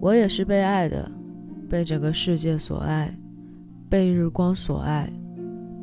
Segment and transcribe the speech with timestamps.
[0.00, 1.10] 我也是被爱的，
[1.68, 3.14] 被整个世界所爱，
[3.88, 5.12] 被日光所爱，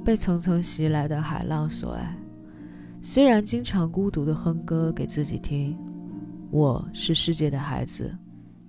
[0.04, 2.18] 被层层袭来的海浪所爱。
[3.00, 5.78] 虽然经常孤独的哼歌给自己听，
[6.50, 8.12] 我是世界的孩子，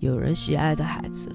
[0.00, 1.30] 有人喜爱的孩子。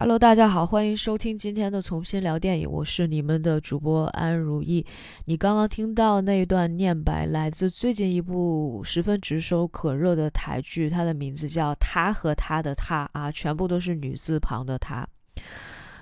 [0.00, 4.86] Hello，大家好，欢迎收听今天的重新聊电影，我是你们的主播安如意。
[5.24, 15.04] 你刚刚听到那一段念白，来自最近一部十分炙手可热的台剧，它的名字叫《他和他的他》啊，全部都是女字旁的他。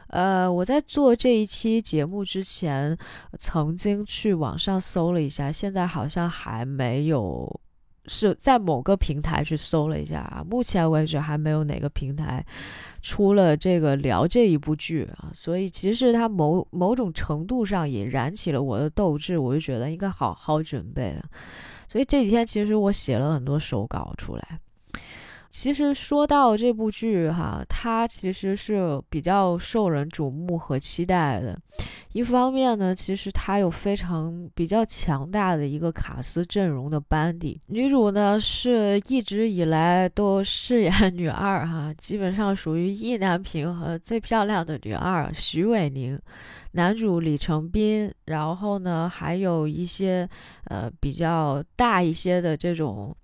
[0.08, 2.94] 呃，我在做这一期节目之前，
[3.38, 7.60] 曾经去网上搜了一下，现在好像还没有。
[8.06, 12.44] 是在某个平台去搜了一下啊，目前为止还没有哪个平台
[13.02, 21.14] 出了这个聊这一部剧啊，所以其实它某某种程度上也燃起了我的斗志，我就觉得应该好好准备
[21.88, 24.58] 所以这几天其实我写了很多手稿出来。
[25.58, 31.56] 其实说到这部剧哈，它其实是比较受人瞩目和期待的。
[32.12, 37.58] 一方面呢，其实它有非常比较强大的一个卡司阵容的班底。
[37.68, 46.18] 女主呢是一直以来都饰演女二哈，基本上属于意难平和最漂亮的女二徐伟宁。
[46.72, 50.28] 男主李成斌，然后呢还有一些
[50.64, 53.16] 呃比较大一些的这种。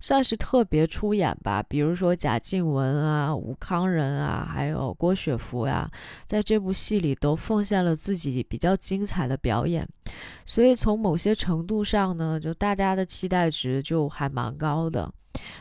[0.00, 5.88] 算是特别出演吧，比如说贾静雯啊、吴康仁啊，还有郭雪芙呀，
[6.26, 9.86] 在这部戏里都奉献了自己比较精彩的表演，
[10.48, 15.12] 所以从某些程度上呢，就大家的期待值就还蛮高的。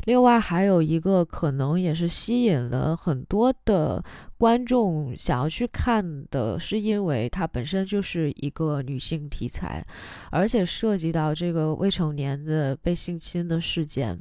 [0.05, 4.01] 另外还有一个可能也是吸引了很多的
[4.37, 9.85] 观众想要去看的，是因为它本身就是一个女性题材，
[10.31, 14.17] 而且涉及到这个未成年的被性侵的事件，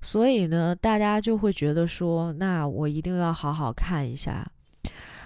[0.00, 4.50] 所以呢，大家就会觉得说，那我一定要好好看一下。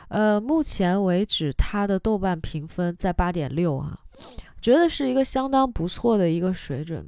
[0.09, 3.99] 呃，目前为止它的豆瓣评分在八点六啊，
[4.65, 7.07] 觉得是一个相当不错的一个水准。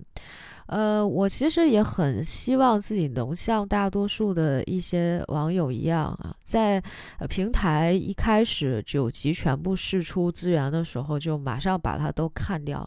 [0.67, 6.83] 呃，我其实也很希望自己能像大多数的一些网友一样啊，在
[7.31, 12.87] 平台一开始九级全部释出资源的时候，就马上把它都看掉。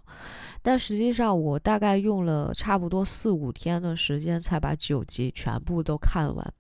[0.62, 6.54] 但实际上，我大概用了差不多四五天的时间才把九集全部都看完。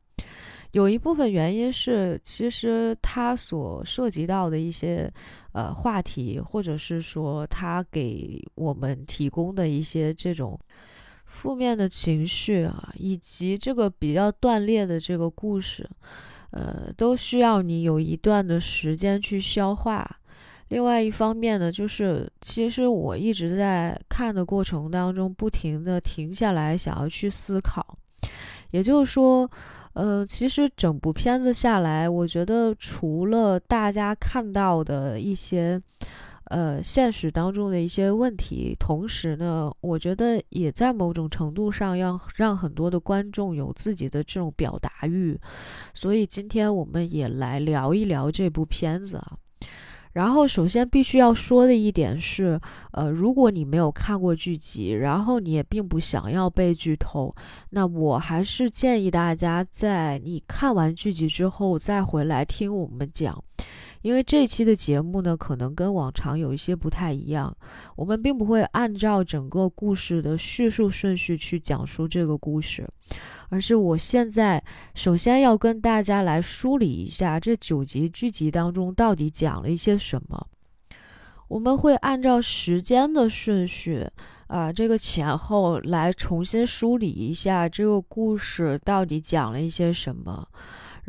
[0.71, 5.11] 有一部分原因是，其实它所涉及到的一些
[5.51, 10.59] 呃话题，或者是说它给我们提供的一些这种。
[11.31, 15.87] 负面的情绪啊，以及这个比较断裂的这个故事，
[16.49, 20.09] 呃，都需要你有一段的时间去消化。
[20.69, 27.95] 另外一方面呢，就是其实我一直在看的过程当中，不停的停下来想要去思考。
[28.71, 29.47] 也就是说，
[29.93, 35.79] 呃，其实整部片子下来，我觉得除了大家看到的一些。
[36.45, 45.39] 呃，现实当中的一些问题，同时呢，我觉得也在某种程度上要让很多的观众有自己的这种表达欲，
[45.93, 49.37] 所以今天我们也来聊一聊这部片子啊。
[50.13, 52.59] 然后，首先必须要说的一点是，
[52.91, 57.31] 呃，如果你没有看过剧集，然后你也并不想要被剧透，
[57.69, 63.43] 那我还是建议大家在你看完剧集之后再回来听我们讲。
[64.01, 67.55] 因为这期的节目呢，可能跟往常有一些不太一样。
[67.95, 72.87] 我们并不会按照整个故事的叙述顺序去讲述这个故事，
[73.49, 74.63] 而是我现在
[74.95, 80.47] 首先要跟大家来梳理一下这九集剧集当中到底讲了一些什么。
[81.49, 84.07] 我们会按照时间的顺序
[84.47, 90.47] 啊，这个前后来重新梳理一下这个故事到底讲了一些什么。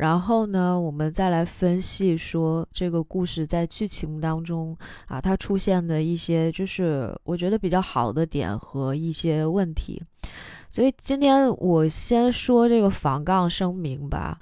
[0.01, 4.75] 然后呢，我们再来分析说这个故事在剧情当中
[5.05, 10.01] 啊，它出现的一些就是我觉得比较好的点和一些问题。
[10.71, 14.39] 所以今天我先说这个防杠声明吧。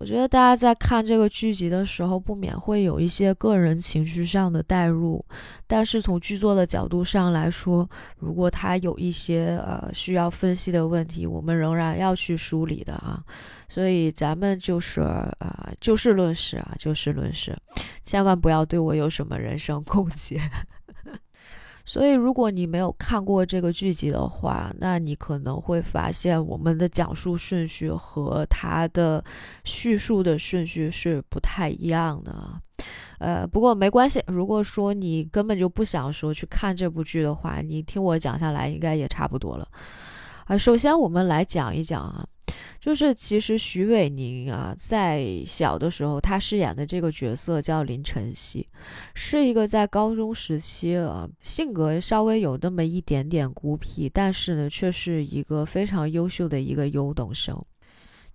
[0.00, 5.22] 我觉得大家在看这个剧集的时候，不免会有一些个人情绪上的代入，
[5.66, 7.86] 但是从剧作的角度上来说，
[8.18, 13.22] 如果它有一些呃需要分析的问题，我们仍然要去梳理的啊。
[13.68, 17.54] 所以咱们就是啊就事论事啊，就事论事，
[18.02, 20.40] 千万不要对我有什么人身攻击。
[21.90, 29.20] 所以，如果你没有看过这个剧集的话，那你可能会发现我们的讲述顺序和它的
[29.64, 32.32] 叙述的顺序是不太一样的。
[33.18, 39.66] 呃，不过没关系，如果说你根本就不想说去看这部剧的话，你听我讲下来应该也差不多了。
[40.50, 42.26] 啊，首先我们来讲一讲啊。
[42.80, 48.66] 就是其实徐伟宁啊，在小的时候，他饰演的这个角色叫林晨曦，
[49.14, 57.56] 是一个在高中时期啊，性格稍微有那么一点点孤僻，但是呢，却是一个非常优秀的一个优等生。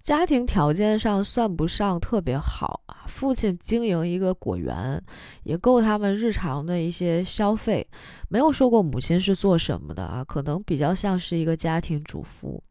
[0.06, 5.04] 家庭条件上算不上特别好啊，父亲经营一个果园，
[5.42, 7.88] 也够他们日常的一些消费，
[8.30, 12.64] 没有说过母亲是做什么的啊，可能比较像是一个家庭主妇。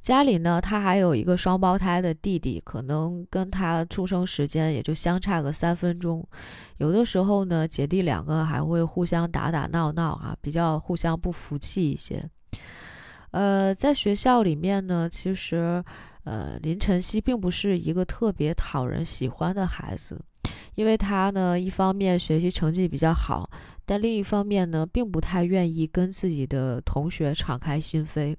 [0.00, 6.24] 家里呢，他还有一个双胞胎的弟弟，可能跟他出生时间也就相差个三分钟。
[6.76, 12.24] 有的时候呢，姐弟两个还会互相打打闹闹啊，比较互相不服气一些。
[13.32, 15.82] 呃，在学校里面呢，其实。
[16.26, 20.20] 呃，林晨曦并不是一个特别讨人喜欢的孩子，
[20.74, 23.48] 因为他呢，一方面学习成绩比较好，
[23.84, 28.34] 但另一方面呢，并不太愿意跟自己的同学敞开心扉。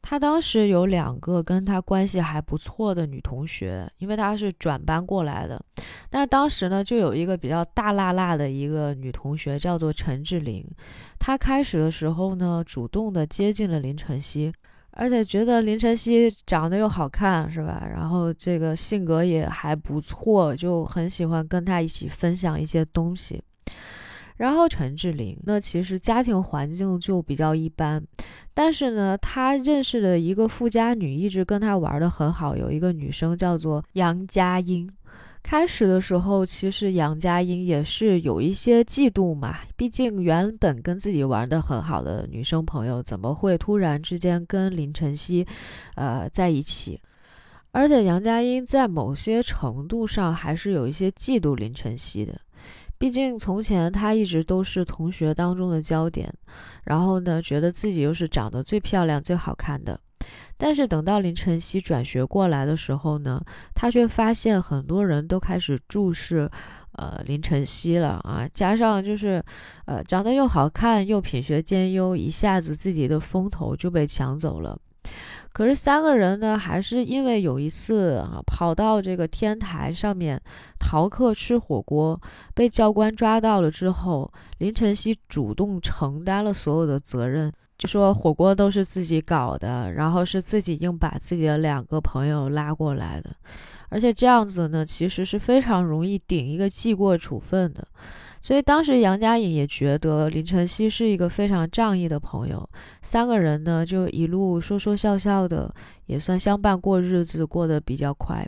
[0.00, 5.62] 他当时有两个跟他关系还不错的女同学，因为他是转班过来的，
[6.08, 10.64] 但当时呢，就有一个比较大辣辣的一个女同学，叫做陈志玲。
[11.18, 14.50] 她开始的时候呢，主动的接近了林晨曦。
[14.98, 17.86] 而且觉得林晨曦长得又好看，是吧？
[17.86, 23.42] 然后这个性格也还不错，就很喜欢跟他一起分享一些东西。
[24.38, 28.02] 然后陈志玲，那其实家庭环境就比较一般，
[28.54, 34.90] 但是呢，他认识的一个富家女一直跟他玩的很好，有一个女生叫做杨佳音。
[35.48, 45.46] 开始的时候，其实杨佳音也是有一些嫉妒嘛，毕竟原本跟自己玩的很好的女生朋友，怎么会突然之间跟林晨曦，
[45.94, 47.00] 呃，在一起？
[47.70, 52.36] 而且杨佳音在某些程度上还是有一些嫉妒林晨曦的，
[52.98, 56.28] 毕竟从前她一直都是同学当中的焦点，
[56.82, 60.00] 然后呢，觉得自己又是长得最漂亮、最好看的。
[60.58, 63.42] 但是等到林晨曦转学过来的时候呢，
[63.74, 66.50] 他却发现很多人都开始注视，
[66.92, 68.48] 呃，林晨曦了啊。
[68.52, 69.42] 加上就是，
[69.84, 74.78] 呃，长得又好看又品学兼优，一下子自己的风头就被抢走了。
[75.52, 80.40] 可是三个人呢，还是因为有一次啊，跑到这个天台上面
[80.78, 82.20] 逃课吃火锅，
[82.54, 87.52] 被教官抓到了之后，林晨曦主动承担了所有的责任。
[87.78, 93.30] 就说火锅都是自己搞的，然后是自己硬把自己的两个朋友拉过来的，
[93.90, 97.86] 而且这样子呢，其实是非常容易顶一个记过处分的。
[98.40, 102.68] 所以当时杨佳颖也觉得林晨曦是一个非常仗义的朋友，
[103.02, 105.74] 三个人呢就一路说说笑笑的，
[106.06, 108.46] 也算相伴过日子，过得比较快。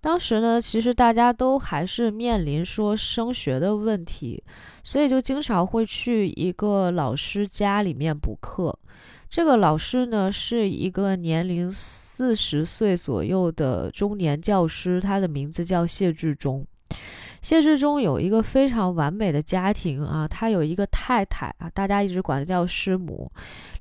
[0.00, 4.42] 当时呢，其实大家都还是面临说升学的问题，
[4.82, 8.76] 所以就经常会去一个老师家里面补课。
[9.28, 16.66] 这个老师呢，是一个年龄四十岁左右的中年教师，他的名字叫谢志忠。
[17.42, 23.30] 谢志忠有一个非常完美的家庭啊，他有一个太太啊，大家一直管他叫师母，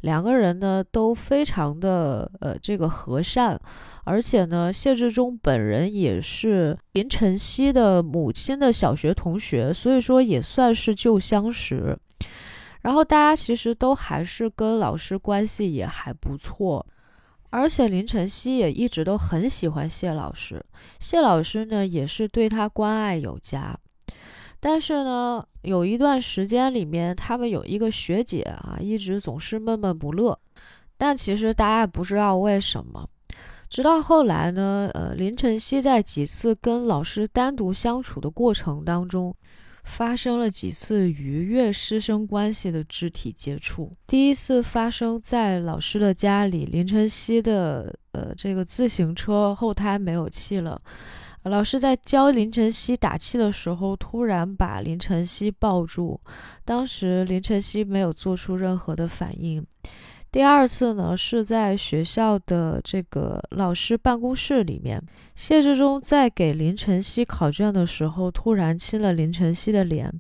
[0.02, 3.60] 两个人呢都非常的呃这个和善，
[4.06, 11.98] 而且呢谢志忠本人也是林晨曦的母亲的小学同学，所以说也算是旧相识，
[12.82, 16.86] 然后大家其实都还是跟老师关系也还不错。
[17.52, 20.64] 而且林晨曦也一直都很喜欢谢老师，
[21.00, 23.78] 谢老师呢也是对他关爱有加。
[24.60, 30.38] 但是呢，有一段时间里面，他们有一个学姐啊，一直总是闷闷不乐。
[30.98, 33.08] 但其实大家也不知道为什么。
[33.70, 39.36] 直到后来呢，呃，林晨曦在几次跟老师单独相处的过程当中。
[39.90, 43.92] 发生了几次逾越师生关系的肢体接触。
[44.06, 50.80] 第一次发生在老师的家里，林晨曦的呃这个自行车后胎没有气了，
[51.44, 56.20] 老师在教林晨曦打气的时候，突然把林晨曦抱住，
[56.64, 59.66] 当时林晨曦没有做出任何的反应。
[60.32, 65.02] 第二次呢，是在学校的这个老师办公室里面，
[65.36, 70.14] 谢志忠在给林晨曦考卷的时候，突然亲了林晨曦的脸，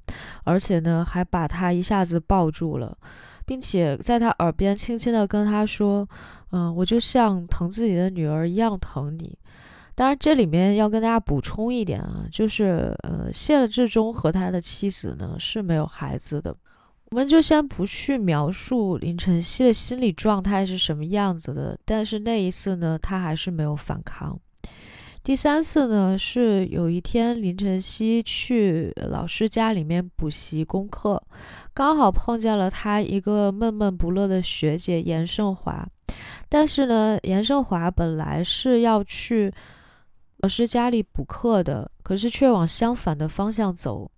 [0.45, 2.97] 而且呢，还把他一下子抱住了，
[3.45, 6.09] 并且在他耳边轻轻地跟他说
[6.51, 9.37] ：“嗯，我就像疼自己的女儿一样疼你。”
[9.93, 16.55] 当然，这里面要跟大家补充一点啊，就是呃，谢志忠和他的妻子呢是没有孩子的。
[17.11, 24.39] 我们就先不去描述林晨曦的心理状态是什么样子的，但是那一次呢，他还是没有反抗。
[25.23, 31.21] 第三次呢，是有一天林晨曦去老师家里面补习功课，
[31.73, 35.87] 刚好碰见了他一个闷闷不乐的学姐严胜华。
[36.47, 39.51] 但是呢，严胜华本来是要去
[40.37, 44.09] 老师家里补课的，可是却往相反的方向走。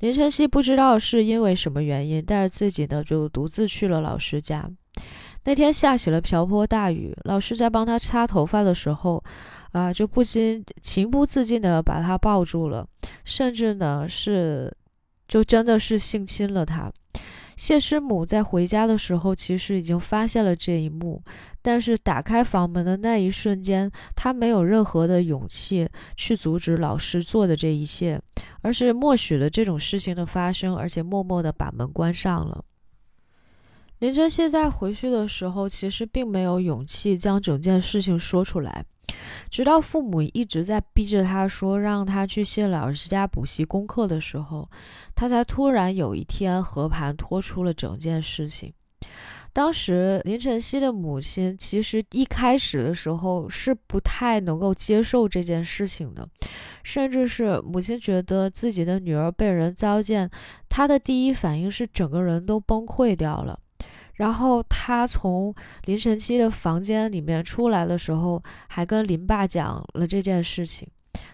[0.00, 4.68] 林晨曦不知道是因为什么原因，带着自己呢就独自去了老师家。
[5.44, 9.22] 那天下起了瓢泼大雨，老师在帮他擦头发的时候。
[9.72, 12.88] 啊，就不禁情不自禁的把他抱住了，
[13.24, 14.74] 甚至呢是，
[15.28, 16.90] 就真的是性侵了他。
[17.58, 21.20] 谢师母在回家的时候，其实已经发现了这一幕，
[21.60, 28.22] 但是打开房门的那一瞬间，她没有任何的勇气去阻止老师做的这一切，
[28.62, 32.64] 而是默许了这种事情的发生，而且默默地把门关上了。
[33.98, 38.84] 林晨曦在回去的时候，其实并没有勇气将整件事情说出来。
[39.50, 44.68] 直到父母一直在逼着他说让他去谢老师家补习功课的时候，
[45.14, 48.72] 他才突然有一天和盘托出了整件事情。
[49.52, 56.28] 当时林晨曦的母亲其实一开始的时候是不太能够接受这件事情的，
[56.84, 60.30] 甚至是母亲觉得自己的女儿被人糟践，
[60.68, 63.58] 她的第一反应是整个人都崩溃掉了。
[64.18, 65.52] 然后他从
[65.86, 70.86] 林晨曦的房间里面出来的时候，还跟林爸讲了这件事情。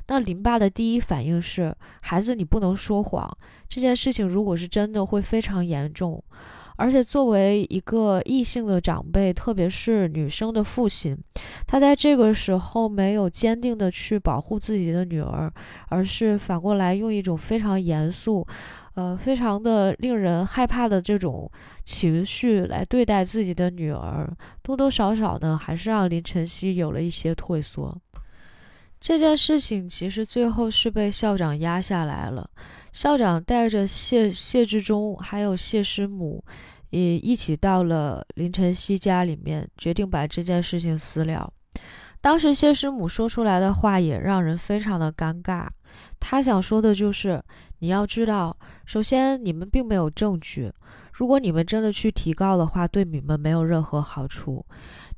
[0.07, 3.39] 那林爸的第一反应是：孩子，你不能说谎。
[3.69, 6.23] 这件事情如果是真的，会非常严重。
[6.77, 11.17] 而且作为一个异性的长辈，特别是女生的父亲，
[11.67, 15.53] 他在这个时候没有坚定的去保护自己的女儿，
[15.89, 18.47] 而是反过来用一种非常严肃。
[18.95, 21.51] 呃，非常的令人害怕的这种
[21.83, 27.97] 情绪来对待自己的女儿，多多少少呢，还是让林晨曦有了一些退缩。
[29.01, 32.49] 这件事情其实最后是被校长压下来了，
[32.95, 36.43] 校长带着谢谢志忠还有谢师母，
[36.91, 41.53] 也一起到了林晨曦家里面，决定把这件事情私了。
[42.21, 45.67] 当时谢师母说出来的话也让人非常的尴尬，
[46.21, 47.43] 她想说的就是。
[47.81, 50.73] 你要知道，首先你们并没有证据。
[51.13, 54.65] 如果你们真的去提告的话，对你们没有任何好处。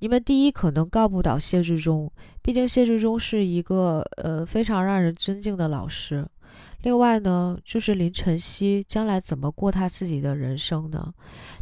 [0.00, 2.10] 你们第一可能告不倒谢志忠，
[2.42, 6.26] 毕竟谢志忠是一个呃非常让人尊敬的老师。
[6.86, 11.12] 另外呢，就是林晨曦将来怎么过他自己的人生呢？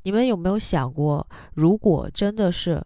[0.02, 2.84] 你们有没有想过，如果真的是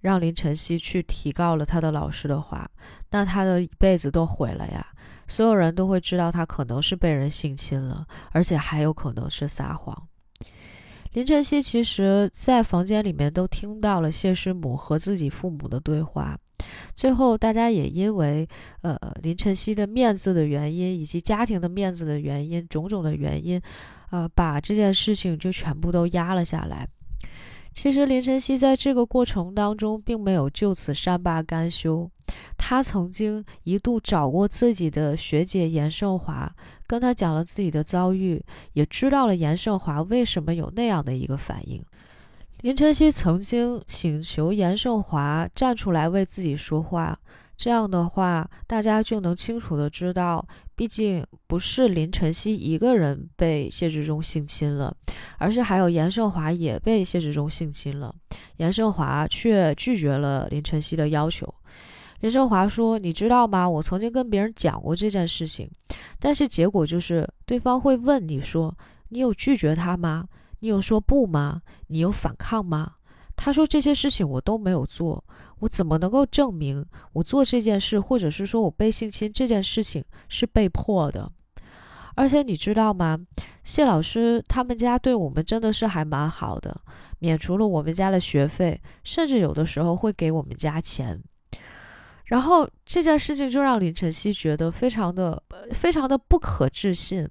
[0.00, 2.70] 让林晨曦去提告了他的老师的话，
[3.10, 4.86] 那他的一辈子都毁了呀？
[5.26, 10.06] 所有人都会知道他可能是被人性侵了，而且还有可能是撒谎。
[11.14, 16.38] 林晨曦其实，在房间里面都听到了谢师母和自己父母的对话。
[16.94, 18.48] 最后，大家也因为
[18.82, 23.60] 呃林晨曦的面子的原因，以及家庭的面子的原因，种种的原因，
[24.10, 26.86] 呃，把这件事情就全部都压了下来。
[27.72, 32.10] 其实林晨曦在这个过程当中，并没有就此善罢甘休。
[32.56, 36.52] 他曾经一度找过自己的学姐严胜华，
[36.86, 41.80] 跟他讲了自己的遭遇，也知道了严胜华为什么有那样的一个反应。
[42.62, 47.18] 林晨曦曾经请求严胜华站出来为自己说话。
[47.56, 54.94] 这样的话，大家就能清楚的知道，毕竟不是林晨曦一个人被谢志忠性侵了，
[55.38, 58.14] 而是还有严胜华也被谢志忠性侵了。
[58.56, 61.52] 严胜华却拒绝了林晨曦的要求。
[62.20, 63.68] 林胜华说：“你知道吗？
[63.68, 65.70] 我曾经跟别人讲过这件事情，
[66.18, 68.74] 但是结果就是对方会问你说，
[69.08, 70.26] 你有拒绝他吗？
[70.60, 71.60] 你有说不吗？
[71.88, 72.92] 你有反抗吗？”
[73.42, 75.24] 他说：“这些事情我都没有做，
[75.60, 81.32] 我怎么能够证明我做这件事，或者是说我被性侵这件事情是被迫的？
[82.16, 83.18] 而且你知道吗？
[83.64, 86.78] 谢老师他们家对我们真的是还蛮好的，
[87.20, 91.18] 免除了我们家的学费，甚至有的时候会给我们家钱。
[92.26, 97.26] 然后这件事情就让林晨曦觉得非常的、非常的不可置信，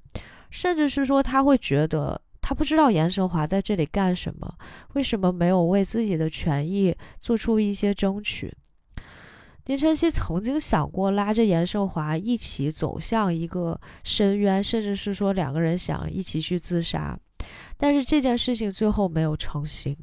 [0.49, 2.19] 甚至是说他会觉得。”
[2.49, 4.51] 他不知道严胜华在这里干什么，
[4.93, 8.51] 为什么没有为自己的权益做出一些争取？
[9.65, 17.15] 林晨曦曾经想过拉着严胜华一起走向一个深渊，甚至是说两个人想一起去自杀，
[17.77, 19.95] 但是这件事情最后没有成型。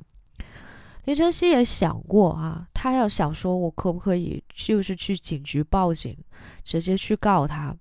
[1.06, 6.16] 林晨曦也想过啊，他要想说，我可不可以就是去警局报警，
[6.62, 7.74] 直接去告他？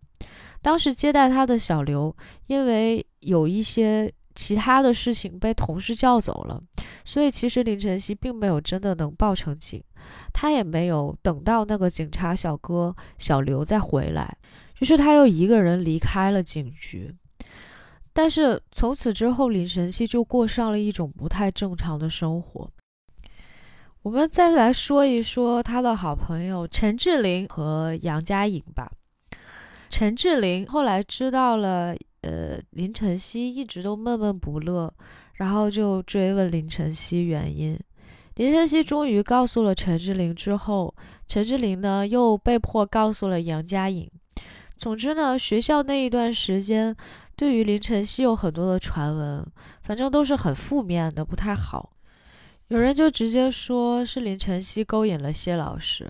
[0.63, 2.17] 当时接待他的小刘，
[2.47, 4.11] 因为有一些。
[4.35, 6.61] 其他的事情被同事叫走了，
[7.05, 9.81] 所以其实林晨曦并没有真的能报成警，
[10.33, 14.37] 他也没有等到那个警察小哥小刘再回来，
[14.81, 17.15] 于是他又一个人离开了警局。
[18.11, 22.69] 但是从此之后，林晨曦就过上了一种不太正常的生活。
[24.01, 28.91] 我们再来说一说他的好朋友陈志玲和杨佳颖吧。
[29.89, 31.95] 陈志玲后来知道了。
[32.25, 34.91] 呃，林晨曦一直都闷闷不乐，
[35.35, 37.79] 然后就追问林晨曦原因。
[38.33, 40.93] 林晨曦终于告诉了陈志玲之后，
[41.27, 44.09] 陈志玲呢又被迫告诉了杨佳颖。
[44.75, 46.93] 总之呢，学校那一段时间
[47.35, 49.45] 对于林晨曦有很多的传闻，
[49.83, 51.91] 反正都是很负面的，不太好。
[52.69, 56.09] 有人就直接说是林晨曦勾引了谢老师。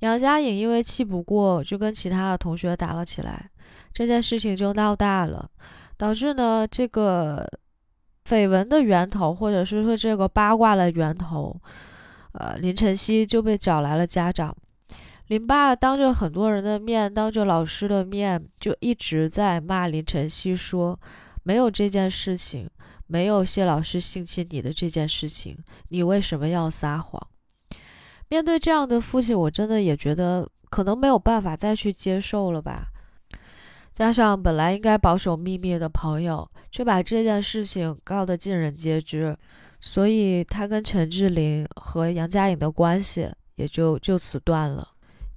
[0.00, 3.50] 杨佳颖因为气不过，就跟其他的同学打了起来。
[3.96, 5.50] 这件事情就闹大了，
[5.96, 7.48] 导致呢这个
[8.28, 11.58] 绯闻的源头，或者是说这个八卦的源头，
[12.32, 14.54] 呃，林晨曦就被找来了家长。
[15.28, 21.00] 林爸当着很多人的面，当着老师的面，就一直在骂林晨曦，说
[21.42, 22.68] 没有这件事情，
[23.06, 25.56] 没有谢老师性侵你的这件事情，
[25.88, 27.26] 你为什么要撒谎？
[28.28, 32.88] 面对这样的父亲，我真的也觉得可能没有办法再去接受了吧。
[33.96, 39.34] 加上本来应该保守秘密的朋友，却把这件事情告得尽人皆知，
[39.80, 44.86] 所以他跟陈志玲和杨佳颖的关系也就就此断了。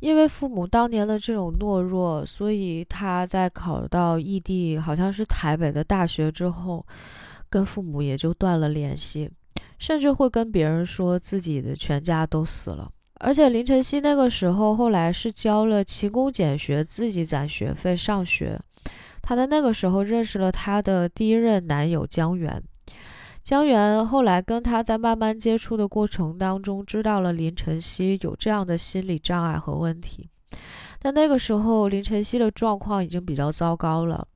[0.01, 6.85] 因为父母当年的这种懦弱，所以他在考到异地，好像是台北的大学之后，
[7.49, 9.31] 跟父母也就断了联系，
[9.77, 12.91] 甚至会跟别人说自己的全家都死了。
[13.19, 18.59] 而且林晨曦那个时候后来是交了勤工俭学，自己攒学费上学。
[19.21, 22.63] 他在那个时候认识了他的第一任男友江源。
[23.43, 30.29] 江源后来跟他在慢慢接触的过程当中，知道了林晨曦有这样的心理障碍和问题。
[30.99, 34.27] 但那个时候林晨曦的状况已经比较糟糕了，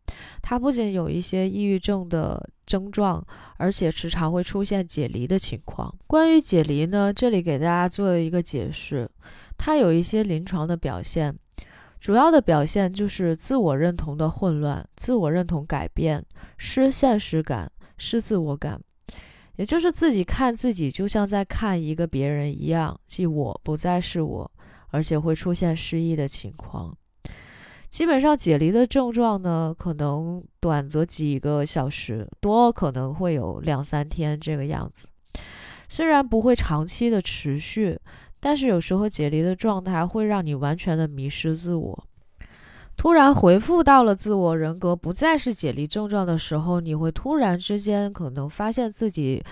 [0.42, 2.50] 他不仅有一些抑郁症的。
[2.66, 3.26] 症状，
[3.58, 5.94] 而且时常会出现解离的情况。
[6.08, 9.08] 关于解离呢，这里给大家做一个解释，
[9.58, 11.36] 它有一些临床的表现，
[12.00, 16.26] 主要的表现就是自我认同的混乱、自我认同改变、
[16.58, 18.82] 失现实感、失自我感，
[19.56, 24.52] 也就是自己看自己就像在看一个别人一样，即我不再是我，
[24.90, 26.96] 而且会出现失忆的情况。
[27.94, 35.10] 基本上解离的症状呢，可能短则几个小时，多可能会有两三天这个样子。
[35.88, 38.00] 虽然不会长期的持续，
[38.40, 42.04] 但是有时候解离的状态会让你完全的迷失自我。
[42.98, 49.44] 突然回复到了自我人格，不再是解离症状的时候，你会突然之间可能发现自己。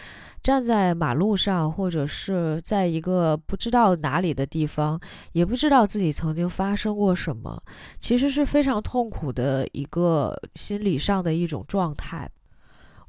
[0.42, 5.00] 站在马路上，或者是在一个不知道哪里的地方，
[5.34, 7.62] 也不知道自己曾经发生过什么，
[8.00, 12.30] 其实是非常痛苦的一个心理上的一种状态。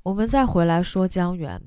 [0.02, 1.60] 我们再回来说江源。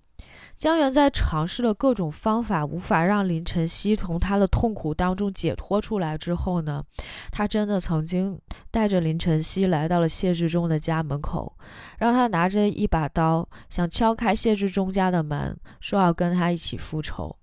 [0.58, 6.84] 江源在尝试了各种方法，无法让林晨曦从他的痛苦当中解脱出来之后呢，
[7.32, 8.40] 他真的曾经
[8.72, 11.56] 带着林晨曦来到了谢志忠的家门口，
[12.00, 17.36] 让他拿着一把刀，想敲开谢志忠家的门，说要跟他一起复仇。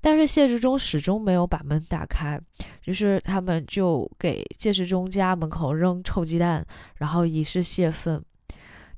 [0.00, 2.38] 但是谢志忠始终没有把门打开，
[2.84, 6.64] 于是他们就给谢志忠家门口扔臭鸡蛋，
[6.96, 8.22] 然后以示泄愤。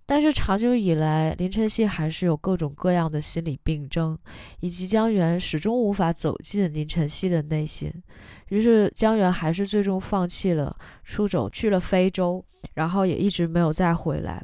[0.08, 4.16] 但是长久以来，林晨曦还是有各种各样的心理病症，
[4.60, 7.92] 以及江源始终无法走进林晨曦的内心。
[8.50, 14.40] 于是江源还是最终放弃了出走，去了非洲，然后也一直没有再回来。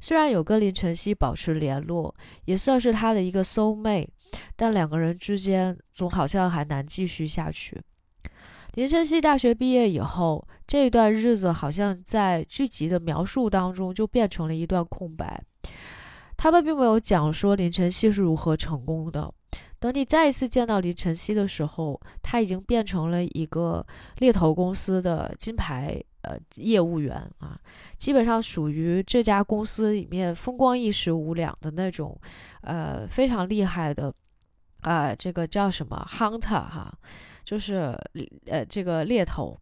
[0.00, 2.12] 虽然有跟林晨曦保持联络，
[2.46, 4.08] 也算是他的一个 soul mate，
[4.56, 7.80] 但两个人之间总好像还难继续下去。
[8.76, 15.42] 林晨曦大学毕业以后，这段日子好像在剧集的描述当中就变成了一段空白。
[16.36, 19.32] 他们并没有讲说林晨曦是如何成功的。
[19.78, 23.84] 等你再一次见到林晨曦的时候，他已经变成了一个
[24.18, 27.58] 猎头公司的金牌呃业务员啊，
[27.96, 32.14] 基本上属于这家公司里面风光一时无两的那种，
[32.60, 34.12] 呃非常厉害的
[34.82, 36.92] 啊，这个叫什么 hunter 哈。
[37.46, 37.96] 就是
[38.46, 39.56] 呃，这个猎头，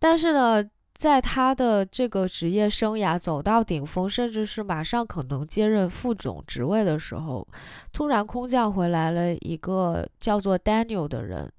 [0.00, 7.46] 但是呢，在他的这个职业生涯走到顶峰，甚至是马上可能接任副总职位的时候，
[7.92, 11.50] 突然空降回来了一个叫做 Daniel 的人。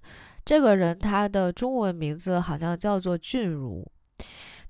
[0.44, 3.88] 这个人他的中文名字好像叫做俊如。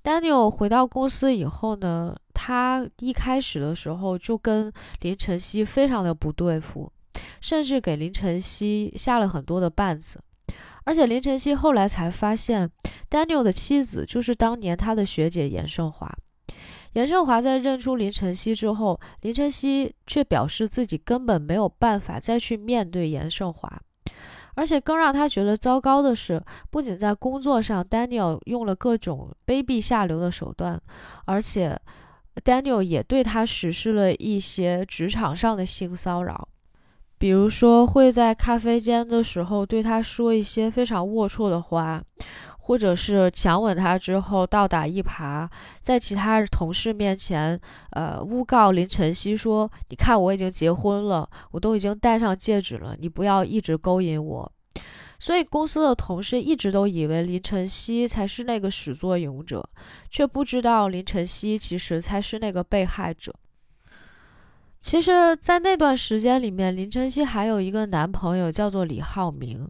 [0.04, 6.92] Daniel 回到公司以后呢，他一开始的时候就跟林晨曦非常的不对付，
[7.42, 10.22] 甚至给林晨曦下了很多的绊子。
[10.86, 12.70] 而且林晨曦后来才发现
[13.10, 16.12] ，Daniel 的妻子就是当年他的学姐严胜华。
[16.94, 23.82] 严胜华在认出林晨曦之后，林晨曦却表示自己根本没有办法再去面对严胜华。
[24.56, 30.80] 而且更让他觉得糟糕的是，不仅在工作上，Daniel 用了各种卑鄙下流的手段，
[31.26, 31.76] 而且
[32.46, 36.48] Daniel 也对他实施了一些职场上的性骚扰，
[37.24, 42.04] 比如说会在咖啡间的时候对他说一些非常龌龊的话。
[42.66, 45.50] 或者是强吻他之后倒打一耙，
[45.82, 47.60] 在其他同事面前，
[47.92, 54.50] 呃，诬告林晨曦说：“你看我已经结婚了，我都已经戴上戒指了，你不要一直勾引我。”
[55.20, 59.62] 所以公司的同事一直都以为林晨曦才是那个始作俑者，
[60.10, 63.34] 却不知道林晨曦其实才是那个被害者。
[64.84, 69.66] 其实，在那段时间里面，林晨曦还有一个男朋友叫做李浩明。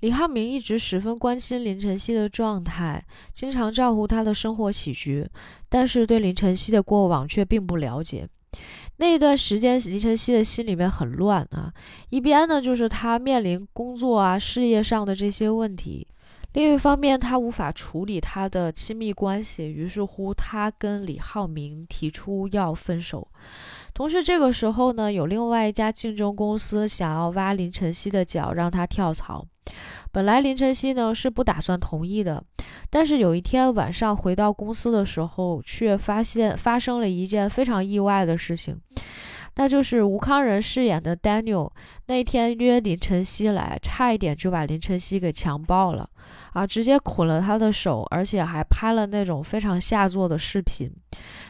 [0.00, 5.28] 李浩明一直十分关心林晨曦的状态，经常照顾她的生活起居，
[5.68, 8.26] 但是对林晨曦的过往却并不了解。
[8.98, 11.74] 那一段时间，林晨曦的心里面很乱啊，
[12.10, 16.06] 一边呢就是他面临工作啊、事业上的这些问题，
[16.52, 23.26] 另一方面他无法处理他的亲密关系，于是乎他跟李浩明提出要分手。
[24.02, 29.46] 同时，这个时候呢，有另外一家竞争公司想要挖林晨曦的脚，让他跳槽。
[30.10, 32.42] 本来林晨曦呢是不打算同意的，
[32.90, 38.76] 但是有一天晚上回到公司的时候，却发现发生了一件非常意外的事情。
[39.54, 41.70] 那就是吴康仁饰演的 Daniel
[42.08, 46.10] 那天约林晨曦来，差一点就把林晨曦给强暴了
[46.52, 46.66] 啊！
[46.66, 50.90] 直接捆了他的手，而且还拍了那种非常下作的视频。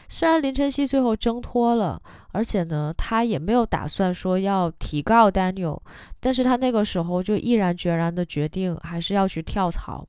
[0.07, 5.79] 虽然林晨曦最后挣脱了，而且呢，他也没有打算说要提告 Daniel，
[6.19, 10.07] 但是他那个时候就毅然决然的决定还是要去跳槽。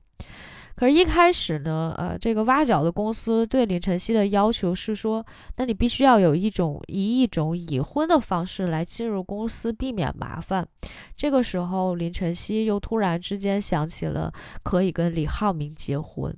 [0.75, 10.67] 可是，一开始呢，呃，这个挖角的公司对林晨曦的要求是说，那你必须要有一种以一种已婚的方式来进入公司，避免麻烦。
[11.15, 14.31] 这个时候，林晨曦又突然之间想起了
[14.63, 16.35] 可以跟李浩明结婚。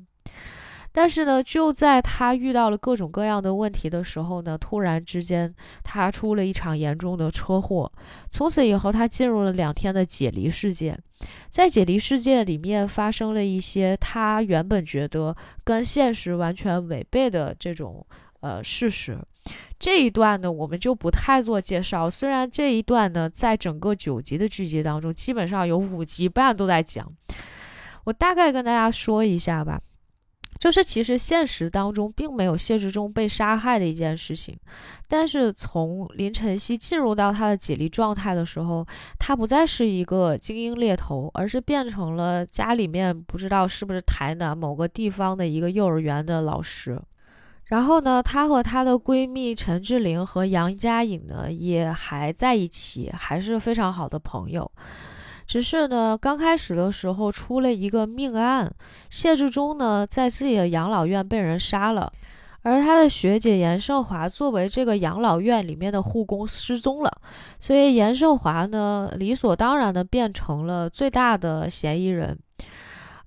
[0.97, 7.91] 但是呢，就在他遇到了各种各样的问题的时候呢，突然之间他出了一场严重的车祸。
[8.31, 10.97] 从此以后，他进入了两天的解离世界。
[11.51, 18.03] 在解离世界里面，发生了一些他原本觉得跟现实完全违背的这种
[18.39, 19.19] 呃事实。
[19.77, 22.09] 这一段呢，我们就不太做介绍。
[22.09, 27.07] 虽然这一段呢，在整个九集的剧集当中，基本上有五集半都在讲。
[28.05, 29.79] 我大概跟大家说一下吧。
[30.59, 34.57] 就是其实现实当中并没有现实中被杀害的一件事情，
[35.07, 38.85] 但是从林晨曦进入到他的解离状态的时候，
[39.19, 46.99] 他不再是一个精英猎头，而是变成了家里面不知道是不是台南某个地方的一个幼儿园的老师。
[47.65, 54.71] 然后呢，她和她的闺蜜陈志玲和杨佳颖呢也还在一起，还是非常好的朋友。
[55.47, 58.69] 只是呢，刚开始的时候出了一个命案，
[59.09, 62.11] 谢志忠呢在自己的养老院被人杀了，
[62.63, 67.09] 而他的学姐严胜华作为这个养老院里面的护工失踪了，
[67.61, 72.37] 所以严胜华呢理所当然的变成了最大的嫌疑人，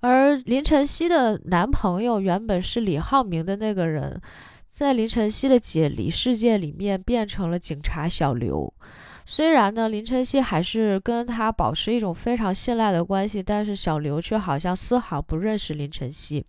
[0.01, 4.21] 而林晨曦的男朋友原本是李浩明的那个人，
[4.69, 8.71] 在林晨曦的解离事件里面变成了警察小刘。
[9.31, 16.45] 虽然呢，林晨曦还是跟他保持一种非常信赖的关系，但是小刘却好像丝毫不认识林晨曦。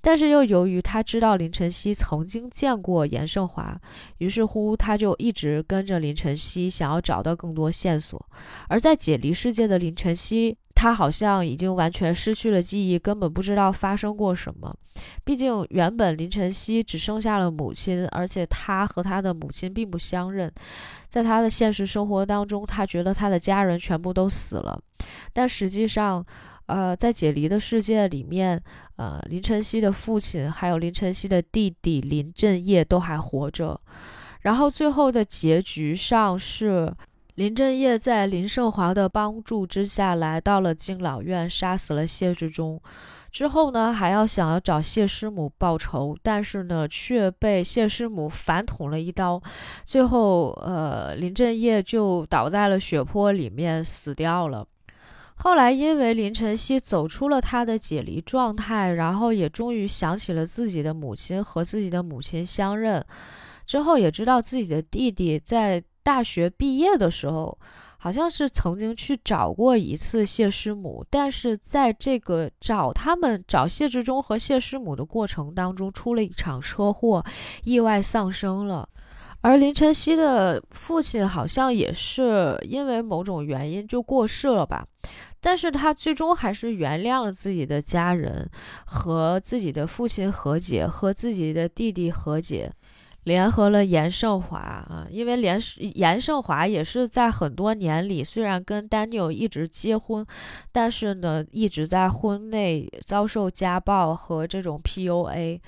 [0.00, 3.78] 但是又由于他知道林晨曦曾经见过严胜华，
[4.16, 8.18] 于是乎他就一直跟着林晨曦，想要找到更多线索。
[8.68, 10.56] 而在解离世界的林晨曦。
[10.84, 14.70] 他好像已经完全失去了记忆，根本不知道发生过什么。
[15.24, 20.52] 毕竟原本林晨曦只剩下了母亲，而且他和他的母亲并不相认。
[21.08, 24.78] 在他的现实生活当中，他觉得他的家人全部都死了。
[25.32, 26.22] 但实际上，
[26.66, 28.62] 呃，在解离的世界里面，
[28.96, 33.80] 呃，林晨曦的父亲还有林晨曦的弟弟林振业都还活着。
[34.42, 36.94] 然后最后的结局上是。
[37.34, 42.80] 林振业在林胜华的帮助之下来到了敬老院，杀死了谢志忠。
[43.32, 49.42] 之后呢，还要想要找谢师母报仇，但是呢，却被谢师母反捅了一刀。
[49.84, 54.64] 最后，呃，林振业就倒在了血泊里面死掉了。
[55.34, 63.04] 后来因为林晨曦走出了他的解离状态，然后也终于想起了自己的母亲和自己的母亲相认，
[63.66, 67.58] 之后也知道自己的弟弟在大学毕业的时候。
[67.96, 77.24] 好像是曾经去找过一次谢师母，但是在这个找他们找谢志忠和谢师母的过程当中，出了一场车祸，
[77.62, 78.86] 意外丧生了。
[79.40, 84.84] 而林晨曦的父亲好像也是因为某种原因就过世了吧，
[85.40, 88.46] 但是他最终还是原谅了自己的家人，
[88.84, 92.70] 和自己的父亲和解，和自己的弟弟和解。
[93.24, 95.58] 联合了严胜华啊，因为严
[95.94, 100.24] 严胜华也是在很多年里，虽然跟 Daniel 一直结婚，
[100.70, 105.60] 但是呢，一直在婚内遭受家暴和这种 PUA，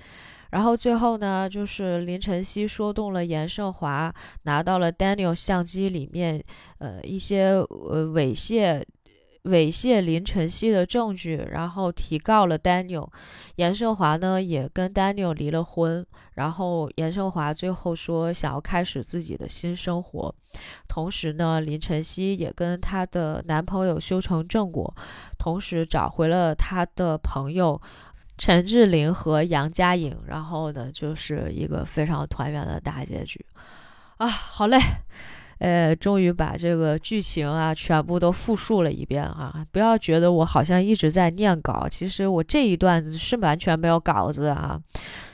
[0.50, 6.42] 然后最后呢，就是林晨曦说动了严胜华，拿到了 Daniel 相机里面
[6.78, 8.82] 呃一些呃猥亵。
[9.46, 13.08] 猥亵林晨曦的证据，然后提告了 Daniel，
[13.56, 16.04] 严胜华呢也跟 Daniel 离了婚，
[16.34, 20.34] 然后严胜华最后说想要开始自己的新生活，
[20.88, 24.92] 同时呢林晨曦也跟她的男朋友修成正果，
[25.38, 27.80] 同时找回了她的朋友
[28.36, 33.44] 陈志玲和杨佳颖，然后呢就是一个非常团圆的大结局，
[34.16, 34.78] 啊，好嘞。
[35.58, 39.64] 呃，终于把这个剧情啊全部都复述了一遍啊！
[39.72, 44.78] 不要觉得我好像一直在念稿，其实我这一段是完全没有稿子啊。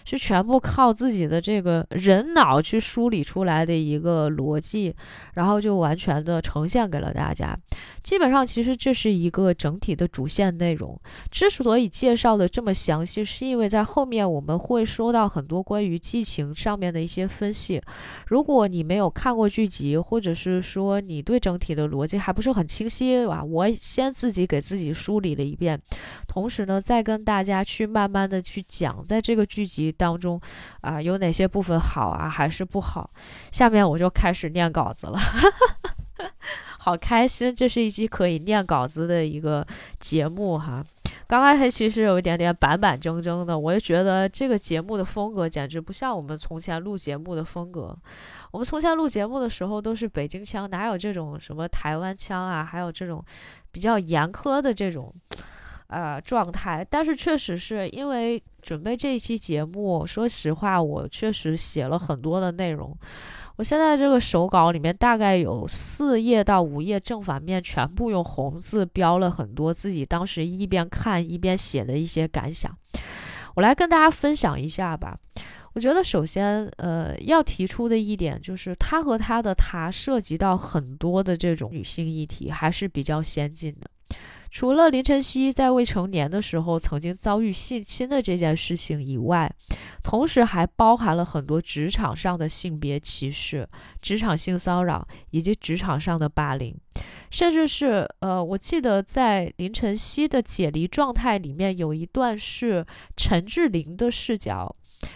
[0.05, 4.95] 是全部靠自己的这个人脑去梳理出来的一个逻辑，
[5.35, 7.57] 然后就完全的呈现给了大家。
[8.03, 11.01] 基本上，其实这是一个整体的主线内容。
[11.31, 17.81] 之所以介绍的这么详细，是因为在后面我们会说到很多关于剧情上面的一些分析。
[18.27, 25.81] 如果你没有看过剧集，或者是说你对整体的逻辑还不是很清晰吧，我先自己给自己梳理了一遍，
[26.27, 29.92] 同时呢，再跟大家去慢慢的去讲，在这个剧集。
[29.93, 30.41] 当中
[30.81, 33.11] 啊，有哪些部分好啊，还是不好？
[33.51, 35.19] 下面我就开始念稿子了，
[36.79, 37.55] 好开心！
[37.55, 39.67] 这是一期可以念稿子的一个
[40.01, 40.85] 节目哈。
[41.29, 47.95] 刚开始其实有一点点板板正正的，我就觉得这个节目的风格简直不像我们从前录节目的风格。
[48.51, 52.63] 我们从前录节目的时候都是北京腔，哪有这种什么台湾腔啊？
[52.63, 53.25] 还有这种
[53.71, 55.15] 比较严苛的这种。
[55.93, 62.97] 呃，状态，但是确实是因为准备这一期节目，说实话，我确实写了很多的内容。
[63.57, 72.75] 我现在这个手稿里面大概有四页到五页正反面，全部用红字标了很多自己当时一边看一边写的一些感想。
[73.55, 75.15] 我来跟大家分享一下吧。
[75.75, 83.91] 我觉得首先，呃，要提出的一点就是，他和他的他涉及到很多的这种女性议题，还是比较先进的。
[84.53, 89.51] 除了林晨曦在未成年的时候曾经遭遇性侵的这件事情以外，
[90.05, 93.67] 同时还包含了很多职场上的性别歧视、
[94.03, 96.77] 职场性骚扰以及职场上的霸凌，
[97.31, 102.85] 甚至是呃，我记得在林晨曦的解离状态里面有一段是
[103.17, 104.71] 陈志玲的视角。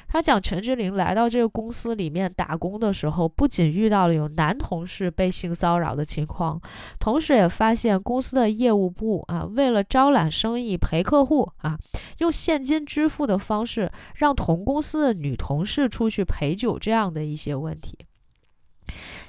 [0.09, 6.61] 他讲陈志玲来到这个公司里面打工的时候，不仅遇到了有男同事被性骚扰的情况，
[6.99, 11.79] 同时也发现公司的业务部啊，为了招揽生意陪客户啊，
[12.19, 17.99] 用现金支付的方式让同公司的女同事出去陪酒这样的一些问题。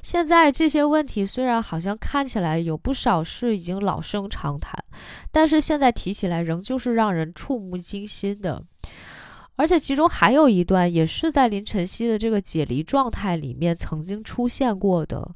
[0.04, 4.82] 现在这些问题虽然好像看起来有不少是已经老生常谈，
[5.32, 8.64] 但是现在提起来仍旧是让人触目惊心的。
[9.58, 15.30] 而且其中还有一段也是在林晨曦的这个解离状态里面曾经出现过的，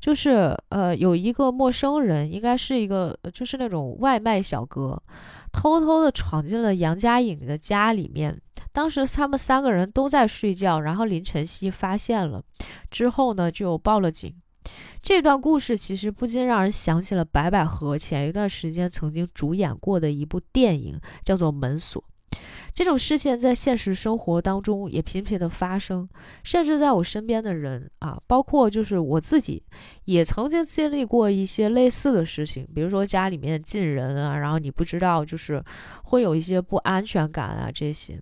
[0.00, 5.00] 就是呃有一个陌生人，应该是一个就是那种外卖小哥，
[5.52, 8.38] 偷偷的闯进了杨佳颖的家里面。
[8.72, 12.42] 当时他们三个人都在睡觉，然后林晨曦发现了
[12.90, 14.34] 之后呢，就报了警。
[15.00, 22.02] 这段故事其实不禁让人想起了白百合前一段时间曾经主演过的一部电影，叫做《门锁》。
[22.78, 26.08] 这种事件在现实生活当中也频频的发生，
[26.44, 29.60] 甚至在我身边的人啊，包括就是我自己，
[30.04, 32.64] 也曾经经历过一些类似的事情。
[32.72, 35.60] 比如说家里面进人啊，然后你不知道，就是
[36.04, 38.16] 会有一些不安全感啊这些。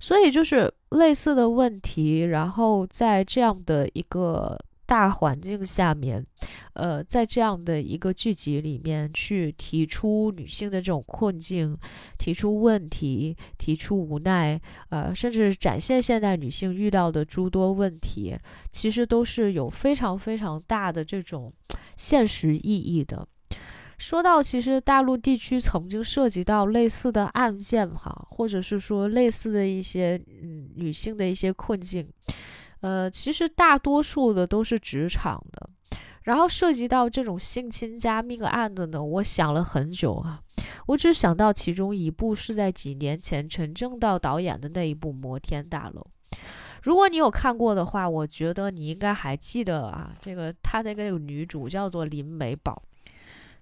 [0.00, 4.58] 所以就是类似的问题，然后在这样的一个。
[4.86, 6.24] 大环境下面，
[6.74, 11.76] 呃，在这样的一个剧集里面去提出女性的这种困境，
[12.18, 18.36] 提出问题，提出无奈，呃，甚至展现现代女性遇到的诸多问题，
[18.70, 21.52] 其实都是有非常非常大的这种
[21.96, 23.26] 现实意义的。
[23.96, 32.06] 说到其实大陆地区曾经涉及到类似的案件哈，或者是说类似的一些嗯女性的一些困境，
[32.84, 35.70] 呃，其实大多数的都是职场的。
[36.24, 40.38] 然后涉及到这种性侵加命案的呢，我想了很久啊，
[40.86, 46.06] 我只想到其中一部是在几年前陈正道导演的那一部《摩天大楼》。
[46.82, 52.82] 如果你有看过的话，我觉得你应该还记得啊，这个他那个女主叫做林美宝。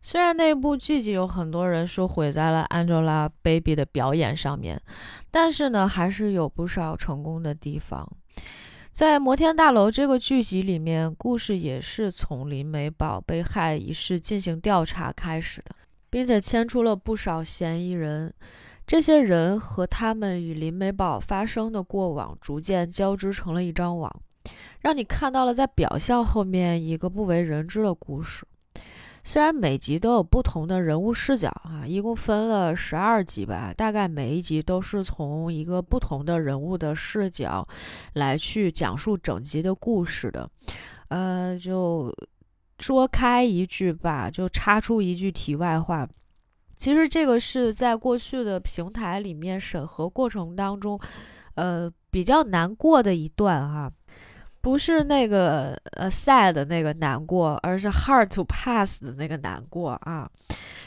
[0.02, 4.82] 虽然那部剧集有很多人说毁在了 Angelababy 的表演上面，
[5.30, 8.08] 但是呢，还是有不少成功的地方。
[8.92, 15.74] 在《摩天大楼》这个剧集里面，故事也是从林美宝被害一事进行调查开始的，
[16.10, 18.30] 并且牵出了不少嫌疑人。
[18.86, 24.14] 这些人和他们与林美宝发生的过往逐渐交织成了一张网，
[24.80, 28.44] 让你看到了在表象后面一个不为人知的故事。
[29.24, 37.66] 虽然每集都有不同的人物视角啊，一共分了十二集吧，大概每一集都是从一个不同的人物的视角
[38.14, 40.50] 来去讲述整集的故事的。
[41.08, 42.12] 呃，就
[42.80, 46.06] 说开一句吧，就插出一句题外话，
[46.74, 50.98] 其实这个是在过去的平台里面审核过程当中，
[51.54, 53.92] 呃，比较难过的一段哈。
[54.62, 60.30] 不是那个呃 sad 的那个难过，而是 hard to pass 的那个难过啊。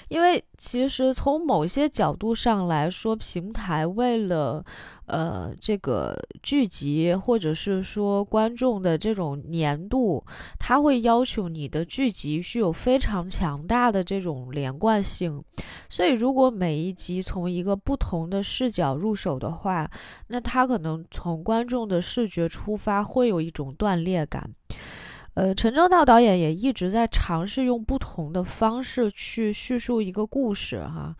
[0.09, 4.63] 因为其实从某些角度上来说，平台为了
[5.07, 10.23] 呃这个剧集或者是说观众的这种粘度，
[10.59, 15.43] 它会要求你的剧集具有非常强大的这种连贯性。
[15.89, 19.89] 所以如果每一集从一个不同的视角入手的话，
[20.27, 24.49] 那它可能从观众的视觉出发会有一种断裂感。
[25.35, 31.13] 呃，陈正道导演也一直在尝试用不同的方式去叙述一个故事，哈，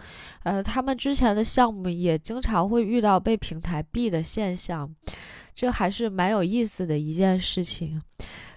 [0.44, 4.90] 呃，他们之前的项目也经常会遇到被平台毙的现象，
[5.54, 8.02] 这还是蛮有意思的一件事情。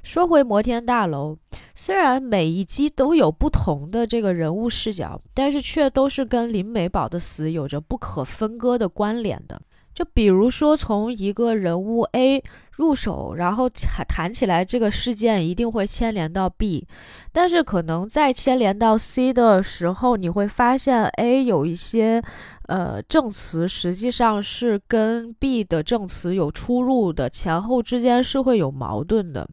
[0.05, 1.37] 说回摩天大楼，
[1.75, 9.61] 虽然每一集都有不同的这个人物视角，但是却都是跟林美宝的死有着不可分割的关联的。
[9.99, 16.87] 就比如说，从一个人物 A 入手，然后谈谈起来，这个事件一定会牵连到 B，
[17.33, 22.23] 但是可能在牵连到 C 的时候，你会发现 A 有一些。
[22.69, 29.49] 呃，证词实际上是跟 B 的证词有出入的，前后之间是会有矛盾的。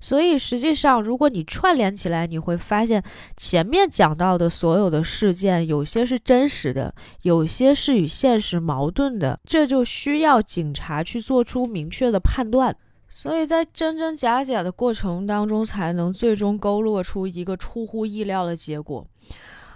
[0.00, 3.02] 所以实际上，如果你串联起来，你会发现
[3.36, 12.76] 前面讲到的所有的事件，有些是真实的，有些是与现实矛盾的，这就需要警察去做出明确的判断。
[13.10, 19.06] 所以在真真假假的过程当中，才能最终勾勒出一个出乎意料的结果。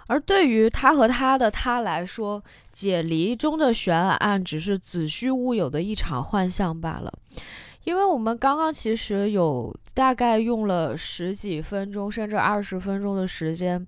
[0.07, 7.11] 而对于他和他的他来说，解离中的悬案只是子虚乌有的一场幻象罢了。
[7.83, 13.85] 因为我们刚刚其实有大概用了十几分钟，甚至二十分钟的时间，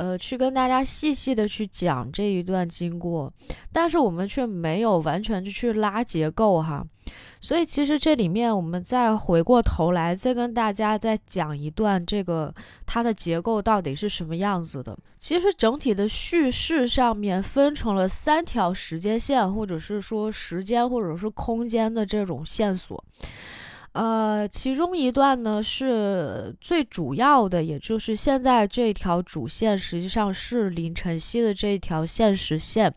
[0.00, 3.30] 呃，去跟大家细细的去讲这一段经过，
[3.70, 6.82] 但是我们却没有完全的去拉结构哈。
[7.38, 12.54] 所以其实这里面，我们再回过头来，再跟大家再讲一段这个
[12.86, 14.96] 它的结构到底是什么样子的。
[15.18, 23.04] 其实整体的叙事上面分成了三条时间线，或者是说时间或者是空间的这种线索。
[23.92, 32.94] 呃，其中一段呢是最主要的，也就是现在这条主线实际上是林晨曦的这条现实线。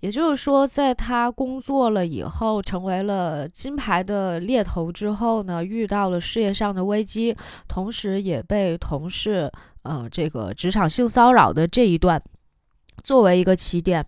[0.00, 7.36] 也就是说，在他工作了以后，成为了金牌的猎头之后呢，遇到了事业上的危机，
[7.68, 9.48] 同时也被同事，
[9.82, 12.20] 呃，这个职场性骚扰的这一段，
[13.04, 14.04] 作为一个起点。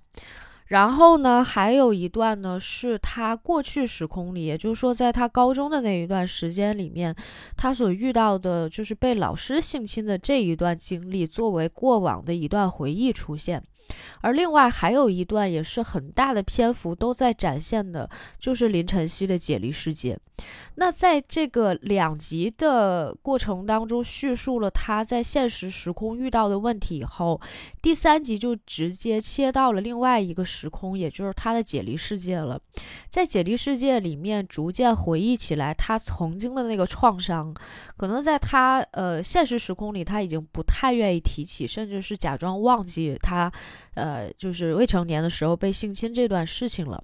[0.66, 7.14] 然后呢，还有一段呢，是他过去时空里，也就是说，在他高中的那一段时间里面，
[7.57, 13.62] 他所遇到的，就是被老师性侵的这一段经历，作为过往的一段回忆出现。
[14.20, 20.18] 而另外还有一段也是很大的篇幅都在展现的，就是林晨曦的解离世界。
[20.77, 27.40] 那在这个两集的过程当中，叙述了他在现实时空遇到的问题以后，
[27.81, 32.61] 第三集就直接切到了另外一个时空，也就是他的解离世界了。
[33.09, 37.55] 在解离世界里面，逐渐回忆起来他曾经的那个创伤，
[37.97, 43.53] 可能在他呃现实时空里他已经不太愿意提起，甚至是假装忘记他
[43.95, 47.03] 呃，就是未成年的时候被性侵这段事情了。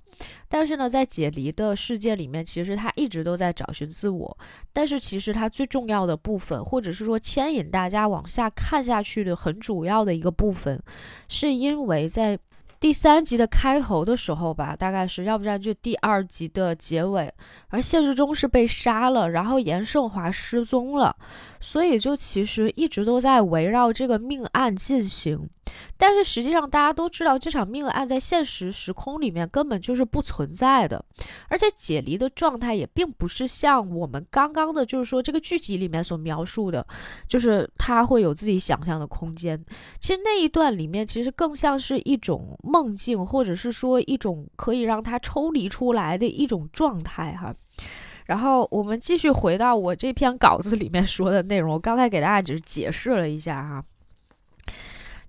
[0.49, 4.39] 但是呢，在解离的世界里面，其实他一直都在找寻自我。
[4.73, 10.83] 但是其实他最重要的部分，或者是说牵引大家往下看下去的很主要的一个部分，
[11.29, 12.39] 是因为在。
[12.79, 17.31] 第三集的开头的时候吧，大概是要不然就第二集的结尾，
[17.69, 21.15] 而现实中是被杀了，然后严胜华失踪了，
[21.61, 25.47] 所以就其实一直都在围绕这个命案进行。
[26.03, 31.05] 但是实际上，大家都知道这场命案在现实时空里面根本就是不存在的，
[31.49, 36.87] 而且解离的状态也并不是像我们刚刚的，就是说这个剧集里面所描述的，
[37.29, 39.63] 就是他会有自己想象的空间。
[39.99, 47.55] 其实那一段里面，其实更像是一种梦境，或者是说一种可以让他抽离出来的一种状态哈。
[48.25, 53.85] 然后我们继续回到我这篇稿子里面说的内容，我刚才给大家只是解释了一下哈。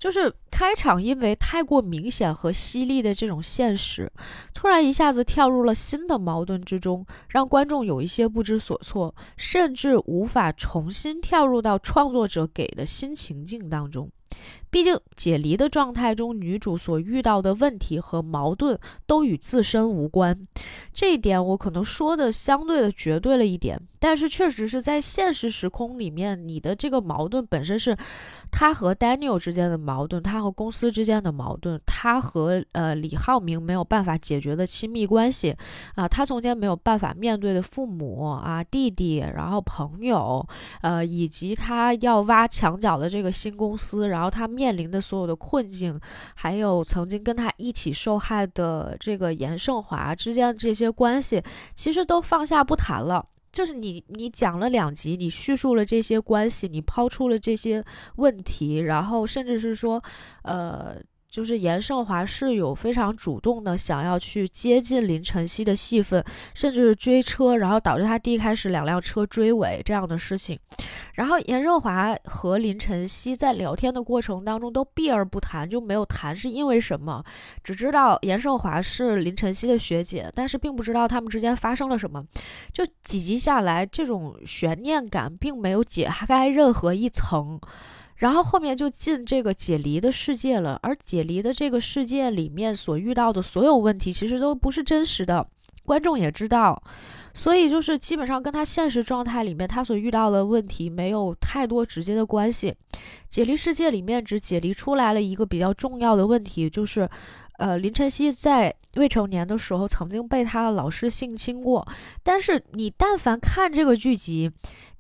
[0.02, 4.12] 就是开场，因为太过明显和犀利的这种现实，
[4.52, 14.10] 突然一下子跳入了新的矛盾之中，让观众有一些不知所措，甚至无法重新跳入到创作者给的新情境当中。
[14.72, 20.48] 毕竟解离的状态中，女主所遇到的问题和矛盾都与自身无关，
[20.94, 23.78] 这一点我可能说的相对的绝对了一点。
[24.00, 27.96] 但是确实是在现实时空里面，你的这个矛盾本身是
[28.52, 35.56] 他和 Daniel 之间的矛盾，他和公司之间的矛盾，他和呃李浩明没有办法解决的亲密关系
[35.96, 40.46] 啊，他从前没有办法面对的父母啊、弟弟，然后朋友，
[40.82, 46.00] 呃，以及他要挖墙角的这个新公司，然后他面临的所有的困境，
[46.36, 51.42] 还有曾经跟他一起受害的这个严胜华之间的这些关系，
[51.74, 53.26] 其实都放下不谈了。
[53.52, 57.84] 就是你，你讲了两集，你叙述了这些关系，你抛出了这些
[58.16, 60.04] 问题，然后甚至是说，
[60.44, 61.02] 呃。
[61.32, 66.22] 就是严胜华是有非常主动的想要去接近林晨曦的戏份，
[66.54, 70.60] 甚至是追车，然后导致他第一开始两辆车追尾这样的事情。
[71.16, 77.24] 然后严胜华和林晨曦在聊天的过程当中都避而不谈，就没有谈是因为什么，
[77.64, 82.22] 只知道严胜华是林晨曦的学姐，但是并不知道他们之间发生了什么。
[82.74, 87.58] 就几集下来，这种悬念感并没有解开任何一层。
[88.22, 95.48] 然后后面就进这个解离的世界了，而解离的这个世界里面所遇到的所有问题，其实都不是真实的，
[95.86, 96.84] 观众也知道，
[97.34, 102.76] 所以就是基本上跟他现实状态里面他所遇到的问题没有太多直接的关系。
[103.28, 107.10] 解离世界里面只解离出来了一个比较重要的问题，就是，
[107.58, 111.88] 呃，林晨曦在未成年的时候曾经被他的老师性侵过，
[112.24, 114.52] 但是你但凡看这个剧集。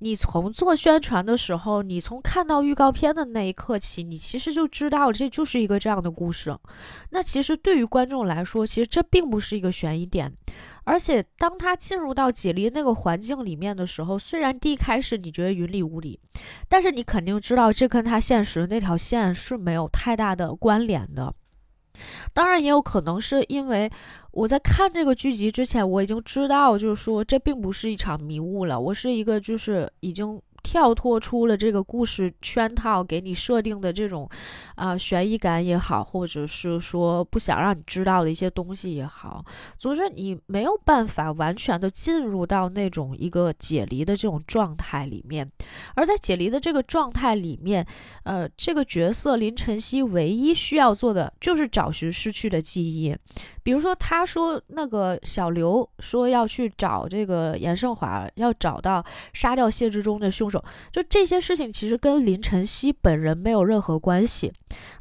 [0.03, 6.57] 你从做宣传的时候，你从看到预告片的那一刻起，你其实就知道这就是一个这样的故事。
[7.11, 10.33] 那其实对于观众来说，其实这并不是一个悬疑点。
[10.85, 16.19] 而且当他进入到解离那个环境里面的时候，虽然第一开始你觉得云里雾里，
[16.67, 21.31] 但是你肯定知道这跟他现实那条线是没有太大的关联的。
[22.33, 23.89] 当然，也有可能是因为
[24.31, 28.79] 我在看这个剧集之前，我已经知道，就是说这并不是一场迷雾了。
[28.79, 30.41] 我是一个，就是已经。
[30.63, 34.29] 跳脱出了这个故事圈套给你设定的这种，
[34.75, 39.43] 啊悬疑感也好，或者是说不想让你知道的一些东西也好，
[39.75, 45.49] 总之你没有办法完全的进入到那种一个解离的这种状态里面。
[45.95, 47.85] 而在解离的这个状态里面，
[48.23, 53.15] 呃，这个角色林晨曦唯一需要做的就是找寻失去的记忆。
[53.63, 59.03] 比如说，他说那个小刘说要去找这个严胜华，要找到
[59.33, 60.63] 杀掉谢志忠的凶手。
[60.91, 64.51] 就这些事情，其实跟林晨曦本人没有任何关系，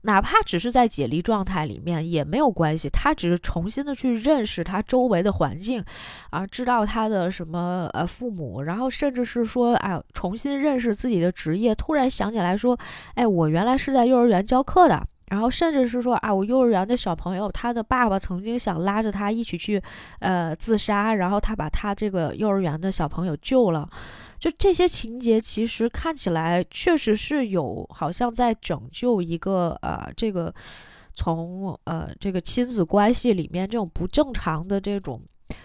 [0.02, 2.88] 哪怕只是在解离状态里面也没有关系。
[2.90, 5.82] 他只是重新的去认识他周围的环境，
[6.30, 11.74] 啊，知道他的什么呃父母，然后甚至是说，哎，重新认识自己的职业。
[11.74, 12.78] 突然想起来说，
[13.14, 15.06] 哎，我原来是在幼儿园教课的。
[15.30, 19.82] 然后甚至是说啊，我幼儿园的小朋友，他的爸爸曾经想拉着他一起去，
[20.18, 23.88] 呃，自杀，然后他把他这个幼儿园的小朋友救了。
[24.38, 30.52] 就这些情节，其实看起来确实是有，好像在拯救一个呃，这个
[31.14, 35.22] 从呃这个亲子关系里面这种不正常的这种。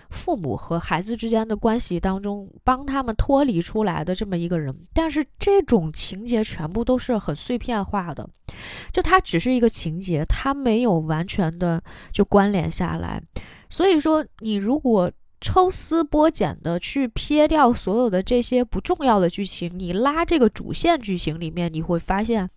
[0.09, 8.27] 父母和孩子之间的关系当中，帮他们脱离出来的这么一个人，但是这种情节全部都是很碎片化的，
[8.91, 13.21] 就它只是一个情节，它没有完全的就关联下来。
[13.69, 15.11] 所以说，你如果
[15.41, 22.49] 抽丝剥茧的去撇掉所有的这些不重要的剧情，你拉这个主线剧情里面，你会发现。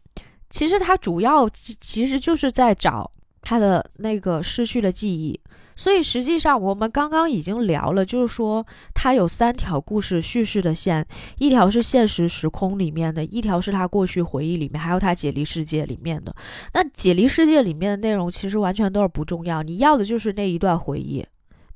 [0.50, 3.11] 其实它主要其实就是在找
[3.42, 5.38] 他的那个失去的记忆。
[5.79, 11.07] 所以实际上，我们刚刚已经聊了，就是说它有三条故事叙事的线，
[11.39, 16.35] 一条是现实时空里面的，一条是他过去回忆里面，还有他解离世界里面的。
[16.74, 21.24] 那解离世界里面的内容其实完全都是不重要，你要的就是那一段回忆，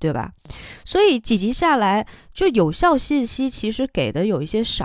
[0.01, 0.33] 对吧？
[0.85, 4.85] 所以几集下来，就有效信息其实给的有一些少，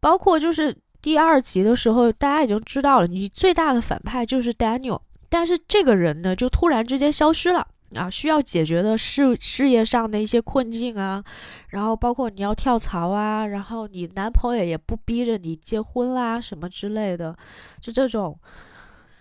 [0.00, 7.68] 包括就是第二集的时候，大家已经知道了，你最大的反派就是 Daniel，但是这个人呢，就突然之间消失了。
[7.96, 11.24] 啊，需要解决的事事业上的一些困境啊，
[11.70, 17.36] 然后包括你要跳槽啊，然后你男朋友也不逼着你结婚啦，什么之类的，
[17.80, 18.38] 就这种。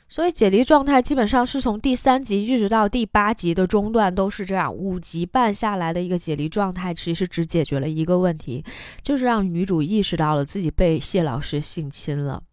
[0.08, 8.64] 所以解离状态基本上是从第三集一直到第八集的中段都是这样，五集半下来的一个解离状态，其实只解决了一个问题，
[9.02, 12.44] 就是让女主意识到了自己被谢老师性侵了。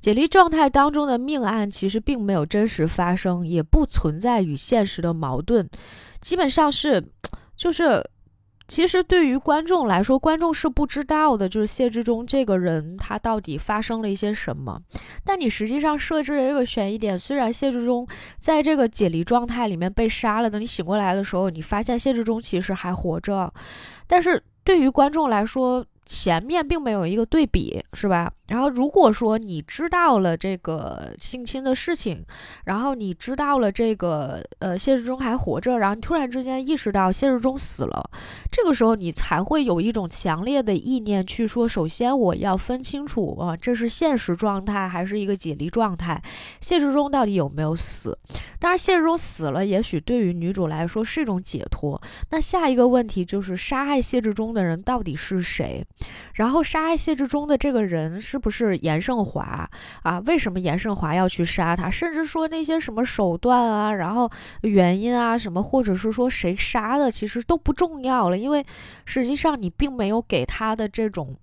[0.00, 5.68] 解离状态当中的命案其实并没有真实发生，也不存在与现实的矛盾，
[6.20, 7.04] 基本上是，
[7.56, 8.04] 就是，
[8.68, 14.80] 其实对于观众来说，观众是不知道的，就是谢志忠这个人他到底发生了一些什么。
[15.24, 18.06] 但你实际上设置了一个悬疑点，虽然谢志忠
[18.38, 23.52] 在这个解离状态里面被杀了，等你醒过来的时候，你发现谢志忠其实还活着，
[24.06, 25.84] 但是对于观众来说。
[26.08, 28.30] 前面并没有一个对比，是吧？
[28.48, 32.24] 然后如果说你知道了这个性侵的事情，
[32.64, 38.10] 然后你知道了这个呃谢志忠还活着，然后突然之间意识到谢志忠死了，
[38.50, 46.22] 这个时候你才会有一种强烈的意念去说：首先我要分清楚啊，这是现实状态还是一个解离状态？
[46.60, 48.16] 谢志忠到底有没有死？
[48.58, 52.00] 当然，谢志忠死了，也许对于女主来说是一种解脱。
[52.30, 55.84] 那下一个问题就是杀害谢志忠的人到底是谁？
[56.34, 59.66] 然后杀害谢志忠的这个人是是不是严胜华
[60.02, 60.18] 啊？
[60.26, 61.90] 为什么严胜华要去杀他？
[61.90, 64.30] 甚至说那些什么手段啊，然后
[64.60, 68.62] 原因啊什么，或者是说谁杀的，其实都不重要了，因为
[69.06, 71.34] 实际上你并没有给他的这种。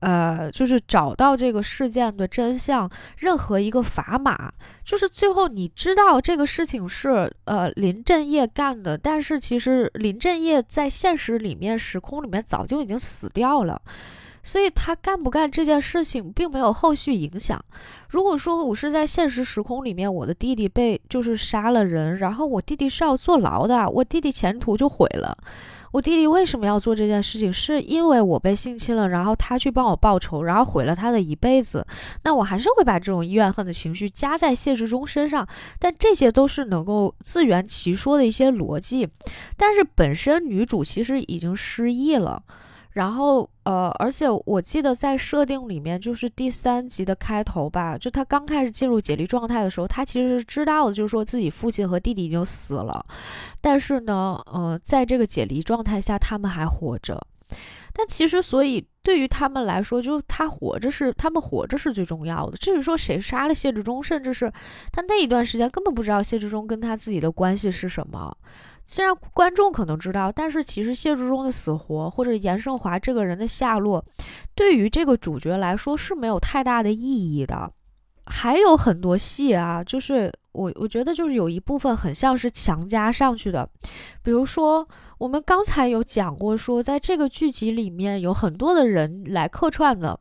[0.00, 4.52] 呃，就是找到这个事件的真相，任何一个砝码，
[4.84, 13.80] 就是最后你知道这个事情是呃林振业干的，但是其实林振业在现实里面时空里面早就已经死掉了，
[14.46, 17.60] 所以他干不干这件事情并没有后续影响。
[18.08, 25.36] 如果说我是在现实时空里面，我的弟弟被就是杀了人，然后我弟弟是要坐牢的，我弟弟前途就毁了。
[25.90, 27.52] 我弟弟为什么要做这件事情？
[27.52, 31.84] 是因为我被性侵了，然后他去帮我报仇，然后毁了他的一辈子。
[32.22, 35.44] 那我还是会把这种怨恨的情绪加在谢志忠身上，
[35.80, 39.08] 但这些都是能够自圆其说的一些逻辑。
[39.56, 42.40] 但是本身女主其实已经失忆了。
[42.96, 53.04] 然后，呃，而且我记得在设定里面，就是第三集的开头吧，就他刚开始进入解离状态的时候，他其实是知道的，就是说自己父亲和弟弟已经死了，
[53.60, 57.20] 但是呢，呃，在这个解离状态下，他们还活着。
[57.92, 62.56] 但其实，所以对于他们来说，就他活着是他们活着是最重要的。
[62.56, 64.50] 至于说谁杀了谢志忠，甚至是
[64.90, 68.34] 他那一段时间根本不知道谢志忠跟他自己的关系是什么。
[68.88, 74.02] 虽然观众可能知道，但是其实谢志忠的死活或者严胜华这个人的下落，
[74.54, 77.72] 对于这个主角来说是没有太大的意义的。
[78.28, 83.68] 还有很多戏啊，就是我我觉得就是有一部分很像是强加上去的，
[84.22, 90.18] 比如说我们刚才有讲过，说在这个剧集里面有很多的人来客串的。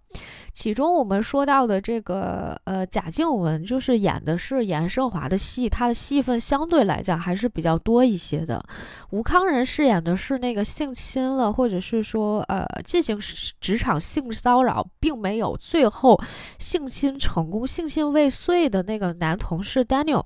[0.55, 8.63] 其中我们说到的这个呃贾静雯，就是演的是严胜华的戏，她的戏份相对来讲还是比较多一些的。
[9.11, 13.19] 吴康仁饰演的是那个性侵了，或者是说呃进行
[13.59, 16.17] 职场性骚扰，并没有最后
[16.57, 20.23] 性侵成功、性侵未遂的那个男同事 Daniel。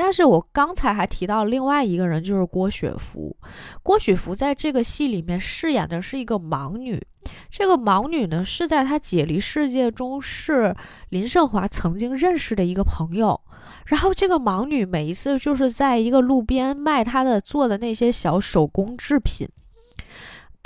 [0.00, 3.36] 但是我刚才还提到另外一个人，就是郭雪芙。
[3.82, 7.04] 郭雪芙在这个戏里面饰演的是一个盲女。
[7.50, 10.72] 这个盲女呢，是在她解离世界中是
[11.08, 13.40] 林胜华曾经认识的一个朋友。
[13.86, 19.48] 然后这个盲女每一次就是在一个路边卖她的做的那些小手工制品。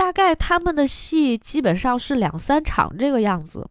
[0.03, 3.65] 大概他们的戏基本上是两三场这个样子。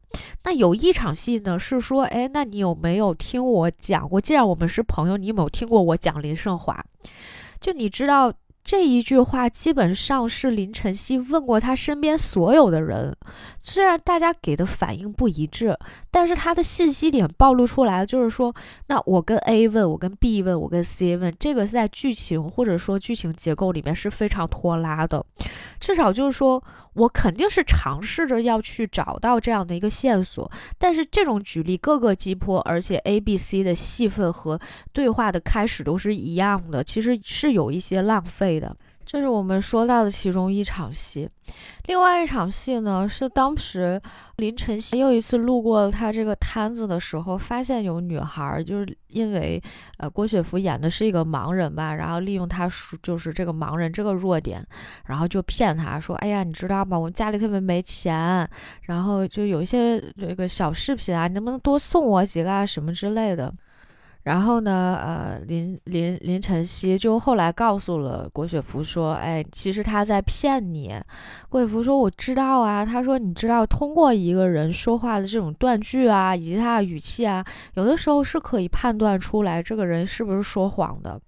[0.46, 4.22] 那有一场戏呢，是说，哎，那你有没有听我讲过？
[4.22, 6.82] 既然我们是朋友，你有没有听过我讲林胜华？
[7.60, 8.32] 就你知道。
[8.64, 13.18] 这一句话基本上是林晨曦问过他身边所有的人，
[13.62, 15.78] 虽然大家给的反应不一致，
[16.10, 18.54] 但是他的信息点暴露出来了，就是说，
[18.88, 25.24] 那我跟 A 问，我跟 B 问，我跟 C 问，这个在剧情或者说剧情结构里面是非常拖拉的，
[25.80, 26.62] 至少就是说
[26.94, 34.60] 我肯定是尝试着要去找到这样的一个线索，但是这种举例各个击破，而且 A、B、C 的戏份和
[34.92, 38.76] 对话的开始都是一样的，其实是有一些浪费的。
[39.06, 41.28] 这是我们说到的其中一场戏，
[41.88, 44.00] 另外一场戏呢是当时
[44.38, 49.62] 林晨曦又一次路过他这个摊子的时候，发现有女孩，就是因为
[49.98, 52.70] 呃郭雪芙演的是一个盲人吧，然后利用他
[53.04, 54.66] 就是这个盲人这个弱点，
[55.06, 56.98] 然后就骗他说，哎呀，你知道吗？
[56.98, 58.48] 我家里特别没钱，
[58.84, 63.54] 然后就有一些这个小饰品啊，你能不能多送我几个啊什么之类的。
[64.24, 70.94] 然后呢，呃，林林林晨曦就后来告诉了郭雪芙说：“哎，其实他在骗你。”
[71.50, 77.44] 郭雪芙说：“我知道啊。”他说：“你知道，通过一个人说话的这种断句啊，以及他的语气啊，
[77.74, 81.20] 有的时候是可以判断出来这个人是不是说谎的。”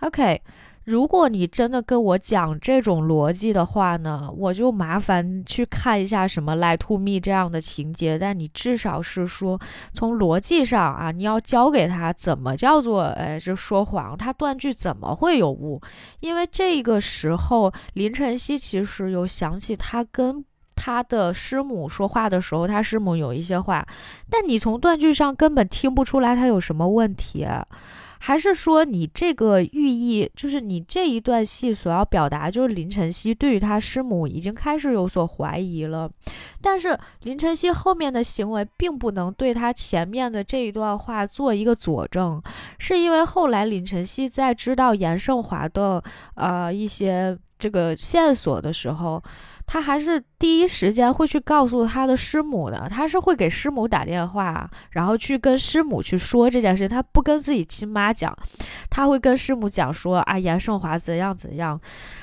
[0.00, 0.40] OK。
[0.84, 8.18] 如果你真的跟我讲这种逻辑的话呢，我就麻烦去看一下什么《Lie to Me》这样的情节。
[8.18, 9.60] 但你至少是说，
[9.92, 15.80] 从逻辑上啊，你要教给他怎么叫做，哎，这说谎，他断句怎么会有误？
[16.18, 23.86] 因为这个时候，林晨曦其实有想起他跟他的师母说话的时候，他师母有一些话，
[24.28, 27.46] 但你从断句上根本听不出来他有什么问题。
[28.24, 36.08] 还是说你这个寓意，就是你这一段戏所要表达，就是林晨曦对于他师母已经开始有所怀疑了。
[36.60, 42.40] 但是林晨曦后面的行为并不能对他前面的这一段话做一个佐证，
[42.78, 46.00] 是因为后来林晨曦在知道严胜华的
[46.36, 49.20] 呃一些这个线索的时候。
[49.72, 56.88] 他还是第一时间会去告诉他的师母的，他是会给师母打电话，然后去跟师母去说这件事情。
[56.90, 58.36] 他不跟自己亲妈讲，
[58.90, 61.80] 他会跟师母讲说啊，严胜华怎样怎样。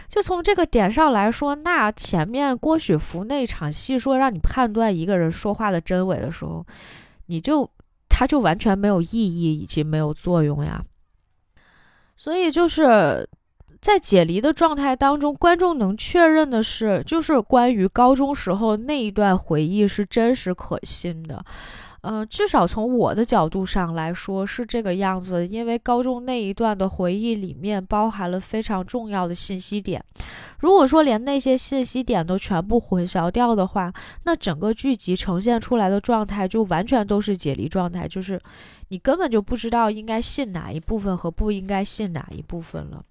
[0.07, 6.63] 就从这个点上来说，那前面郭雪芙那场戏说让你判断一个人说话的真伪的时候，
[7.25, 7.67] 你就
[8.07, 10.79] 他就完全没有意义以及没有作用呀。
[12.15, 13.27] 所以就是。
[13.81, 21.43] 在解离的状态当中，观众能确认的是，就是关于高中时候那一段回忆是真实可信的。
[22.01, 30.01] 嗯，至少从我的角度上来说是这个样子，因为高中那一段的回忆里面包含了非常重要的信息点。
[30.59, 33.91] 如果说连那些信息点都全部混淆掉的话，
[34.23, 38.39] 那整个剧集呈现出来的状态就完全都是解离状态，就是
[38.87, 43.03] 你根本就不知道应该信哪一部分和不应该信哪一部分了。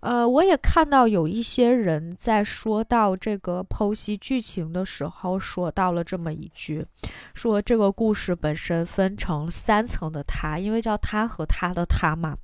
[0.00, 6.86] 呃，我也看到有一些人在说到这个剖析剧情的时候，说到了这么一句，
[7.34, 12.36] 说这个故事本身分成三层的他，因为叫他和他的他嘛。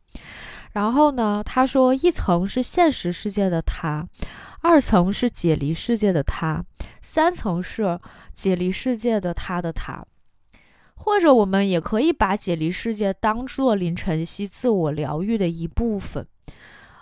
[0.72, 4.04] 然后呢，他说一层是现实世界的他，
[4.60, 6.64] 二层是解离世界的他，
[7.00, 7.96] 三层是
[8.34, 10.04] 解离世界的他的他。
[10.96, 16.26] 或者我们也可以把解离世界当做林晨曦自我疗愈的一部分。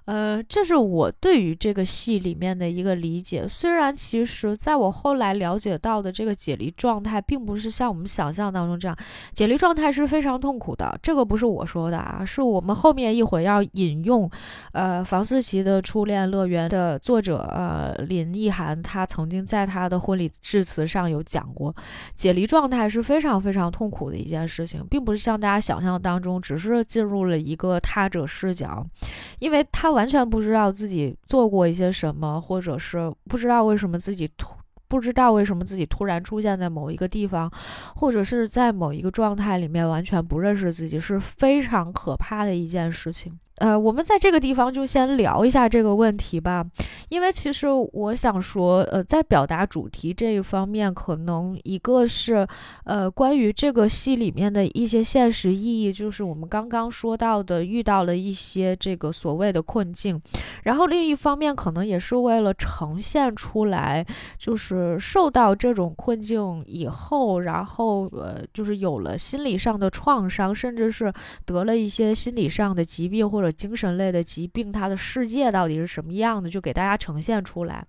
[0.04, 3.46] 呃，这是我对于这个戏里面的一个理解。
[3.46, 8.96] 虽然其实在我后来了解到的这个解离状态，并不是像我们想象当中这样，
[9.32, 10.98] 解离状态是非常痛苦的。
[11.00, 14.28] 这个不是我说的啊，是我们后面一会儿要引用，
[14.72, 21.72] 呃，房思琪的初恋乐园的作者呃林奕涵，他曾经在他的婚礼致辞上有讲过，
[22.16, 28.84] 解离状态是非常非常痛苦的一件事情，并不是像大家想象当中，只是进入了一个他者视角，
[29.38, 29.91] 因为他。
[29.92, 34.56] 完全不知道自己做过一些什么，或者是不知道为什么自己突
[34.88, 37.50] 不知道为什么自己突然出现在某一个地方，
[37.96, 43.38] 或者是在某一个状态里面完全不认识自己，是非常可怕的一件事情。
[43.56, 46.64] 呃，我们在这个地方就先聊一下这个问题吧，
[47.10, 52.48] 因为其实我想说，呃，在表达主题这一方面，可能一个是，
[52.84, 60.20] 呃，关于这个戏里面的一些现实意义，就是我们刚刚说到的，遇到了一些这个所谓的困境，
[60.64, 64.04] 然后另一方面，可能也是为了呈现出来，
[64.38, 71.12] 就是受到这种困境以后，然后呃，就是有了心理上的创伤，甚至是
[71.44, 73.42] 得了一些心理上的疾病或。
[73.42, 77.84] 者精神类的疾病，它的世界到底是什么样的，就给大家呈现出来。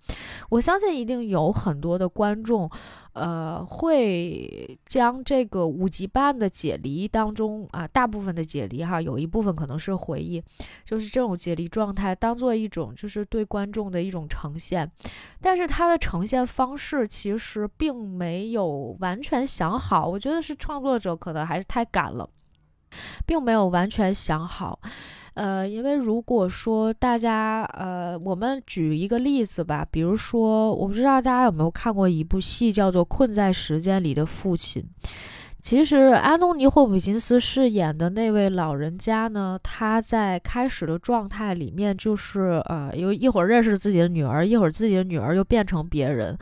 [0.50, 2.70] 我相信一定有很多的观众，
[3.14, 10.44] 呃，会将这个五级半的解离当中啊，大部分的解离哈，有一部分可能是回忆，
[10.84, 14.92] 就是这种解离状态，当做一种就是对观众的一种呈现。
[15.42, 22.28] 但是它的呈现方式其实并没有完全想好，我觉得是创作者可能还是太赶了，
[23.26, 24.80] 并没有完全想好。
[25.34, 34.84] 呃，因为如果说大家，呃，我们举一个例子吧，比如说，我不知道大家有没有看过一部戏，叫做《困在时间里的父亲》。
[35.64, 46.38] 其实，安东尼·霍普金斯饰演的那位老人家呢，他在开始的状态里面就是，呃，有一会儿认识自己的女儿，一会儿自己的女儿又变成别人。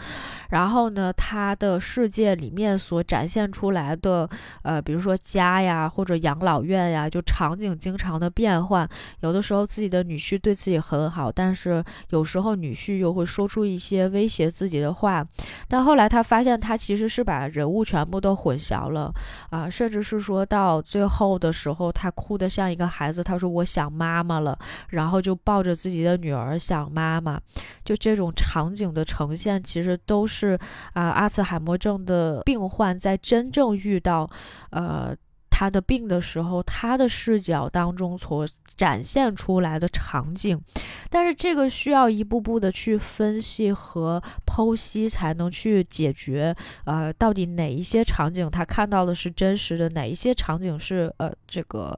[0.50, 4.28] 然后呢，他的世界里面所展现出来的，
[4.64, 8.90] 呃，比如说家呀，或者养老院呀，就场景经常的变换。
[9.20, 15.24] 有的时候自己的女婿对自己很好，但是有时候女婿又会说出一些威胁自己的话。
[15.68, 19.11] 但后来他发现，他其实是把人物全部都混淆了。
[19.50, 23.24] 啊，甚至是说到最后的时候，他哭得像一个孩子。
[23.24, 24.58] 他说：“我想妈妈了。”
[24.90, 27.40] 然后就抱着自己的女儿想妈妈。
[27.84, 30.58] 就这种场景的呈现，其实都是
[30.94, 34.30] 啊，阿茨海默症的病患在真正遇到
[34.72, 35.16] 呃。
[35.62, 40.60] 他的病的时候，他的视角当中所展现出来的场景，
[41.08, 46.56] 但是这个需要一步步的去分析和剖析，才能去解决。
[46.86, 51.96] 呃，到底哪一些场景他看到的是真实的，哪一些场景是呃这个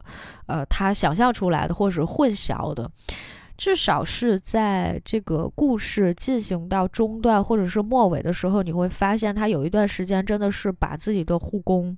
[0.48, 2.92] 呃他想象出来的，或者是混淆的。
[3.56, 11.96] 至少是在这个故事进行到中段或者是末尾的时候，你会发现他有一段时间真的是把自己的护工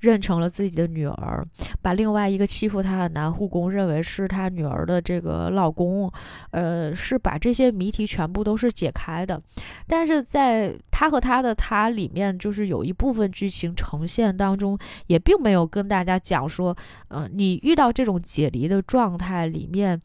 [0.00, 1.44] 认成了自己的女儿，
[1.82, 6.10] 把另外一个欺负他的男护工认为是他女儿的这个老公，
[6.50, 9.40] 呃，是把这些谜题全部都是解开的。
[9.86, 14.78] 但是在他和他的他里面，就是有一部分剧情呈现当中，
[15.08, 16.76] 也并没有跟大家讲说，
[17.08, 20.00] 呃，你遇到这种解离的状态里面。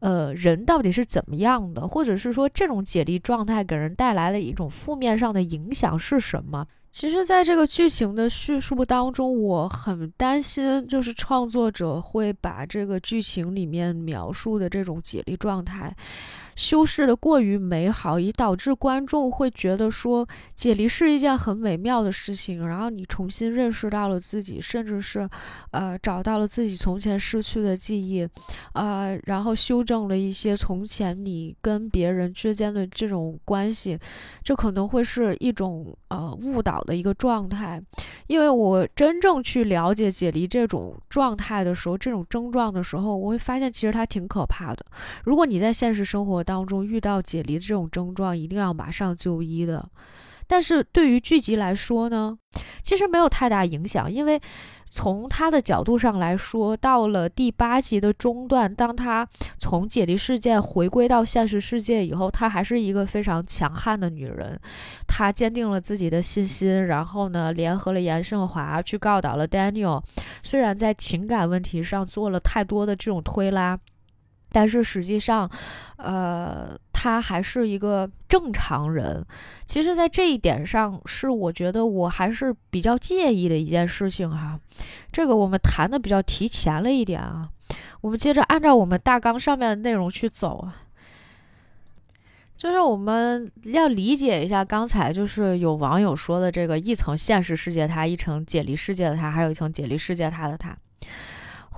[0.00, 6.66] 呃，人到底是怎么样的，或者是说这种解离状态给人带来的一种负面上的影响是什么？
[6.92, 15.94] 其实，在这个剧情的叙述当中，我很担心，就是创作者会把这个剧情里面描述的这种解离状态。
[16.60, 22.68] 修饰的过于美好，以导致观众会觉得说解离是一件很美妙的事情。
[22.68, 25.26] 然后你重新认识到了自己，甚至是，
[25.70, 28.28] 呃，找到了自己从前失去的记忆，
[28.74, 33.98] 呃，然后修正了一些从前你跟别人之间的这种关系，
[34.44, 37.82] 这可能会是一种呃误导的一个状态。
[38.26, 44.84] 因为我真正去了解解离这种状态的时候，这种症状的时候，我会发现其实它挺可怕的。
[45.24, 49.88] 如果你在现实生活，当中遇到解离的这种症状，一定要马上就医的。
[50.48, 52.36] 但是对于剧集来说呢，
[52.82, 54.40] 其实没有太大影响，因为
[54.88, 59.24] 从他的角度上来说，到了第八集的中段，当他
[59.58, 64.60] 从解离事件回归到现实世界以后，她还是一个非常强悍的女人。
[65.06, 70.02] 她坚定了自己的信心，然后呢，联合了严胜华去告倒了 Daniel。
[70.42, 73.78] 虽然在情感问题上做了太多的这种推拉。
[74.52, 75.50] 但是实际上，
[75.96, 79.24] 呃，他还是一个正常人。
[79.64, 84.58] 其实，在这一点上，是我觉得我还是比较介意的一件事情哈。
[85.12, 87.48] 这个我们谈的比较提前了一点啊。
[88.00, 90.76] 我们接着按照我们大纲上面的内容去走啊。
[92.56, 100.76] 就是我们要理解一下刚才就是有网友说的这个一层现实世界他，一层解离世界的他，还有一层解离世界他的他。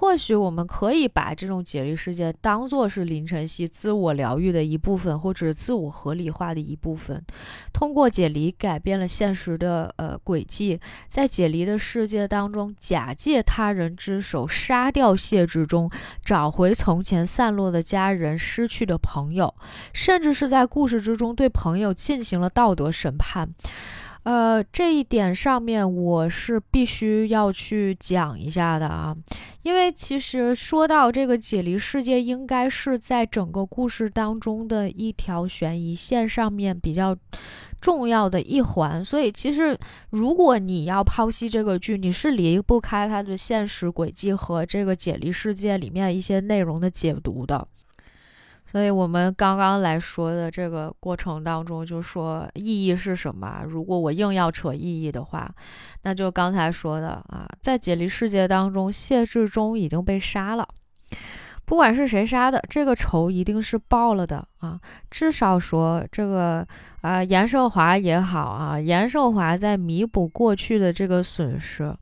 [0.02, 7.24] 或许我们可以把这种解离事件当做是林晨曦自我疗愈的一部分，或者自我合理化的一部分。
[7.72, 15.88] 通过解离改变了现实的呃轨迹，在解离的世界当中，假借他人之手杀掉谢志忠，
[16.24, 19.54] 找回从前散落的家人、失去的朋友，
[19.92, 23.48] 甚至是在故事之中对朋友进行了道德审判。
[24.24, 29.16] 呃，这一点上面我是必须要去讲一下的啊，
[29.62, 37.16] 因为其实说到这个解离世界，应该是在整个故事当中的一条悬疑线上面比较
[37.80, 39.76] 重要的一环，所以其实
[40.10, 47.66] 如果你要剖析这个剧，你是离不开它的现实轨迹和这个解离世界里面一些内容的解读的。
[48.64, 53.62] 所以，我们刚刚来说的这个过程当中，就说意义是什么？
[53.66, 55.50] 如果我硬要扯意义的话，
[56.02, 60.66] 那就刚才说的啊，在解离世界当中，谢志忠已经被杀了。
[61.64, 64.78] 不管是谁杀的，这个仇一定是报了的啊！
[65.10, 66.66] 至少说这个
[67.02, 71.92] 啊，严胜华也好啊，严胜华在弥补过去的这个损失。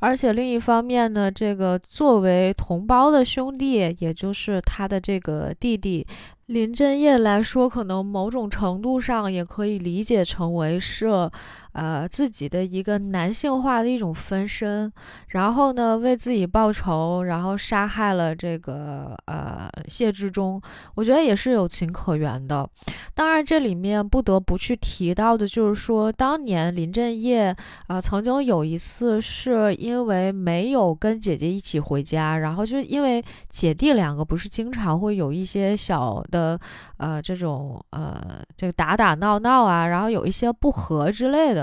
[0.00, 6.06] 而且另一方面呢，这个作为同胞的兄弟，也就是他的这个弟弟
[6.46, 11.30] 林真业来说，可能某种程度上也可以理解成为是，
[11.72, 14.92] 呃自己的一个男性化的一种分身，
[15.28, 20.60] 然后呢为自己报仇，然后杀害了这个呃谢志忠，
[20.94, 22.68] 我觉得也是有情可原的。
[23.14, 27.54] 当然，这里面不得不去提到的就是说，当年林振业
[27.88, 36.58] 啊曾经有一次是因为没有跟姐姐一起回家，然后就因为姐弟两个不是经常会有一些小的
[36.98, 38.20] 呃这种呃
[38.56, 41.59] 这个打打闹闹啊，然后有一些不和之类的，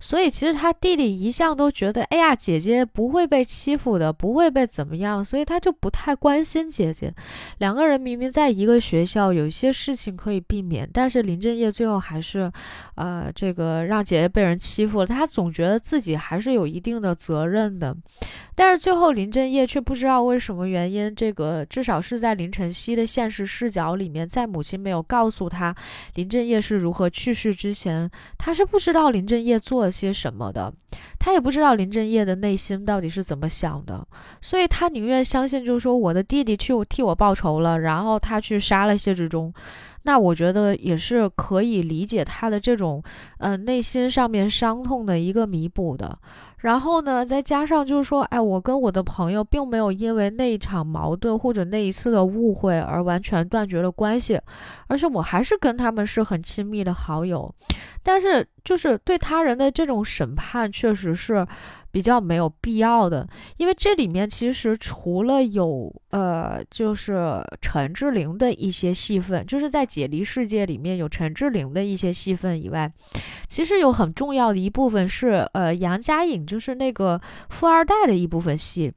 [0.00, 7.14] 所以其实他弟弟一向都觉得，哎呀，姐姐不会被欺负的，不会被怎么样，所以他就不太关心姐姐。
[7.58, 10.88] 两个人明明在一个学校，有一些事情可以避免。
[10.92, 12.50] 但是林正业最后还是，
[12.96, 17.96] 呃，这个让姐姐被人欺负了，他总觉得自己还是有一定的责任的。
[18.54, 25.74] 但是最后林正业却不知道为什么原因，这个至少是在林晨曦的现实视角里面，在母亲没有告诉他
[26.14, 30.72] 林正业是如何去世之前，他是不知道林正业做了些什么的，
[31.18, 34.06] 他也不知道林正业的内心到底是怎么想的，
[34.40, 39.52] 所以他宁愿相信，就是说我的弟弟去替我报仇了，然后他去杀了谢志忠。
[40.02, 43.02] 那我觉得也是可以理解他的这种，
[43.38, 46.18] 呃，内心上面伤痛的一个弥补的。
[46.60, 54.40] 然后呢，再加上就是说，哎，我跟我的朋友并没有因为那一场矛盾或者那一次的误会而完全断绝了关系，
[54.86, 57.54] 而且我还是跟他们是很亲密的好友。
[58.02, 61.44] 但是，就是对他人的这种审判，确实是。
[61.92, 72.88] 比较没有必要的，因为这里面其实除了有呃，就是陈志玲的一些戏份，就是在解离世界里面有陈志玲的一些戏份以外，
[73.48, 78.92] 其实有很重要的一部分是呃杨佳颖，就是那个富二代的一部分戏。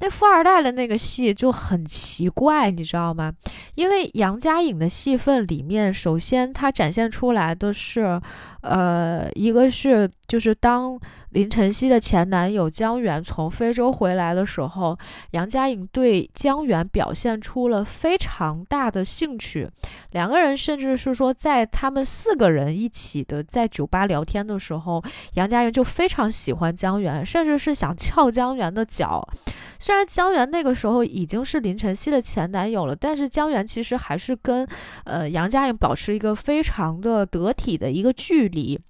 [0.00, 3.32] 那富二代的那个戏就很奇怪，你知道吗？
[3.74, 8.20] 因为杨佳颖的戏份里面，首先她展现出来的是，
[8.62, 10.98] 呃，一个是就是当
[11.34, 14.96] 林晨曦的前男友江源从非洲回来的时候，
[15.32, 19.68] 杨佳颖对江源表现出了非常大的兴趣，
[20.12, 29.28] 两个人甚至是说，在他们四个人一起的在酒吧聊天的时候，杨佳颖就非常喜欢江源，甚至是想撬江源的脚。
[29.80, 34.64] 虽然江源那个时候已经是林晨曦的前男友了，但是江源其实还是跟
[35.02, 38.80] 呃杨佳颖保持一个非常的得体的一个距离。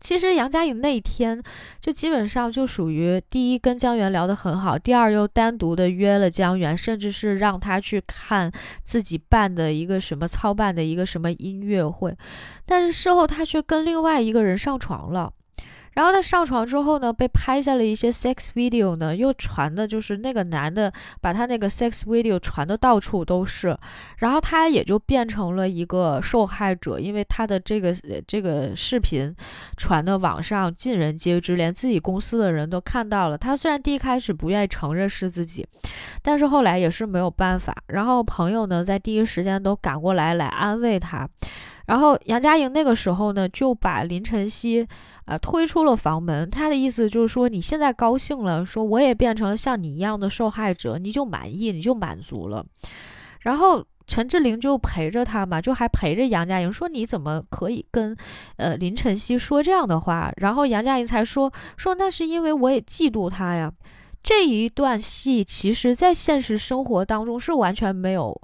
[0.00, 1.42] 其实杨佳颖那一天
[1.80, 8.50] 就基本上就属于第一跟江源聊得很好，第二又单独的约了江源，甚至是让他去看
[8.82, 12.16] 自己办的一个什么操办的一个什么音乐会，
[12.64, 15.32] 但是事后他却跟另外一个人上床了。
[15.98, 23.76] 然后他上床之后呢，被拍下了一些 sex video 呢，又传的就是那个男的把他那个 sex video 传的到处都是，
[24.18, 27.92] 然后他也就变成了一个受害者，因为他的这个
[28.28, 29.34] 这个视频
[29.76, 33.36] 传的网上尽人皆知，连自己公司的人都看到了。
[33.36, 35.66] 他虽然第一开始不愿意承认是自己，
[36.22, 37.74] 但是后来也是没有办法。
[37.88, 41.28] 然后朋友呢，在第一时间都赶过来来安慰他。
[41.88, 44.86] 然后杨佳莹那个时候呢，就把林晨曦。
[45.28, 46.48] 啊，推出了房门。
[46.48, 52.64] 他的意思就是说，你现在高兴了，说我也变成了像你一样的受害者，你就满意，你就满足了。
[53.40, 58.16] 然后陈志玲就陪着他嘛，就还陪着杨佳莹说：“你怎么可以跟
[58.56, 63.70] 呃林晨曦说这样的话？”然后杨佳莹才说：“说那是因为我也嫉妒他呀。”
[64.24, 68.40] 这一段戏其实，在现实生活当中是完全没有。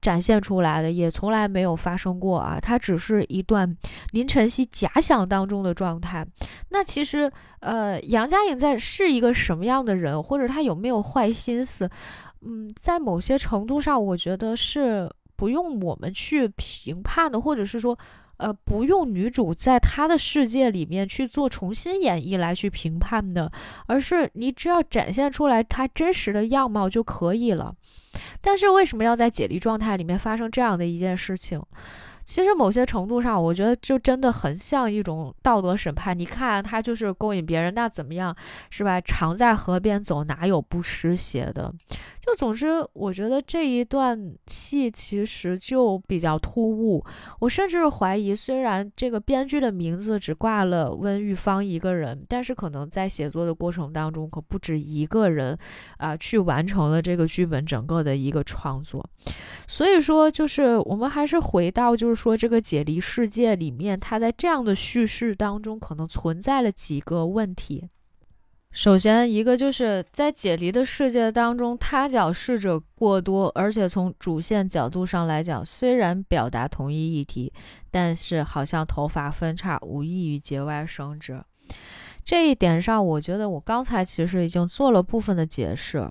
[0.00, 3.76] 展现出来的也从来没有发生过啊，它只是一段
[4.12, 6.26] 林晨曦假想当中的状态。
[6.70, 7.30] 那其实，
[7.60, 11.88] 呃，杨佳颖在是一个什么样的人，或者她有没有坏心思？
[12.42, 17.98] 嗯，在某些程度上，我觉得是不用我们去评判的，或者是说，
[18.36, 23.50] 呃，不用女主在她的世界里面去做重新演绎来去评判的，
[23.86, 27.74] 而是你只要展现出来她真实的样貌就可以了。
[28.40, 31.62] 但是为什么要在解离状态里面发生这样的一件事情？
[32.24, 36.18] 其实某些程度上，我觉得就真的很像一种道德审判。
[36.18, 38.36] 你看他就是勾引别人，那怎么样，
[38.68, 39.00] 是吧？
[39.00, 41.72] 常在河边走，哪有不湿鞋的？
[42.28, 47.02] 就总之，我觉得这一段戏其实就比较突兀。
[47.40, 55.56] 我甚至怀疑，虽然这个编剧的名字只挂了温玉芳一个人，但是可能在写作的过程当中，可不止一个人
[55.96, 59.02] 啊，去完成了这个剧本整个的一个创作。
[59.66, 67.88] 所以说，就是我们还是回到，就是说这个解离世界里面，它在这样的叙事当中，可能存在了几个问题。
[68.70, 77.52] 首先，一个就是在解离的世界当中，他角视者过多，而且从主线角度上来讲，虽然表达同一议题，
[77.90, 81.42] 但是好像头发分叉，无异于节外生枝。
[82.24, 86.08] 这一点上，我觉得我刚才其实已经做了部分的解释。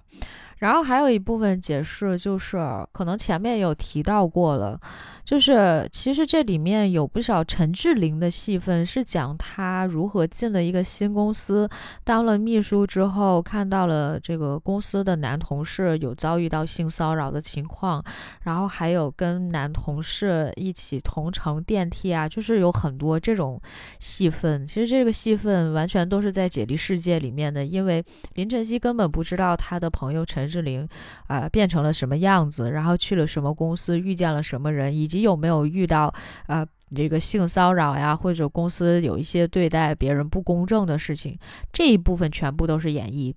[0.58, 2.58] 然后还有一部分解释就是，
[2.92, 4.80] 可能前面有提到过了，
[5.24, 11.70] 就是其实这里面有不少陈志玲的戏份，是讲她如何进了一个新公司，
[12.04, 18.04] 当了秘书之后，看到了这个公司的男同事有遭遇到性骚扰的情况，
[18.42, 23.62] 然后还有跟男同事一起同乘电梯啊，就是有很多这种
[24.00, 24.66] 戏份。
[24.66, 28.04] 其实这个戏份完全都是在解离世界里面的，因为
[28.34, 30.47] 林晨曦根本不知道他的朋友陈。
[30.48, 30.88] 志玲，
[31.28, 32.72] 啊，变成了什么样子？
[32.72, 34.00] 然后去了什么公司？
[34.00, 34.96] 遇见了什么人？
[34.96, 36.14] 以及有没有遇到
[36.48, 41.38] 啊这个性骚扰呀，或者公司有一些对待别人不公正的事情？
[41.74, 43.34] 这一部分全部都是演绎。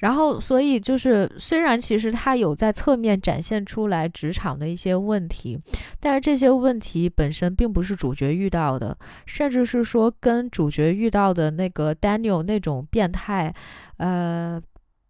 [0.00, 5.58] 然后，所以就是，虽然其实他有在侧面展现出来职场的一些问题，
[5.98, 8.94] 但是这些问题本身并不是主角遇到的，
[9.24, 13.54] 甚至是说跟主角遇到的那个 Daniel 那种变态，
[13.96, 14.60] 呃。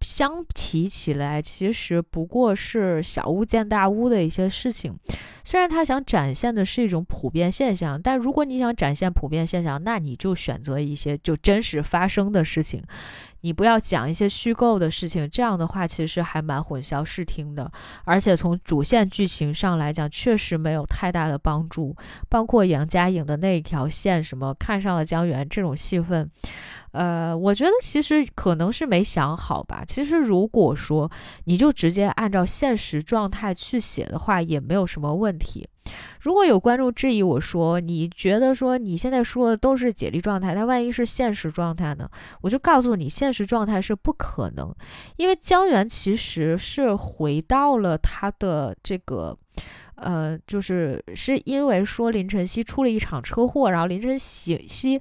[0.01, 4.97] 相提起来，其实不过是小巫见大巫的一些事情。
[5.43, 12.83] 虽然他想展现的是一种普遍现象，但如果你想展现普遍现象，那你就选择一些就真实发生的事情。
[13.43, 17.71] 你不要讲一些虚构的事情，这样的话其实还蛮混淆视听的，
[18.05, 21.95] 而且从主线剧情上来讲，确实没有太大的帮助。
[22.29, 26.29] 包括杨佳颖的那一条线，什么看上了江源这种戏份，
[26.97, 29.85] 呃，我觉得其实可能是没想好吧。
[29.87, 31.11] 其实如果说
[31.45, 35.69] 你就直接按照现实状态去写的话，也没有什么问题。
[36.21, 42.09] 如果有观众质疑我说，你觉得说你现在说的都是解离状态，那万一是现实状态呢？
[42.41, 44.75] 我就告诉你，现实状态是不可能，
[45.19, 49.37] 因为江源其实是回到了他的这个，
[49.97, 55.01] 呃，就是是因为说林晨曦出了一场车祸，然后林晨曦。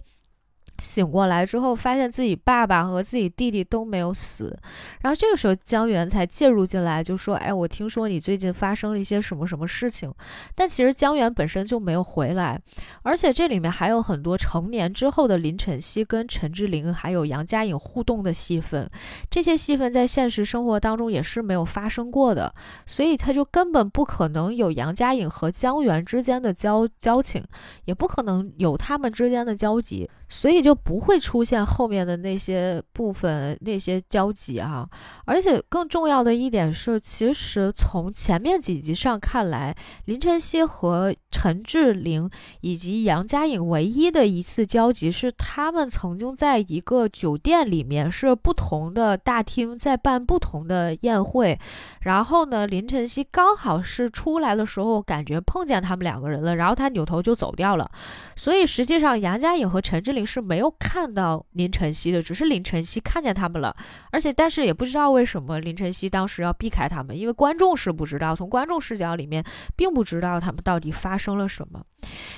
[0.79, 4.57] 醒过来之后，发现自己爸爸和自己弟弟都没有死，
[5.01, 10.13] 然后这个时候江源才介入进来，就说：“哎，我听说你最近发生了一些什么什么事情。”
[10.53, 12.59] 但其实江源本身就没有回来，
[13.03, 18.89] 而且这里面还有很多成年之后的林晨曦跟陈志玲还有杨佳颖互动的戏份，
[19.29, 22.53] 这些戏份在现实生活当中也是没有发生过的，
[22.85, 27.43] 所以他就根本不可能有杨佳颖和江源之间的交交情，
[27.85, 30.09] 也不可能有他们之间的交集。
[30.27, 34.89] 所以就不会出现后面的那些部分那些交集哈，
[35.25, 42.27] 而且更重要的一点是，其实从前面几集上看来，林晨曦和陈志玲
[42.61, 51.59] 以及杨佳颖唯一的一次交集是，他们曾经在一个酒店里面是不同的大厅在办不同的宴会，
[52.01, 57.87] 然后呢，林晨曦刚好是出来的时候感觉碰见他们两个人了，然后他扭头就走掉了，
[58.35, 63.75] 所以实际上杨佳颖和陈志玲是没没有看到林晨曦的，只是林晨曦看见他们了，
[64.09, 69.43] 而且但是也不知道为什么林晨曦当时要避开他们，因为观众是不知道，从观众视角里面
[69.75, 71.83] 并不知道他们到底发生了什么。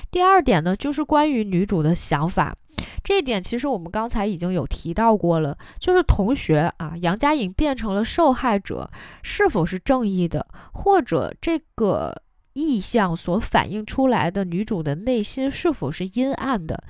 [0.09, 2.57] 第二点呢，就是关于女主的想法，
[3.03, 8.89] 这一点其实我们刚才已经有提到过了，就是同学啊，杨佳颖变成了受害者，
[9.21, 16.83] 是否是正义的，或者这个意象所反映出来的女主的内心是否是阴暗的？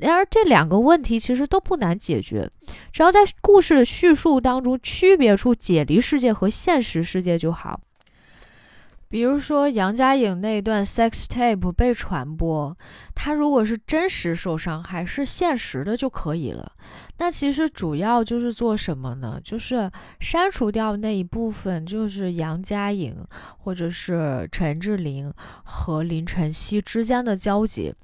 [0.00, 2.50] 然而这两个问题其实都不难解决，
[2.92, 7.80] 只要在故事的叙述当中区别出解离世界和现实世界就好。
[9.10, 12.76] 比如说杨佳颖那段 sex tape 被传播，
[13.14, 16.72] 她如果是真实受伤还是现实的就可以了。
[17.16, 19.40] 那其实主要就是做什么呢？
[19.42, 19.90] 就是
[20.20, 23.16] 删除掉那一部分，就是杨佳颖
[23.56, 25.32] 或者是陈志玲
[25.64, 27.94] 和林晨曦之间的交集。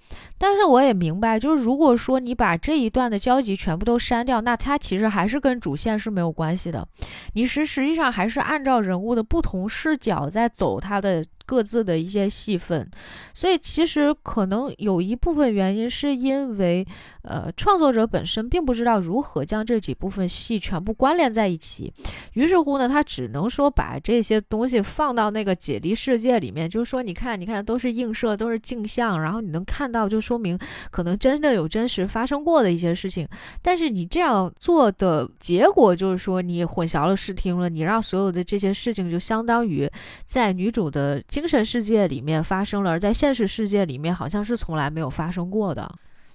[0.46, 6.86] 但是我也明白，就是如果说你把这一段的交集全部都删掉，那它其实还是跟主线是没有关系的。
[7.32, 11.24] 你是实际上还是按照人物的不同视角在走它的。
[11.46, 12.90] 各自的一些戏份，
[13.34, 16.86] 所以其实可能有一部分原因是因为，
[17.20, 21.92] 呃，创作者本身并不知道如何将这几部分戏全部关联在一起，
[22.32, 30.58] 于是乎呢，他只能说把这些东西放到那个解离世界里面，就是说，你看，你看，都是映射，都是镜像，然后你能看到，就说说明
[30.90, 33.28] 可能真的有真实发生过的一些事情。
[33.62, 39.88] 但是你这样做的结果就是说，你混淆了视听了，你让所有的这些事情就相当于
[40.24, 41.22] 在女主的。
[41.28, 45.88] 精神世界里面发生了，而在现实世界里面好像是从来没有发生过的。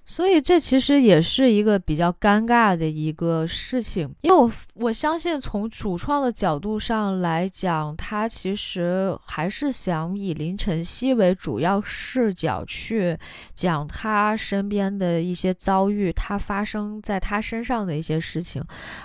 [0.06, 13.16] 所以这其实也是一个比较尴尬的一个事情，因为我我相信从主创的角度上来讲，他其实还是想以林晨曦为主要视角去
[13.54, 18.60] 讲他身边的一些遭遇，他发生在他身上的一些事情，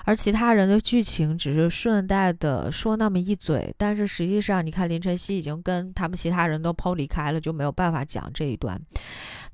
[0.06, 8.82] 而其他人的剧情只是顺带的说那么一嘴，但是实际上你看林晨曦已经跟他们其他人都抛离开了，就没有办法讲这一段。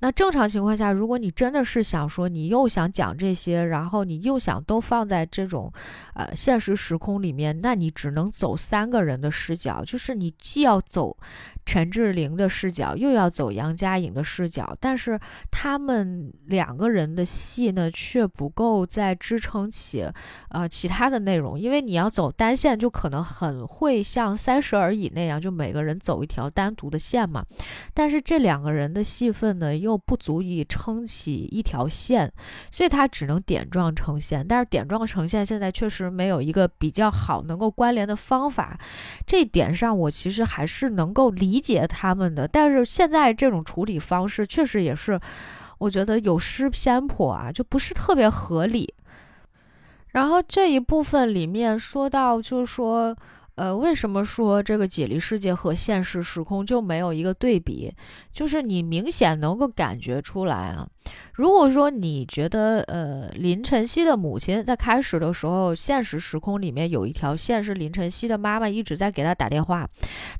[0.01, 5.71] 那正常情况下，如果你真的是想说，你又想讲这些，然后你又想都放在这种，
[6.15, 11.15] 呃，现实时空里面，那你只能走三个人的视角，就是你既要走。
[11.63, 15.17] 陈志玲的视角又要走杨佳颖的视角，但是
[15.51, 20.03] 他们两个人的戏呢，却不够再支撑起
[20.49, 27.45] 呃其他的内容，因为你要走单线，就可能很会像《三十而已》那样，就每个人走一条单独的线嘛。
[27.93, 32.31] 但是这两个人的戏份呢，又又不足以撑起一条线，
[32.69, 34.45] 所以它只能点状呈现。
[34.47, 38.79] 但是点状呈现现在确实没有一个比较好能够关联的方法，
[39.25, 41.29] 这点上我其实还是能够。
[41.41, 45.19] 理解他们的，但是现在这种处理方式确实也是，
[45.79, 48.93] 我觉得有失偏颇啊，就不是特别合理。
[50.09, 53.15] 然后这一部分里面说到，就是说。
[53.61, 57.93] 呃，为什么说这个解离世界和现实时空就没有一个对比？
[58.33, 60.89] 就是你明显能够感觉出来啊。
[61.33, 69.87] 如果说你觉得，呃，林晨曦的母亲在开始的时候，现实时空里面有一条线是林晨曦的妈妈一直在给他打电话，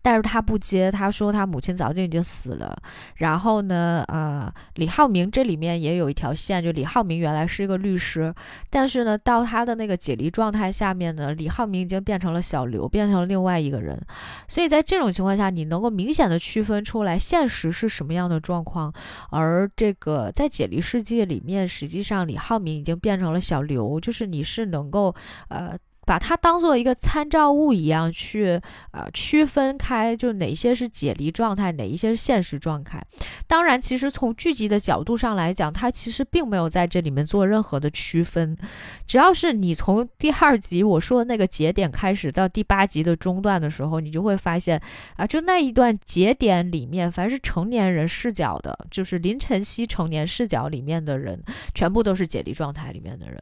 [0.02, 2.76] 但是他不接，他说他母亲早就已经死了。
[3.16, 8.32] 然后呢，呃，李浩明这里面也有一条线，就李浩明原来是一个律师，
[8.70, 14.00] 但是呢，到他的那个解离状态下面呢，李浩明已经变成了小刘，变成了另外一个人。
[14.48, 18.94] 所以在这种情况下，你能够明显的区分出来现实是什么样的状况，
[19.32, 25.16] 而这个在解离世界里面，实际上李浩明已经变成了小刘，就是你是能够
[25.48, 25.76] 呃。
[26.06, 28.60] 把它当做一个参照物一样去
[28.92, 33.02] 呃区分开，就哪些是解离状态，哪一些是现实状态。
[33.46, 38.58] 当然，其实从剧集的角度上来讲，它其实并没有在这里面做任何的区分。
[39.06, 44.82] 只要是你从第二集我说的那个节点开始到第八集的中段的时候，你就会发现
[45.18, 51.42] 啊，就那一段节点里面，凡是成年人视角的，就是林晨曦成年视角里面的人，
[51.76, 53.38] 全部都是解离状态里面的人。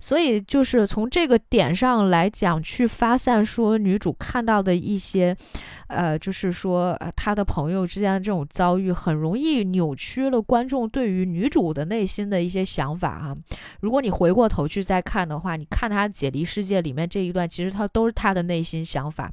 [0.00, 1.99] 所以，就是从这个点上。
[2.08, 5.36] 来讲去发散说女主看到的一些，
[5.88, 13.36] 呃，就是说呃她的朋友之间的这种遭遇，很容易扭曲了观众对于女主的内心的一些想法哈。
[13.80, 19.30] 如果你回过头去再看的话，你看她解离世界里面这一段，其实她都是她的内心想法，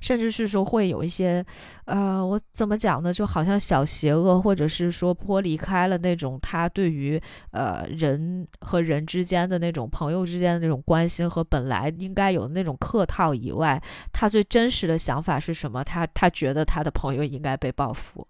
[0.00, 1.44] 甚至是说会有一些，
[1.84, 3.12] 呃，我怎么讲呢？
[3.12, 7.20] 就好像小邪恶，或者是说脱离开了那种她对于
[7.52, 11.90] 呃人和人之间的那种朋友之间的那种关心和本来。
[12.10, 13.80] 应该有那种客套以外，
[14.12, 15.84] 他最真实的想法是什么？
[15.84, 18.26] 他他觉得他的朋友应该被报复，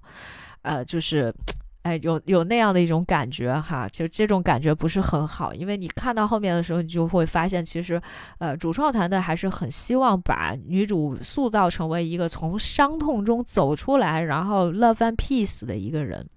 [0.61, 1.35] 呃，就是，
[1.81, 7.99] 哎，有有那样的一种感觉哈，就这种感觉不是很好，因为你看到后面的时候，你就会发现，其实，
[8.39, 16.28] 呃，主创团队还是很希望把女主塑造成为一个从伤痛中走出来，然后 love and peace 的一个人。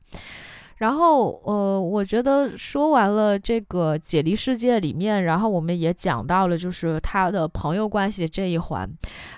[0.78, 8.90] 然后，呃，我觉得说完了这个解离世界里面，然后我们也讲到了就是他的朋友关系这一环，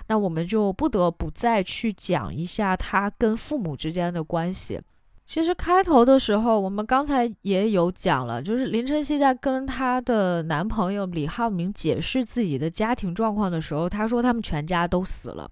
[0.08, 4.80] 那我们就不得不再去讲一下他跟父母之间的关系。
[5.24, 15.50] 其实开头的时候，我们刚才也有讲了，就是林晨曦在跟她的男朋友李浩明解释自己的家庭状况的时候，他说他们全家都死了。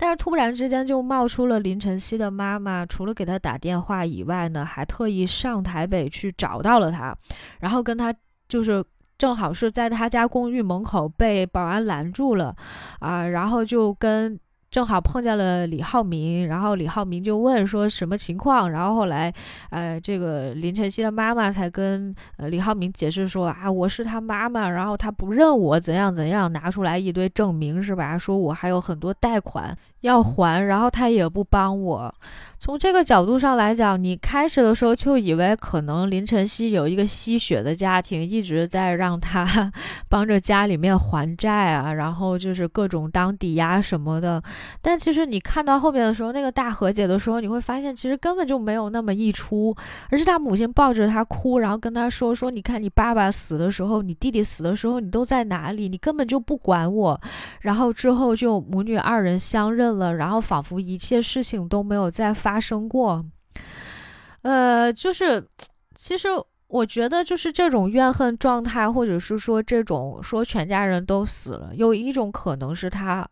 [0.00, 7.14] 但是突然之间就冒出了林晨曦的妈妈，除了给他打电话以外呢，还特意上台北去找到了他，
[7.60, 8.14] 然后跟他
[8.48, 8.82] 就是
[9.18, 12.56] 正好是在他家公寓门口被保安拦住了，
[13.00, 14.40] 啊，然后就跟。
[14.70, 19.32] 正好碰见了李浩明，然后李浩明就问说什么情况，然后后来，
[19.70, 28.16] 呃，这个林晨曦的妈妈才跟呃李浩明解释说啊，我是他妈妈，然后他不认我，怎样怎样，拿出来一堆证明是吧？
[28.16, 29.76] 说我还有很多贷款。
[30.00, 32.14] 要还，然后他也不帮我。
[32.58, 39.72] 从这个角度上来讲，你开始的时候就以为可能林晨曦有一个吸血的家庭，一直在让他
[40.10, 44.42] 帮着家里面还债啊，然后就是各种当抵押什么的。
[44.82, 49.74] 但其实你看到后面的时候，那个大和解的时候，你会发现其实根本就没有那么一出，
[50.10, 55.88] 而是他母亲抱着他哭，然后跟他说说：“你看你爸爸死的时候，你弟弟死的时候，你都在哪里？
[55.88, 57.18] 你根本就不管我。”
[57.62, 59.89] 然后之后就母女二人相认。
[59.98, 63.24] 了，然后仿佛一切事情都没有再发生过。
[64.42, 65.46] 呃，就是
[65.94, 66.28] 其实
[66.66, 73.28] 我觉得就是这种怨恨状态，或者是说这种说全家人都死了，有一种可能是他。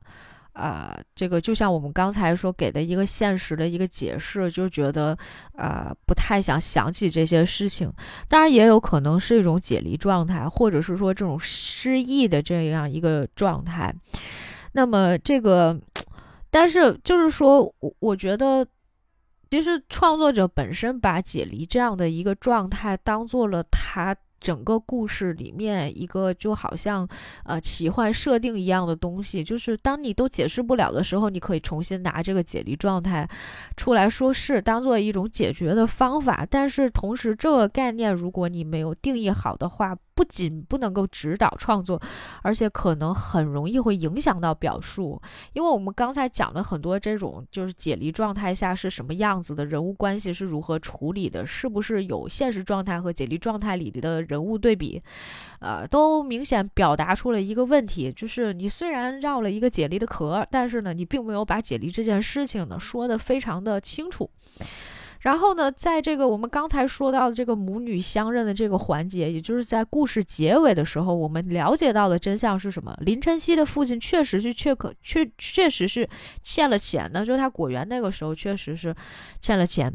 [0.55, 5.17] 啊，这个就像我们刚才说给的一个现实的一个解释，就觉得
[5.55, 7.89] 呃不太想想起这些事情。
[8.27, 13.95] 当然也有可能是一种解离状态，或者是说这种失忆的这样一个状态。
[14.73, 15.79] 那么这个，
[16.51, 18.67] 但是就是说我我觉得，
[19.51, 24.17] 其实创作者本身把解离这样的一个状态当做了他。
[24.41, 27.05] 整个故事里面一个就好像
[27.43, 33.29] 呃奇幻设定一样的东西，就是当你都解释不了的时候，你可以重新拿这个解离状态
[33.77, 36.47] 出来说是当做一种解决的方法。
[36.49, 42.03] 但是同时，这个概念如果你没有定义好的话，不仅不能够指导创作，
[42.43, 45.21] 而且可能很容易会影响到表述。
[45.53, 54.09] 因为我们刚才讲了很多这种就是解离状态下是什么样子的人物关系是如何处理的，是不是有现实状态和解离状态里的。
[54.23, 55.01] 人物对比，
[55.61, 64.29] 呃，都明显表达出了一个问题，就是你虽然绕了一个解离的壳，但是呢，你并没有把解离这件事情呢说的非常的清楚。
[65.21, 72.97] 然后呢，在这个我们刚才说到的这个母女相认的这个环节，也就是在故事结尾的时候，我们了解到的真相是什么？
[73.01, 76.09] 林晨曦的父亲确实是确可确确实是
[76.43, 78.95] 欠了钱的，就是他果园那个时候确实是
[79.41, 79.93] 欠了钱，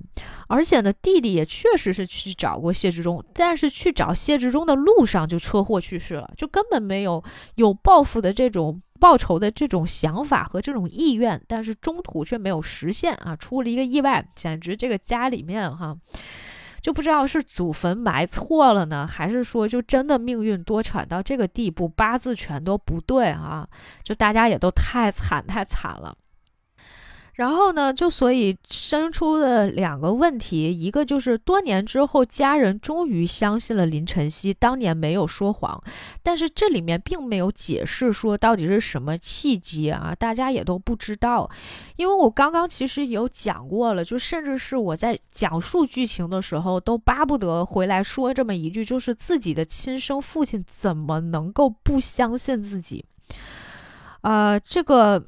[0.48, 7.24] 而且呢，弟弟也确实是去找过谢志忠，但是去找谢志忠的路上就车祸去世了，就根本没有
[7.56, 8.82] 有报复的这种。
[9.04, 15.94] 报仇的这种想法和这种意愿，但是中途却没有实现啊，出了一个意外，简直这个家里面哈，
[16.82, 23.68] 就不知道是祖坟埋错了呢，还是说就真的命运多舛到这个地步，八字全都不对啊，
[24.06, 26.16] 就大家也都太惨太惨了。
[27.36, 35.82] 然后呢，就所以生出的两个问题，一个就是多年之后，家人终于相信了林晨曦当年没有说谎，
[36.22, 41.50] 但是这里面并没有解释说到底是什么契机啊，大家也都不知道。
[41.96, 53.04] 因为我刚刚其实有讲过了，就甚至是我在讲述剧情的时候，都巴不得回来说这么一句，就是自己的亲生父亲怎么能够不相信自己？
[54.22, 55.26] 啊，这个。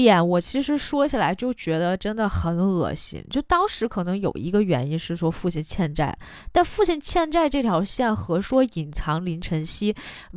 [0.00, 3.20] 点我其实说起来就觉得真的很恶心。
[3.30, 6.16] 就当时可能有一个原因是说父亲欠债，
[6.52, 9.92] 但父亲欠债这条线和说隐藏林晨曦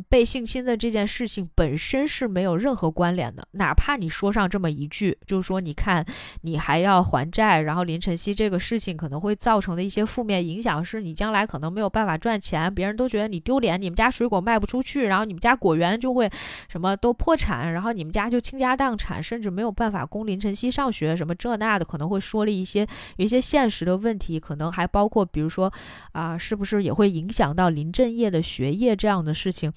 [0.09, 3.47] 被性侵的这件事情本身是没有任何关联的。
[3.51, 6.03] 哪怕你说上这么一句，就是说你看
[6.41, 16.27] 你还要还债，然后林晨曦这个事情可能会造成的一些负面影响是你将来可能没有办法赚钱，别人都觉得你丢脸，你们家水果卖不出去，然后你们家果园就会
[16.67, 19.50] 什么都破产，然后你们家就倾家荡产，甚至。
[19.51, 22.87] 没有办法供林晨曦上学，什么这那的，可能会说了一些
[23.17, 25.71] 有一些现实的问题，可能还包括，比如说
[26.13, 29.71] 啊，是不是也会影响到林正业的学业这样的事情，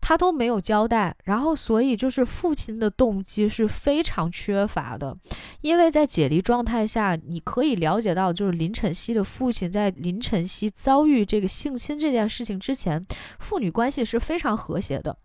[0.00, 1.16] 他都没有交代。
[1.24, 5.16] 然后，所以就是父亲的动机是非常缺乏的，
[5.62, 13.04] 因为在解离状态下，你可以了解到，就是林晨曦的父亲在林晨曦遭遇这个性侵这件事情之前，
[13.38, 15.16] 父女关系是非常和谐的。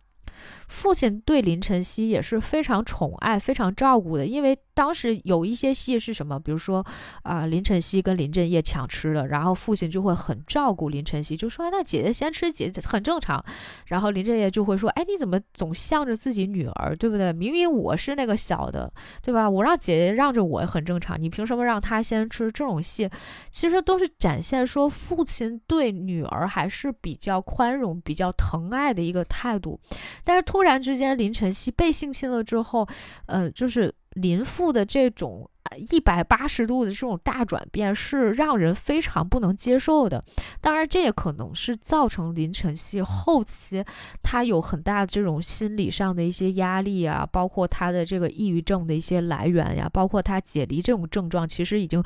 [0.69, 6.85] 父亲对林晨曦也是非常宠爱、非常照顾的，因为当时有一些戏是什么，比如说
[7.23, 13.43] 啊，林晨曦跟林振业抢吃了，然后父亲就会很照顾林晨曦，就说那姐姐先吃，姐姐很正常。
[13.87, 17.33] 然后林振业就会说，哎，你怎么总向着自己女儿，对不对？
[17.33, 18.93] 明明我是那个小的，
[19.23, 19.49] 对吧？
[19.49, 22.45] 我让姐姐让着我很正常，你凭什么让她先吃？
[22.51, 23.09] 这种戏
[23.49, 29.79] 其实都是展现说父亲对女儿还是比较宽容、比较疼爱的一个态度，
[30.23, 30.58] 但是突。
[30.59, 32.85] 突然之间，林晨曦被性侵了之后，
[33.27, 35.49] 呃，就是林父的这种
[35.89, 40.21] 一百八十度的这种大转变，是让人非常不能接受的。
[40.59, 43.81] 当然，这也可能是造成林晨曦后期
[44.21, 52.03] 他有很大的这种心理上的一些压力啊，包括他的这个抑郁症的一些来源呀，包括他解离这种症状，其实已经。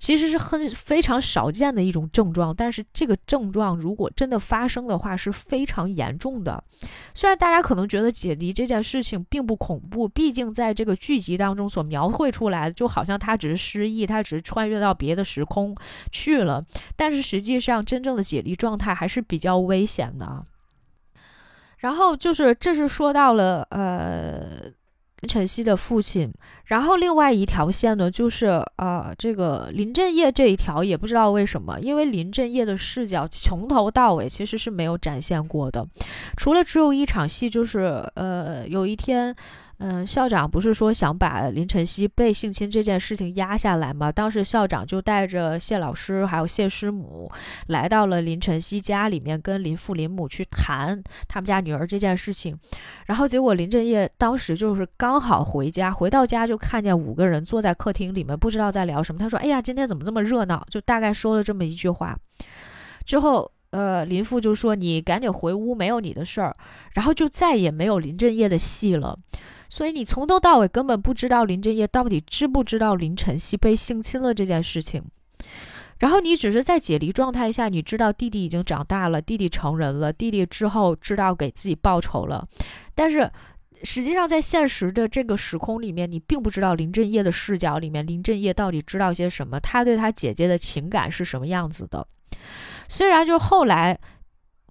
[0.00, 6.64] 其实是很非常少见的一种症状，但是这个症状如果真的发生的话是非常严重的。
[7.14, 15.76] 虽然大家可能觉得解离这件事情并不恐怖，毕竟在这个剧集当中所描绘出来的，就好像他只是失忆，他只是穿越到别的时空
[16.10, 16.64] 去了。
[16.96, 20.42] 但是实际上，真正的解离状态还是比较危险的。
[21.76, 24.72] 然后就是，这是说到了呃。
[25.20, 26.32] 林晨曦的父亲，
[26.66, 35.86] 然后另外一条线呢，就是啊，这个林振业这一条也不知道为什么，因为林振业的视角从头到尾其实是没有展现过的，
[36.36, 37.80] 除了只有一场戏，就是
[38.14, 39.34] 呃，有一天。
[39.82, 44.12] 嗯，校长不是说想把林晨曦被性侵这件事情压下来吗？
[44.12, 47.32] 当时校长就带着谢老师还有谢师母
[47.68, 52.54] 来到了林晨曦家里面，跟林父林母去谈他们家女儿这件事情。
[53.06, 59.18] 然后结果林振业当时就是刚好回家，回到家就看见五个人坐在客厅里面，不知道在聊什么。
[59.18, 62.14] 他说：“哎呀，今天怎么这么热闹？”就大概说了这么一句话。
[63.06, 66.54] 之后，呃，林父就说：“你赶紧回屋，没有你的事儿。”
[66.92, 69.18] 然后就再也没有林振业的戏了。
[69.70, 75.02] 所以你从头到尾根本不知道林振业到底知不知道林晨曦被性侵了这件事情，
[76.00, 82.44] 然后你只是在解离状态下，你知道弟弟已经长大了，弟弟成人了，弟弟之后知道给自己报仇了，
[82.94, 83.30] 但是
[83.84, 92.06] 实际上在现实的这个时空里面，你并不知道林振业的视角里面林振业到底知道些什么，他对他姐姐的情感是什么样子的。
[92.88, 93.98] 虽然就后来。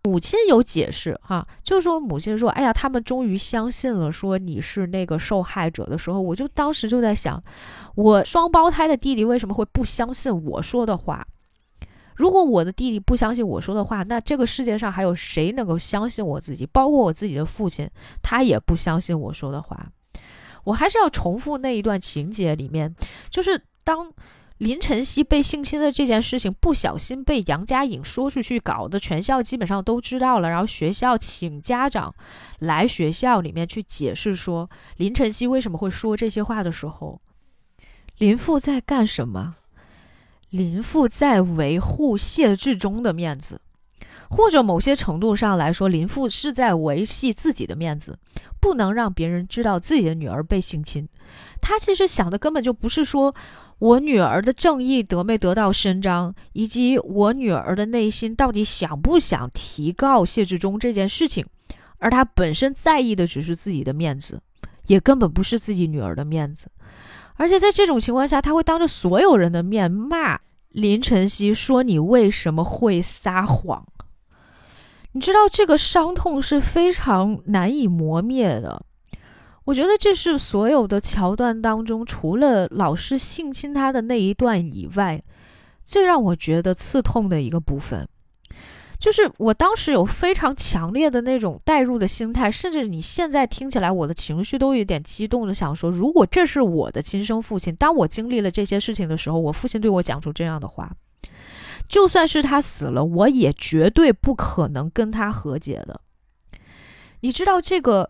[0.03, 7.41] 母亲有解释哈，就是说母亲说：“哎呀，他们终于相信了，说你是那个受害者的时候，我就当时就在想，
[7.95, 11.25] 我双胞胎的弟弟为什么会不相信我说的话？
[12.15, 16.65] 如果我的弟弟不相信我说的话，那这个世界上还有谁能够相信我自己？
[16.65, 17.89] 包括我自己的父亲，
[18.21, 19.87] 他也不相信我说的话。
[20.63, 22.95] 我还是要重复那一段情节里面，
[23.29, 24.11] 就是当。”
[24.59, 30.49] 林晨曦被性侵的这件事情不小心被杨佳颖说出去，搞得全校基本上都知道了。
[30.49, 32.13] 然后学校请家长
[32.59, 37.21] 来学校里面去解释说林晨曦为什么会说这些话的时候，
[38.17, 39.55] 林父在干什么？
[40.49, 43.61] 林父在维护谢志忠的面子，
[44.29, 48.19] 或者某些程度上来说，林父是在维系自己的面子，
[48.59, 51.07] 不能让别人知道自己的女儿被性侵。
[51.61, 53.33] 他其实想的根本就不是说。
[53.79, 61.45] 我女儿的正义得没得到伸张，以及我女儿的内心到底想不想提告谢志忠这件事情，
[61.99, 64.41] 而他本身在意的只是自己的面子，
[64.87, 66.69] 也根本不是自己女儿的面子。
[67.35, 70.37] 而且在这种情况下，他会当着所有人的面骂
[70.67, 73.85] 林晨曦，说你为什么会撒谎？
[75.13, 78.85] 你知道这个伤痛是非常难以磨灭的。
[79.69, 85.21] 我觉得这是所有的桥段当中，除了老师性侵他的那一段以外，
[85.83, 88.07] 最让我觉得刺痛的一个部分，
[88.99, 100.91] 就是我当时有非常强烈的那种代入的心态，甚至你现在听起来，我的情绪都有点激动的，想说，如果这是我的亲生父亲，当我经历了这些事情的时候，我父亲对我讲出这样的话，
[101.87, 106.01] 就算是他死了，我也绝对不可能跟他和解的。
[107.19, 108.09] 你知道这个？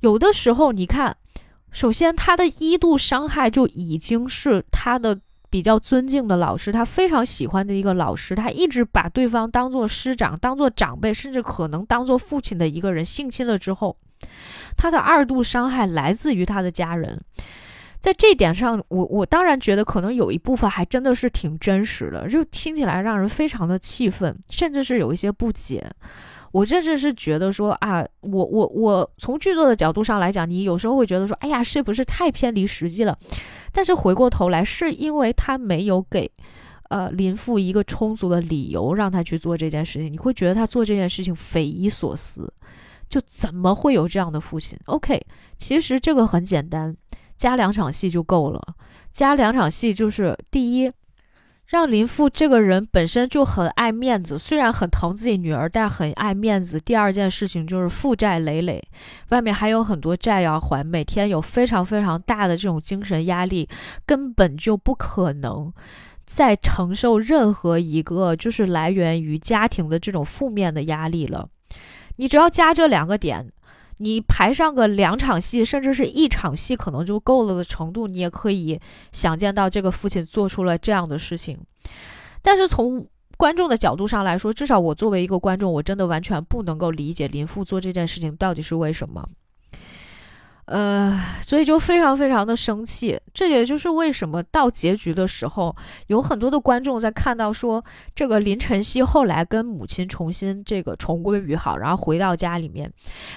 [0.00, 1.16] 有的时候，你看，
[1.70, 5.18] 首先他的一度伤害就已经是他的
[5.50, 13.96] 比较尊敬的老师，他非常喜欢的一个老师，他一直把对方当做师长、当做长辈，甚至可能当做父亲的一个人性侵了之后，
[14.76, 17.20] 他的二度伤害来自于他的家人。
[18.00, 25.90] 在这点上，我我当然觉得可能有一部分还真的是挺真实的，就听起来让人非常的气愤，甚至是有一些不解。
[26.52, 33.18] 我甚至是觉得说啊，我我我从剧作的角度上来讲，你有时候会觉得说，哎呀，是不是太偏离实际了？
[33.72, 36.30] 但是回过头来，是因为他没有给，
[36.88, 42.50] 呃，林父一个充足的理由让他去做这件事情，你会觉得他做这件事情匪夷所思，
[43.08, 45.20] 就怎么会有这样的父亲？OK，
[45.56, 46.96] 其实这个很简单，
[47.36, 48.60] 加两场戏就够了，
[49.12, 50.90] 加两场戏就是第一。
[51.68, 56.80] 让林父这个人本身就很爱面子，虽然很疼自己女儿，但很爱面子。
[56.80, 58.82] 第二件事情就是负债累累，
[59.28, 63.68] 外面还有很多债要还，每天有非常非常大的这种精神压力，
[64.06, 65.70] 根本就不可能
[66.24, 71.48] 再承受任何一个就是来源于家庭的这种负面的压力了。
[72.16, 73.52] 你只要加这两个点。
[73.98, 78.80] 你排上个两场戏，甚至是一场戏，可能就够了的程度，你也可以
[79.12, 81.58] 想见到这个父亲做出了这样的事情。
[82.42, 83.06] 但是从
[83.36, 89.28] 观众的角度上来说，至少我作为一个观众，我真的完全不能够理解林父做这件事情到底是为什么。
[90.70, 95.74] 呃，所以就非常非常的生气，这也就是为什么到结局的时候，
[96.08, 97.82] 有很多的观众在看到说
[98.14, 102.92] 这个林晨曦后来跟母亲重新这个重归于好，然后回到家里面，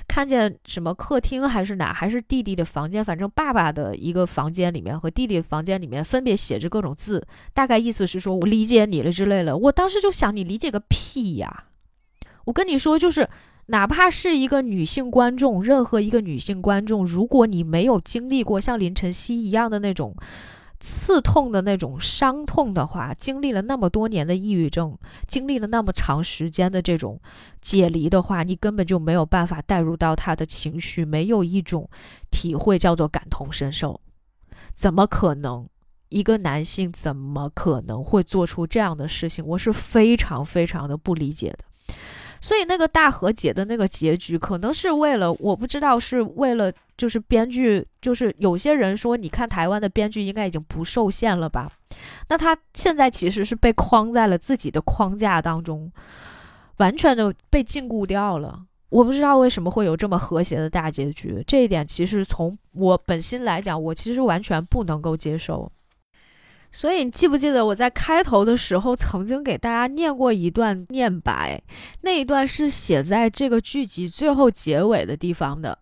[0.10, 9.56] 看见什么客厅还是哪，还是弟弟的房间，反正爸爸的一个房间里面和弟弟房间里面分别写着各种字，大概意思是说我理解你了之类的。
[9.56, 11.64] 我当时就想，你理解个屁呀！
[12.44, 13.30] 我跟你说，就是。
[13.72, 20.14] 哪怕是一个女性观众，任何一个女性观众，如果你没有经历过像林晨曦一样的那种
[20.80, 27.20] 刺痛的那种伤痛的话，经历了那么多年的抑郁症，经历了那么长时间的这种
[27.62, 31.90] 解离的话，你根本就没有办法带入到他的情绪，没有一种
[32.30, 34.02] 体会叫做感同身受，
[34.74, 35.66] 怎么可能？
[36.10, 39.46] 一个男性怎么可能会做出这样的事情？
[39.46, 41.96] 我是非常非常的不理解的。
[42.42, 51.72] 所以那个大和解的那个结局，可能是为了我不知道是为了，就是编剧，就是有些人说，你看台湾的编剧应该已经不受限了吧？
[52.30, 55.92] 那他现在其实是被框在了自己的框架当中，
[56.78, 58.64] 完全的被禁锢掉了。
[58.90, 65.72] 我不知道为什么会有这么和谐的大结局，这一点其实从我本心来讲，我其实完全不能够接受。
[66.72, 71.62] 所以你记不记得我在开头的时候曾经给大家念过一段念白？
[72.02, 75.78] 那一段是写在这个剧集最后结尾的地方的。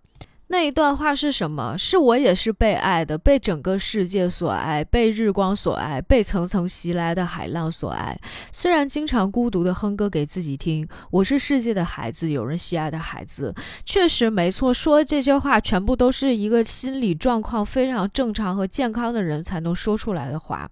[0.52, 1.78] 那一段话是什么？
[1.78, 8.20] 是我也是被爱的，被整个世界所爱，被日光所爱，被层层袭来的海浪所爱。
[8.52, 13.54] 虽然经常孤独的哼歌给自己听，我是世界的孩子，有人喜爱的孩子。
[13.86, 20.68] 确实没错，说这些话全部都是一个心理状况非常正常和健康的人才能说出来的话。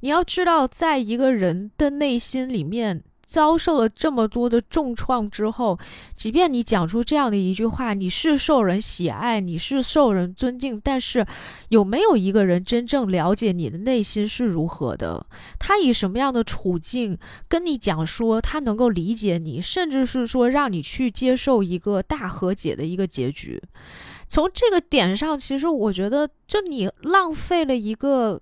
[0.00, 3.02] 你要知道，在一个人的内心里面。
[3.30, 5.78] 遭受了这么多的重创之后，
[6.16, 11.24] 即便你讲出这样的一句话，你是受人喜爱，你是受人尊敬，但是
[11.68, 15.24] 有没有一个人真正了解你的内心是如何的？
[15.60, 17.16] 他以什么样的处境
[17.46, 23.62] 跟你讲说他能够理解你，甚至是说让你去接受一个大和解的一个结局？
[24.26, 28.40] 从这个点上，其实我觉得，就你浪费了一个。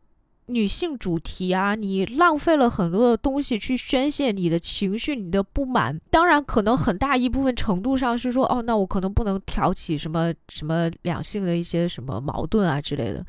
[0.48, 6.00] 女性主题啊，你浪费了很多的东西去宣泄你的情绪、你的不满。
[6.10, 13.22] 当然，可能很大一部分程度上是说，哦，那我可能不能挑起什么什么两性的一些什么矛盾啊之类的。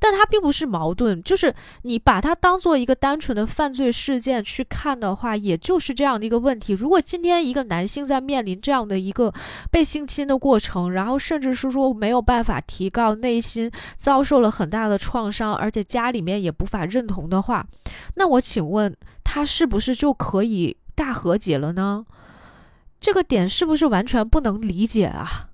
[0.00, 6.72] 但它并不是矛盾，就是你把它当做一个单纯的犯罪事件去看的话，也就是这样的一个问题。
[6.72, 9.32] 如果今天一个男性在面临这样的一个
[9.70, 16.63] 被性侵的过程，然后甚至是说没有办法提高内心遭受了很大的创伤，而且家里面也不。
[16.64, 17.66] 无法认同的话，
[18.14, 22.06] 那我请问他是不是就可以大和解了呢？
[22.98, 25.50] 这个点是不是完全不能理解啊？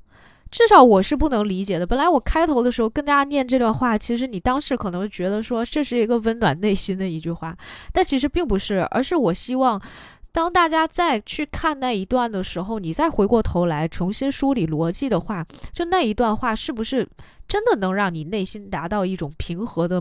[0.52, 1.86] 至少我是不能理解的。
[1.86, 7.56] 本来我开头的时候跟大家念这段话，其实你当时可能觉得说这是一个温暖内心的一句话，
[7.92, 9.82] 但其实并不是，而是我希望
[10.30, 17.08] 当大家再去看那一段的时候，你再回过头来重新梳理逻辑的话，就那一段话是不是
[17.48, 20.00] 真的能让你内心达到一种平和的？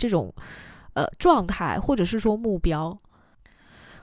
[0.00, 0.34] 这种，
[0.94, 2.98] 呃，状态或者是说目标，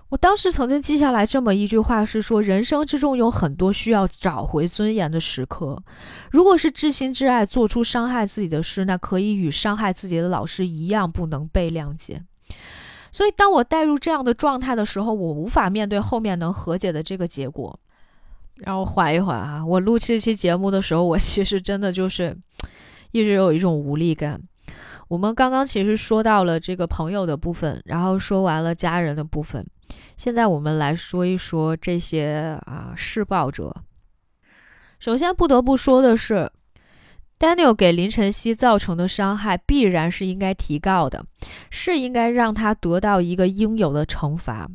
[0.10, 5.82] 我当时曾经记下来这么一句话，是说人生之中有很多需要找回尊严的时刻。
[6.30, 12.22] 如果是至亲至爱做出伤害自己的事，那可以与伤害自己的老师一样不能被谅解。
[13.12, 17.78] 所以，当我带入这样的状态的时候，我无法面对后面能和解的这个结果。
[18.66, 19.64] 让我缓一缓啊！
[19.64, 22.36] 我录这期节目的时候，我其实真的就是
[23.12, 24.42] 一直有一种无力感。
[25.10, 29.64] 我们刚刚其实说到了这个朋友的部分，然后说完了家人的部分，
[30.18, 33.76] 现在我们来说一说这些啊施暴者。
[35.00, 36.52] 首先不得不说的是
[37.40, 41.26] ，Daniel 给林晨曦造成的伤害必然是应该提高的，
[41.70, 44.68] 是应该让他得到一个应有的惩罚。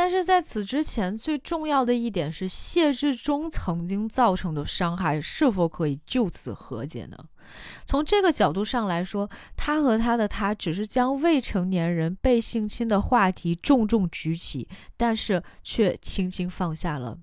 [0.00, 7.18] 但是在此之前，最重要的一点是，谢志忠曾经造成的伤害是否可以就此和解呢？
[7.84, 17.18] 从这个角度上来说，他和他的他只是将未成年人被性侵的话题重重举起，但是却轻轻放下了。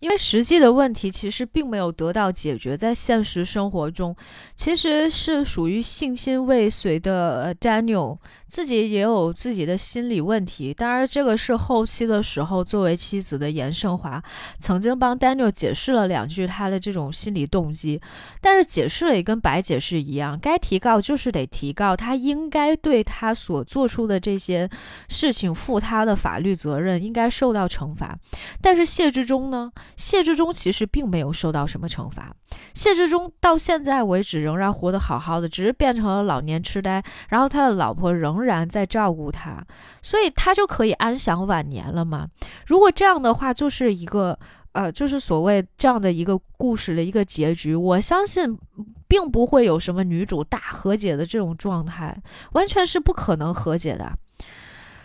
[0.00, 4.16] 因为实际的问题其实并没有得到解决，在现实生活中，
[4.56, 10.72] 其实是属于性侵未遂的 Daniel 自己也有自己的心理问题。
[10.72, 14.22] 当然，这个是后期的时候，作为妻子的严胜华
[14.58, 18.00] 曾经帮 Daniel 解释了两句他的这种心理动机，
[18.40, 24.66] 但是解释了也跟白解释一样，该提告就是得提告，他应该对他所做出的这些
[25.10, 28.18] 事情负他的法律责任，应该受到惩罚。
[28.62, 29.70] 但是谢志忠呢？
[30.00, 32.34] 谢志忠其实并没有受到什么惩罚，
[32.72, 39.62] 谢志忠到现在为止仍然活得好好的，只是变成了老年痴呆，然后他的老婆仍然在照顾他，
[40.00, 42.26] 所以他就可以安享晚年了嘛？
[42.66, 44.38] 如果这样的话，就是一个
[44.72, 48.58] 呃，就是所谓这样的一个故事的一个结局，我相信
[49.06, 52.16] 并不会有什么女主大和解的这种状态，
[52.52, 54.10] 完全是不可能和解的。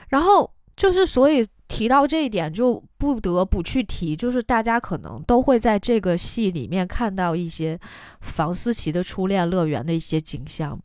[0.08, 1.46] 然后就是所以。
[1.68, 7.80] 提到这一点，就不得不去提，就是大家可能都会在这个戏里面看到一些
[8.22, 10.80] 房思琪的初恋乐园的一些景象。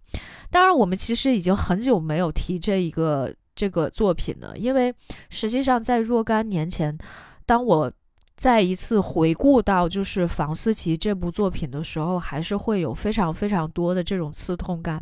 [0.51, 4.93] 当然，我们其实已经很久没有提这一个这个作品了，因为
[5.29, 6.97] 实际上在若干年前，
[7.45, 7.93] 当我
[8.41, 14.99] 再一次回顾到就是房思琪这部作品的时候，还是会有非常非常多的这种刺痛感。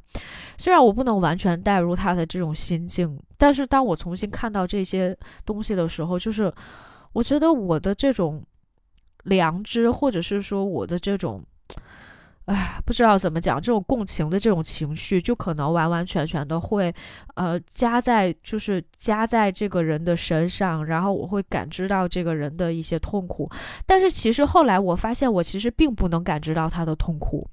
[0.57, 5.17] 虽然我不能完全带入他的这种心境，但是当我重新看到这些
[5.47, 6.53] 东西的时候，就是
[7.13, 8.43] 我觉得我的这种
[9.23, 11.41] 良知，或者是说我的这种。
[12.49, 16.93] 唉，不知道怎么讲，这种共情的这种情绪，就可能完完全全的会，
[17.35, 23.49] 呃，加在就是加在这个人的身上，然后我会感知到这个人的一些痛苦。
[23.85, 27.47] 但是其实后来我发现，我其实并不能感知到他的痛苦，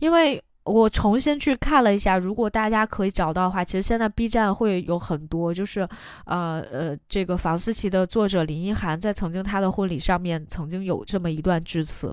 [0.00, 0.42] 因为。
[0.66, 5.88] 我重新去看了一下，如果大家可以找到的话，其实现在 B 站会有很多，就是，
[6.24, 12.12] 呃呃，这个房思琪的作者林一涵在曾经他的婚礼上面曾经有这么一段致辞。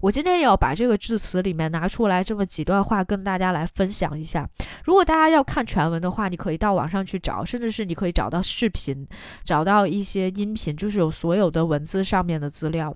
[0.00, 4.48] 我今天也要把这个致辞里面拿出来这么几段话跟大家来分享一下。
[4.84, 9.04] 如果大家要看全文的话，你可以到网上去找，甚至是你可以找到视频，
[9.42, 12.94] 找到一些音频，就是有所有的文字上面的资料。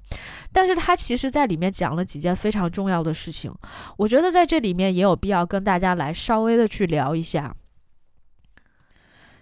[0.52, 3.52] 但是他其实在里面讲了几件非常重要的事情，
[3.96, 4.91] 我觉得在这里面。
[4.92, 7.56] 也有必要跟大家来稍微的去聊一下。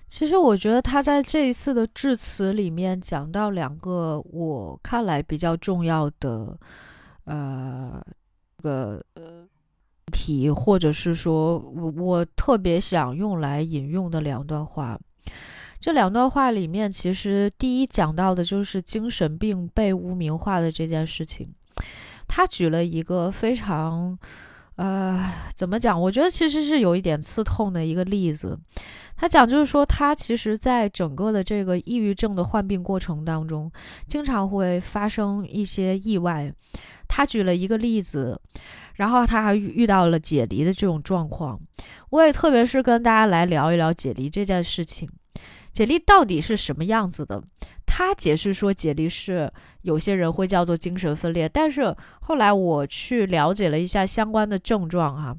[0.08, 6.58] 其实我觉得他在这一次的致辞里面讲到两个我看来比较重要的
[7.26, 8.02] 呃
[8.56, 9.46] 个呃
[10.10, 14.98] 题，或者是说我我特别想用来引用的两段话。
[15.78, 21.54] 这两段话里面，其实第一讲到的就是精神病被污名化的这件事情。
[22.26, 24.18] 他举了一个非常。
[24.80, 26.00] 呃，怎么讲？
[26.00, 28.58] 我觉得其实是有一点刺痛的一个例子。
[29.14, 33.70] 他讲就是说，他其实在整个的这个抑郁症的患病过程当中，
[34.06, 36.50] 经常会发生一些意外。
[37.06, 38.40] 他举了一个例子，
[38.94, 41.60] 然后他还遇到了解离的这种状况。
[42.08, 45.06] 我也特别是跟大家来聊一聊解离这件事情。
[45.72, 47.42] 解离到底是什么样子的？
[47.86, 49.50] 他解释说，解离是
[49.82, 55.36] 有些人会叫做精神分裂，但是后来我去了解了一下相关的症状，哈，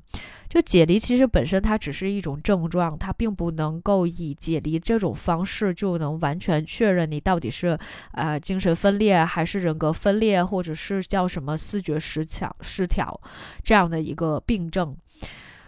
[0.49, 7.79] 就解离其实本身它只是一种症状，它并不能够以解离这种方式就能完全确认你到底是
[8.11, 13.21] 呃精神分裂还是人格分裂，或者是叫什么思觉失调失调
[13.63, 14.93] 这样的一个病症。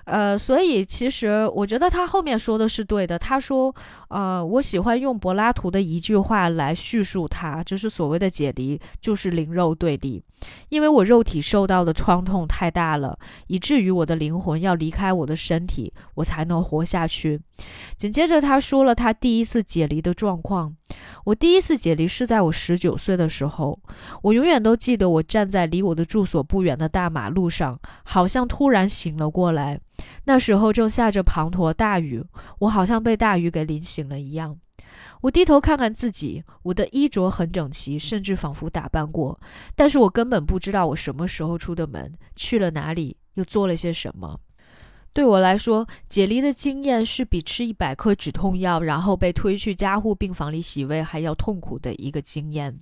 [0.06, 3.18] 呃，所以其实我觉得他后面说的是对的。
[3.18, 3.74] 他说，
[4.10, 10.22] 呃，我喜欢用柏拉图的一句话来叙述他，就是所谓的解离，就是灵肉对立。
[10.68, 13.18] 因为我肉体受到的创痛太大了，
[13.48, 17.40] 以至于我的灵魂要离开我的身体，我才能活下去。
[17.98, 20.76] 紧接着他说了他第一次解离的状况。
[21.26, 23.80] 我第一次解离是在我十九岁的时候，
[24.24, 29.80] 我永远都记得我站在离我的住所不远的大马路上，好像突然醒了过来。
[30.26, 32.24] 那时候正下着滂沱大雨，
[32.60, 34.58] 我好像被大雨给淋醒了一样。
[35.22, 39.40] 我低头看看自己，我的衣着很整齐，甚至仿佛打扮过，
[39.76, 44.40] 但是我根本不知道我什么时候出的门，去了哪里，又做了些什么。
[45.14, 52.80] 对我来说，解离的经验是比吃一百颗止痛药，然后被推去加护病房里洗胃还要痛苦的一个经验。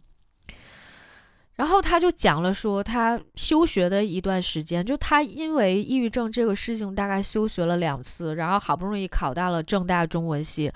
[1.57, 10.71] 然后他就讲了说，他休学的一段时间，就他因为抑郁症这个事情，大概休学了两次，然后好不容易考到了正大中文系，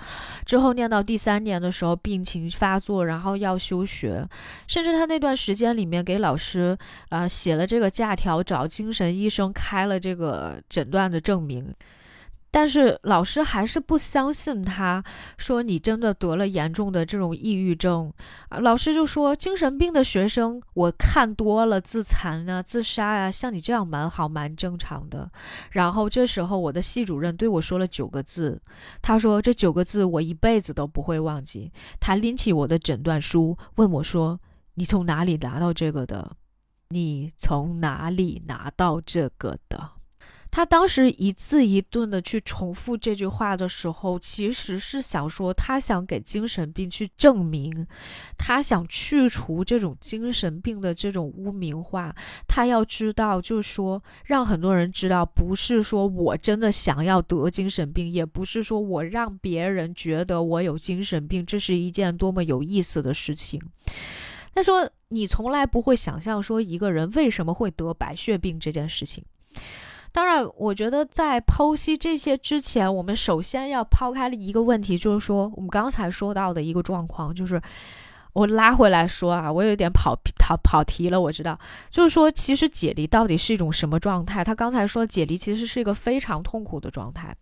[0.46, 4.28] 之后念到第三年的时候，病情发作，然后要休学，
[4.68, 6.78] 甚至他那段时间里面给老师
[7.10, 11.74] 啊写了这个假条，找精神医生开了这个诊断的证明。
[12.56, 15.04] 但是老师还是不相信他，
[15.38, 18.10] 说你真的得了严重的这种抑郁症
[18.48, 18.60] 啊！
[18.60, 25.30] 老师就说精神病的学生我看多了，自残啊、自杀啊，像你这样蛮好、蛮正常的。
[25.72, 28.62] 然后这时候我的系主任对我说了九个字，
[29.02, 31.70] 他说这九个字我一辈子都不会忘记。
[32.00, 34.40] 他拎起我的诊断书，问我说
[34.76, 36.32] ：“你从哪里拿到这个的？
[36.88, 39.90] 你从哪里拿到这个的？”
[40.56, 47.86] 他当时一字一顿的去重复这句话的时候，其实是想说，他想给精神病去证明，
[48.38, 52.16] 他想去除这种精神病的这种污名化。
[52.48, 63.62] 他要知道，就是说，让很多人知道，不是说我真的想要得精神病，也不是说我让别人觉得我有精神病，这是一件多么有意思的事情。
[64.54, 69.22] 他说，你从来不会想象说一个人为什么会得白血病这件事情。
[70.16, 77.62] 当然，我觉得在剖析这些之前，我们首先要抛开了一个问题，就是说我们刚才说到的一个状况，就是
[78.32, 81.20] 我拉回来说啊，我有点跑跑跑题了。
[81.20, 81.60] 我知道，
[81.90, 84.42] 就是说，其实解离到底是一种什么状态？
[84.42, 87.36] 他刚才说解离其实是一个非常痛苦的状态。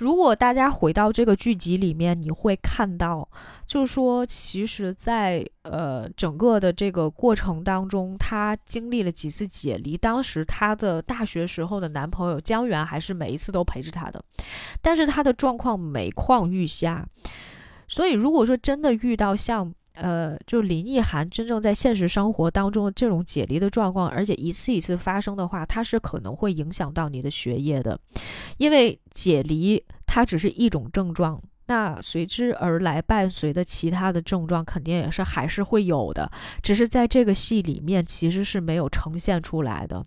[0.00, 3.28] 如果大家回到这个剧集里面，你会看到，
[3.66, 9.98] 就是说，其实，在呃整个的这个过程当中，她经历了几次解离。
[9.98, 14.24] 当时她的大学时候的男朋友江源还是每一次都陪着她的，
[14.80, 17.06] 但是她的状况每况愈下。
[17.86, 19.70] 所以，如果说真的遇到像
[20.00, 28.00] 呃，就林奕涵真正在现实生活当中这种解离的状况，而且一次一次发生的话，它是可能会影响到你的学业的，
[28.56, 36.30] 因为解离它只是一种症状，那随之而来伴随的其他的症状肯定也是还是会有的，
[36.62, 40.04] 只是在这个戏里面其实是没有呈现出来的，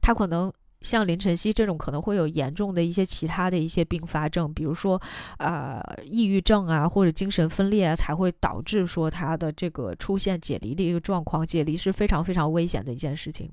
[0.00, 0.52] 他可能。
[0.82, 5.00] 像林晨曦这种可能会有严重的一些其他的一些并发症，比如说，
[5.38, 11.46] 呃，抑郁症啊，或者精神分裂啊，才会导致说他的这个出现解离的一个状况。
[11.46, 13.50] 解离是非常非常危险的一件事情。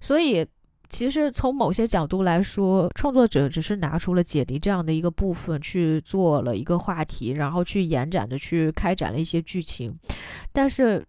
[0.00, 0.46] 所以，
[0.88, 9.98] 其实从某些角度来说，创作者只是拿出了解离这样的一个部分去做了一个话题，然后去延展的去开展了一些剧情，
[10.52, 11.04] 但是。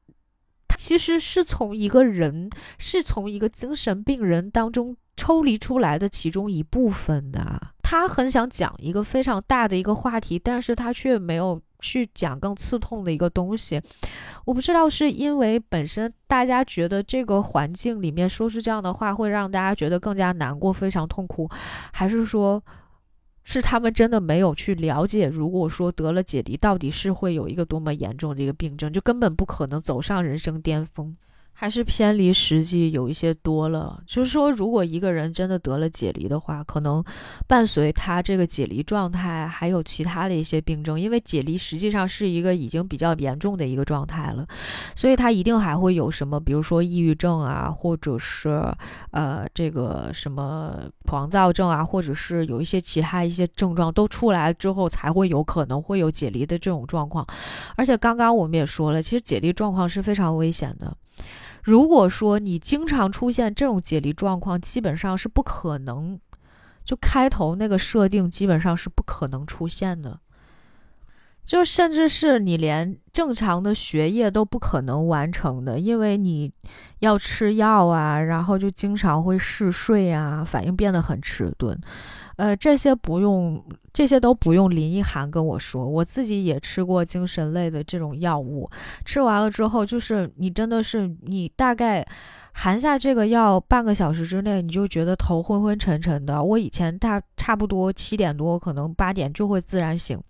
[0.80, 7.62] 其实是从一个人，是从一个精神病人当中抽离出来的其中一部分的。
[7.82, 13.82] 他很想讲一个非常大的一个话题，但是他却没有去讲更刺痛的一个东西。
[14.46, 21.50] 我不知道是因为本身大家觉得这个环境里面说出这样的话会让大家觉得更加难过、非常痛苦，
[21.92, 22.62] 还是说？
[23.50, 31.16] 是他们真的没有去了解，如果说得了解离，到底是会有一个多么严重的一个病症，就根本不可能走上人生巅峰。
[31.60, 34.00] 还是偏离实际有一些多了。
[34.06, 37.04] 就是说，如果一个人真的得了解离的话，可能
[37.48, 44.46] 伴随他这个解离状态还有其他的一些病症，因为解离实际上是一个已经比较严重的一个状态了，
[44.94, 48.62] 所以他一定还会有什么，比如说抑郁症啊，或者是
[49.10, 57.26] 呃这个什么狂躁症啊，或者是有一些其他一些症状都出来之后，才会有可能会有解离的这种状况。
[57.76, 60.96] 而且刚刚我们也说了，其实解离状况是非常危险的。
[61.68, 66.18] 如果说你经常出现这种解离状况，基本上是不可能，
[66.86, 70.18] 就开头那个设定基本上是不可能出现的，
[71.44, 76.50] 就甚至是你连正常的学业都不可能完成的，因为你
[77.00, 81.78] 要吃药啊，然后就经常会嗜睡啊，反应变得很迟钝。
[82.38, 83.62] 呃，这些不用，
[83.98, 88.70] 这些都不用林一涵跟我说，我自己也吃过精神类的这种药物，
[89.04, 92.08] 吃完了之后，就是你真的是你大概
[92.54, 96.44] 含下这个药半个小时之内，你就觉得头昏昏沉沉的。
[96.44, 100.22] 我以前大差不多七点多，可能八点就会自然醒，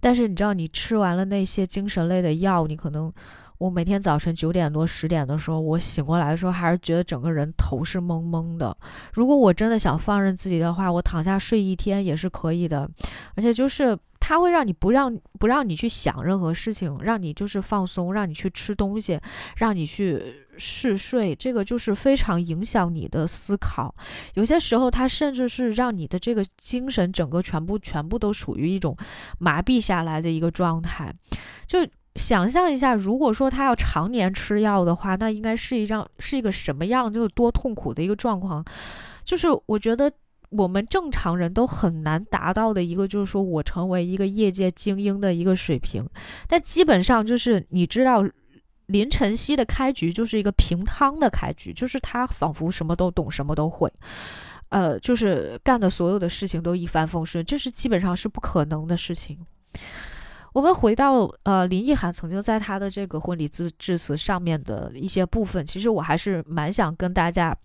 [0.00, 3.12] 但是你知道，你吃完了那些精神类的药，你可能。
[3.58, 8.76] 我每天早晨九点多十点的时候，我醒过来的时候，还是觉得整个人头是懵懵的。
[9.12, 12.90] 如果我真的想放任自己的话，我躺下睡一天也是可以的。
[13.36, 19.20] 而且就是它会让你不让不让你去想任何事情，让你就是放松，让你去吃东西，
[19.56, 21.32] 让你去嗜睡。
[21.34, 23.94] 这个就是非常影响你的思考。
[24.34, 28.96] 有些时候，它甚至是让你的这个精神整个全部全部都处于一种
[29.38, 31.14] 麻痹下来的一个状态，
[31.68, 31.78] 就。
[32.16, 38.64] 想象一下，如果说他要常年吃药的话，那应该是一张是一个什么样，就是多痛苦的一个状况。
[39.24, 40.12] 就是我觉得
[40.50, 46.06] 我们正常人都很难达到的一个，就是说我成为一个业界精英的一个水平。
[46.46, 48.22] 但基本上就是你知道，
[48.86, 53.90] 林晨曦的开局就是一个平汤的开局，就是他仿佛什么都懂，什么都会，
[54.68, 59.38] 呃，就是干的所有的事情都一帆风顺，这是基本上是不可能的事情。
[60.52, 67.56] 我们回到呃林奕涵曾经在他的这个婚礼致致辞上面的一些部分，其实我还是蛮想跟大家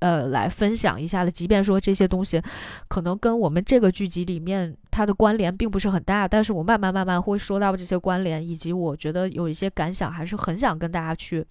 [0.00, 1.30] 呃来分享一下的。
[1.30, 2.42] 即便说这些东西
[2.86, 11.44] 可能跟我们这个剧集里面它的关联并不是很大，但是我慢慢慢慢会说到这些关联，以及我觉得有一些感想，还是很想跟大家去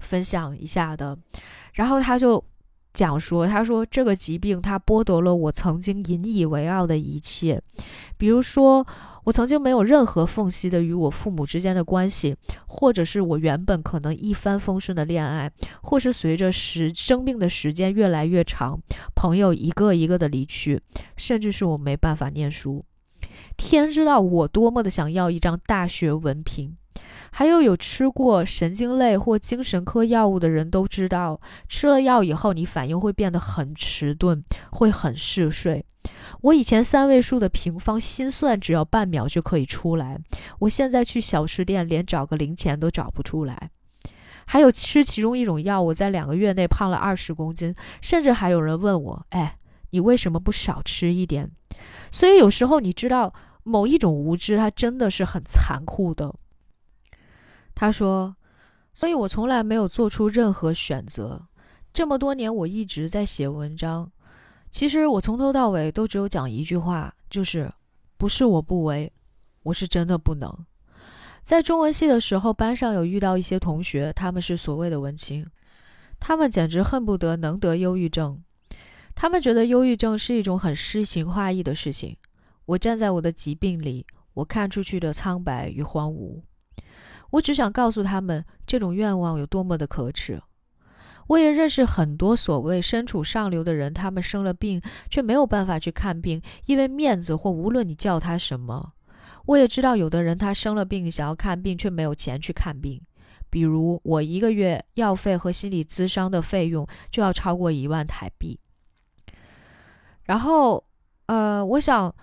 [0.00, 1.16] 分享一下的。
[1.72, 2.44] 然后他就
[2.92, 7.62] 讲说，他说这个疾病它剥夺了我曾经引以为傲的一切，
[8.18, 8.86] 比如说。
[9.24, 12.36] 我曾经没有任何缝隙的与我父母之间的关系，
[12.66, 15.50] 或者是我原本可能一帆风顺的恋爱，
[15.82, 18.80] 或是随着时生病的时间越来越长，
[19.14, 20.80] 朋友一个一个的离去，
[21.16, 22.84] 甚至是我没办法念书。
[23.56, 26.76] 天知道我多么的想要一张大学文凭。
[27.36, 35.84] 还有有吃过神经类或精神科药物的人都知道，吃了药以后，你反应会变得很迟钝，会很嗜睡。
[36.42, 40.16] 我以前三位数的平方心算只要半秒就可以出来，
[40.60, 43.70] 我现在去小吃店连找个零钱都找不出来。
[44.46, 49.56] 还有吃其中一种药，我在两个月内胖了二十公斤，甚至还有人问我：“哎，
[49.90, 51.50] 你为什么不少吃一点？”
[52.12, 53.34] 所以有时候你知道，
[53.64, 56.32] 某一种无知，它真的是很残酷的。
[57.84, 58.34] 他说
[58.94, 61.46] ：“所以我从来没有做出任何选择，
[61.92, 64.10] 这么多年我一直在写文章。
[64.70, 67.70] 其实我从头到尾都只有讲一句话，就是
[68.16, 69.12] 不是我不为，
[69.64, 70.50] 我是真的不能。”
[71.44, 75.46] 在中文系的时候，班上有遇到一些同学，他们是所谓的文青，
[76.18, 78.42] 他们简直恨不得能得忧郁症。
[79.14, 82.16] 他们觉得忧郁症是一种很诗情画意的事情。
[82.64, 86.40] 我站在我的疾病里，我看出去的苍白与荒芜。
[87.34, 90.40] 我只想告诉他们，这种愿望有多么的可耻。
[91.26, 94.80] 我也认识很多所谓身处上流的人，他们生了病
[95.10, 98.92] 却没有办法去看病，因为面子或无论你叫他什么。
[99.46, 103.00] 我也知道有的人他生了病想要看病却没有钱去看病，
[103.50, 108.60] 比如我一个月药费和心理咨商的费用就要超过一万台币。
[110.24, 110.84] 然后，
[111.26, 112.14] 呃，我想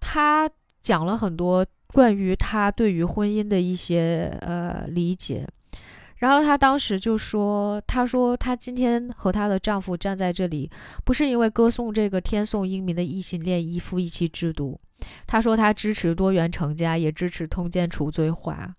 [0.00, 1.64] 他讲了很多
[1.96, 5.48] 关于他对于婚姻的一些呃理解。
[6.18, 10.70] 然后她当时就说：“她说她今天和她的丈夫站在这里，
[11.06, 14.78] 不是因为歌颂这个天送英明的异性恋一夫一妻制度。”
[15.26, 18.74] 她说她支持多元成家，也支持通奸除罪化。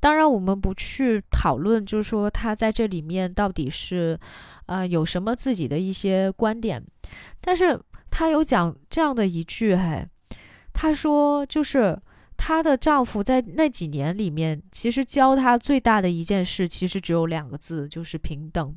[0.00, 4.18] 当然，我们不去讨论，就是说他在这里面到底是，
[4.66, 6.82] 呃，有什么自己的一些观点。
[7.40, 7.80] 但是
[8.10, 10.04] 他有讲这样的一句，嘿，
[10.72, 11.96] 他说就是
[12.36, 18.74] 她的丈夫在那几年里面，其实教她最大的一件事，其实只有两个字，就是平等。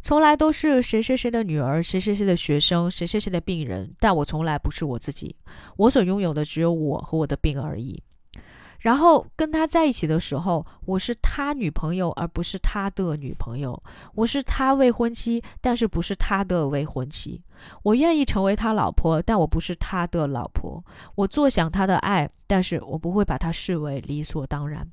[0.00, 5.36] 从来都是谁谁谁的女儿，谁谁谁的学生，谁谁谁的病人，但我从来不是我自己。
[5.76, 8.02] 我所拥有的只有我和我的病而已。
[8.82, 13.80] 然后跟他在一起的时候，我是他女朋友，而不是他的女朋友。
[14.14, 17.40] 我是他未婚妻，但是不是他的未婚妻。
[17.84, 20.84] 我愿意成为他老婆，但我不是他的老婆。
[21.14, 24.90] 我坐享他的爱，但是我不会把他视为理所当然。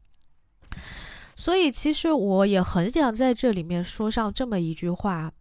[1.40, 5.32] 所以，其实我也很想在这里面说上这么一句话，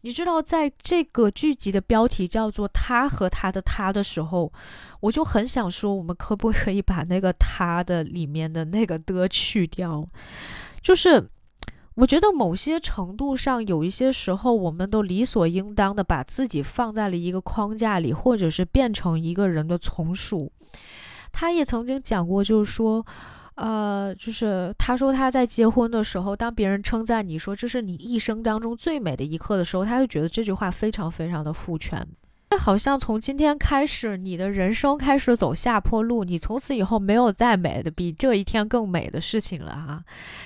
[0.00, 4.52] 你知道，在这个剧集的标题叫做“他和他的他”的时候，
[4.98, 10.04] 我就很想说，我们可不可以把那个“他”的里面的那个的去掉？
[10.82, 11.30] 就是
[11.94, 20.50] 我觉得某些程度上，有一些时候，我们都理所应当的把自己放在了一个框架里，或者是变成一个人的从属。
[21.30, 23.06] 他也曾经讲过，就是说。
[23.56, 32.04] 呃，就是他说他在结婚的时候，当别人称赞你说这是你一生当中最美的一刻的时候，他就觉得这句话非常非常的父权。
[32.58, 40.02] 好像从今天开始，你的人生开始走下坡路，你从此以后没有再美的比这一天更美的事情了哈。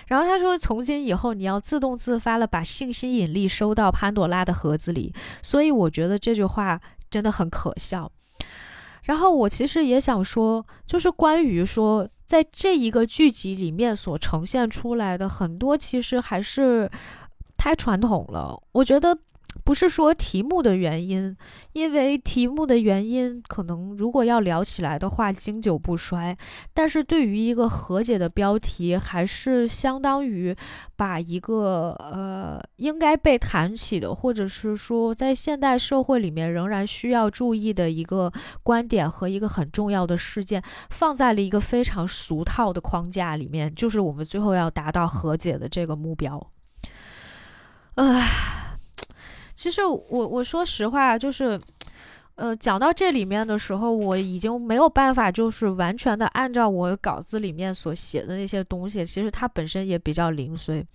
[0.09, 5.14] 然后他说，从今以后你要自动自发的把性吸引力收到潘多拉的盒子里。
[5.43, 6.80] 所以我觉得这句话
[7.10, 8.10] 真的很可笑。
[9.05, 12.06] 然后我其实也想说，就是关于说。
[12.28, 16.88] 在这一个剧集里面所呈现出来的很多，其实还是
[17.56, 18.62] 太传统了。
[18.72, 19.18] 我觉得。
[19.65, 21.37] 不是说题目的原因，
[21.73, 26.37] 因为题目的原因可能如果要聊起来的话经久不衰。
[26.73, 30.55] 但是对于一个和解的标题，还是相当于
[30.97, 46.51] 把一个呃应该被谈起的，或者是说在现代社会里面仍然需要注意的一个观点和一个很重要的事件，放在了一个非常俗套的框架里面，就是我们最后要达到和解的这个目标。
[47.97, 48.68] 唉。
[49.59, 51.60] 其实我我说实话，就是，
[52.36, 59.05] 呃，讲到这里面的时候，我已经没有办法，就是完全的按照我稿子里面所写的那些东西。
[59.05, 60.86] 其实它本身也比较零碎。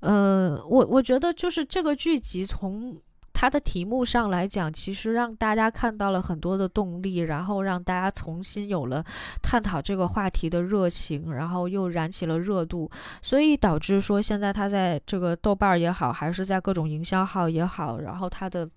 [0.00, 3.00] 嗯，我我觉得就是这个剧集从。
[3.40, 9.00] 它的题目上来讲，其实让大家看到了很多的动力，然后让大家重新有了
[9.40, 12.90] 探讨这个话题的热情，然后又燃起了热度，
[13.22, 18.68] 所以导致说现在它在这个豆瓣儿也好，还是在各种营销号也好，然后它的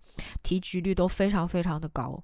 [0.44, 2.24] 提及率都非常非常的高。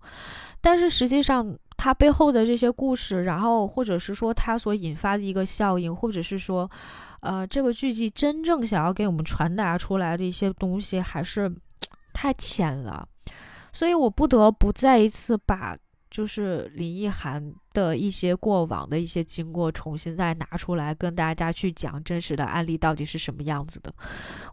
[0.61, 6.69] 但是实际上，它背后的这些故事，然后或者是说它所引发的一个效应，或者是说，
[7.22, 11.51] 呃，这个剧集真正想要给我们传达出来的一些东西，还是。
[12.19, 13.07] 太浅了，
[13.72, 15.77] 所以我不得不再一次把，
[16.10, 23.94] 就是林奕涵的一些过往的一些经过，重新再拿出来跟大家去讲真实的案例到底是什么样子的。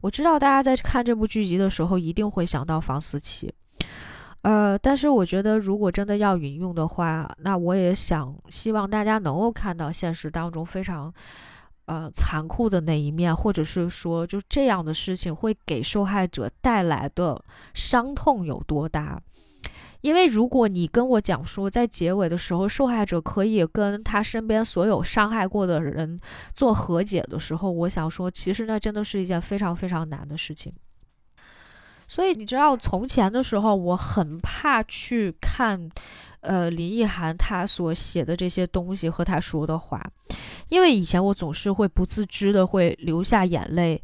[0.03, 3.51] 我知道大家在看这部剧集的时候，一定会想到房思琪，
[4.43, 11.11] 呃，但是我觉得如果真的要引用的话，那我也想希望大家能够看到现实当中非常。
[11.87, 17.43] 呃，残酷的那一面，或者是说，就这样的事情会给受害者带来的
[17.75, 19.21] 伤痛有多大？
[20.01, 26.19] 因为如果你跟我讲说，在结尾的时候，受害者可以跟他身边所有伤害过的人
[26.55, 30.73] 做和解的时候，我想说，其实那真的是一件非常非常难的事情。
[32.07, 35.91] 所以你知道，从前的时候，我很怕去看。
[36.47, 39.99] 呃，林奕涵他所写的这些东西和他说的话，
[40.69, 44.03] 因为以前我总是会不自知的会流下眼泪，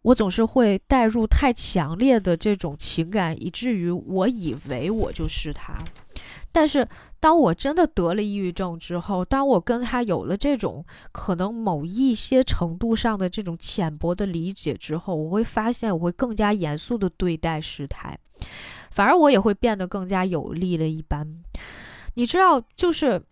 [0.00, 5.74] 我总是会带入太强烈的这种情感，以至于我以为我就是他。
[6.50, 6.88] 但是
[7.20, 18.18] 当我真的得了抑郁症之后，当我跟他有了这种可能某一些程度上的这种浅薄的理解之后，我会发现我会更加严肃的对待事态。
[18.90, 21.42] 反而我也会变得更加有力了一般，
[22.14, 23.22] 你知道，就是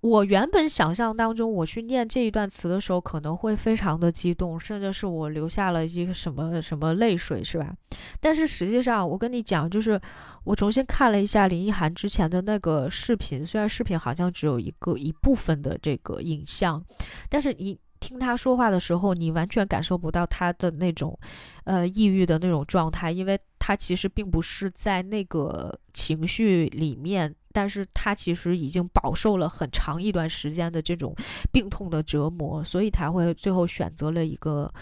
[0.00, 7.74] 我原本想象当中，我去念这一段词的时候，可能会非常的激动，甚至是我流下了一个什么什么泪水，是吧？
[8.20, 10.00] 但是实际上，我跟你讲，就是
[10.44, 16.82] 我重新看了一下林奕涵之前的那个视频，虽然视频好像只有一个一部分的这个影像，
[17.28, 17.78] 但是你。
[18.00, 21.16] 听他说话的时候，你完全感受不到他的那种，
[21.64, 31.14] 呃，抑郁的那种状态，因为他其实并不是在那个情绪里面，但是他其实已经饱受了很长一段时间的这种
[31.52, 34.72] 病痛的折磨，所以他会最后选择了一个，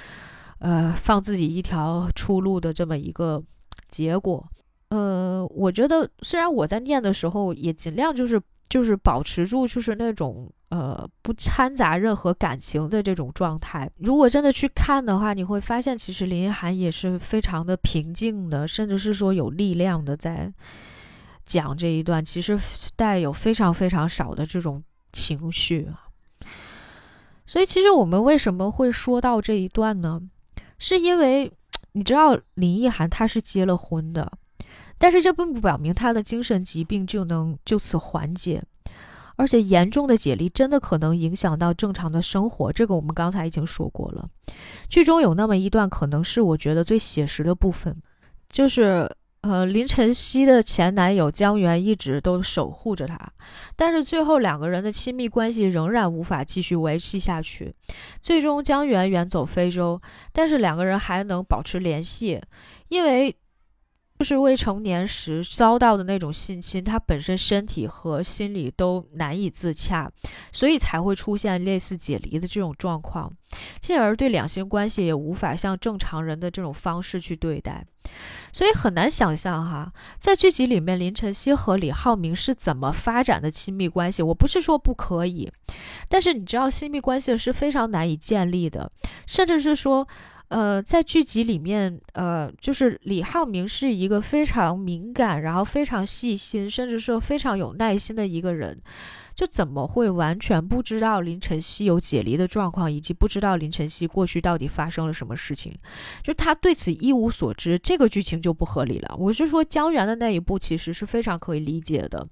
[0.59, 3.43] 呃，放自己一条出路的这么一个
[3.89, 4.47] 结果。
[4.91, 10.51] 呃，我觉得虽然我在念的时候也尽量就是就是保持住就是那种。
[10.71, 13.91] 呃，不掺杂任何感情的这种状态。
[13.97, 20.53] 如果真的去看的话，你会发现，其实林一涵也是非常的平静的，甚至是说有力量的，在
[21.49, 22.61] 讲这一段，其实
[22.95, 26.05] 带有非常非常少的这种情绪啊。
[27.47, 30.21] 所以，其实我们为什么会说到这一段呢？
[30.79, 31.51] 是因为
[31.93, 34.31] 你知道，林奕涵她是结了婚的，
[34.99, 38.63] 但是这并不表明她的精神疾病就能就此缓解。
[39.37, 44.27] 而且严重的解离真的可能影响到正常的生活，这个我们刚才已经说过了。
[44.91, 47.97] 剧中有那么一段，可能是我觉得最写实的部分，
[48.49, 49.09] 就是
[49.43, 53.19] 呃林晨曦的前男友江源一直都守护着她，
[53.77, 57.75] 但是最后两个人的亲密关系仍然无法继续维系下去。
[58.21, 60.01] 最终江源远走非洲，
[60.33, 62.41] 但是两个人还能保持联系，
[62.89, 63.37] 因为。
[64.19, 70.11] 就是未成年时遭到的那种性侵，他本身身体和心理都难以自洽，
[70.51, 73.33] 所以才会出现类似解离的这种状况，
[73.81, 77.87] 进而对两性关系也无法像正常人的这种方式去对待，
[78.53, 84.25] 所以很难想象哈，在剧集里面林晨曦和李浩明是怎么发展的亲密关系。
[84.25, 85.49] 我不是说不可以，
[86.09, 88.91] 但是你知道，亲密关系是非常难以建立的，
[89.29, 90.09] 甚至是说。
[90.49, 98.81] 呃，在剧集里面，呃，就是李浩明是一个非常敏感，然后非常细心，甚至说非常有耐心的一个人。
[99.39, 105.73] 就怎么会完全不知道林晨曦有解离的状况，以及不知道林晨曦过去到底发生了什么事情？
[106.25, 109.15] 就他对此一无所知，这个剧情就不合理了。
[109.17, 112.27] 我是说，江源的那一步其实是非常可以理解的，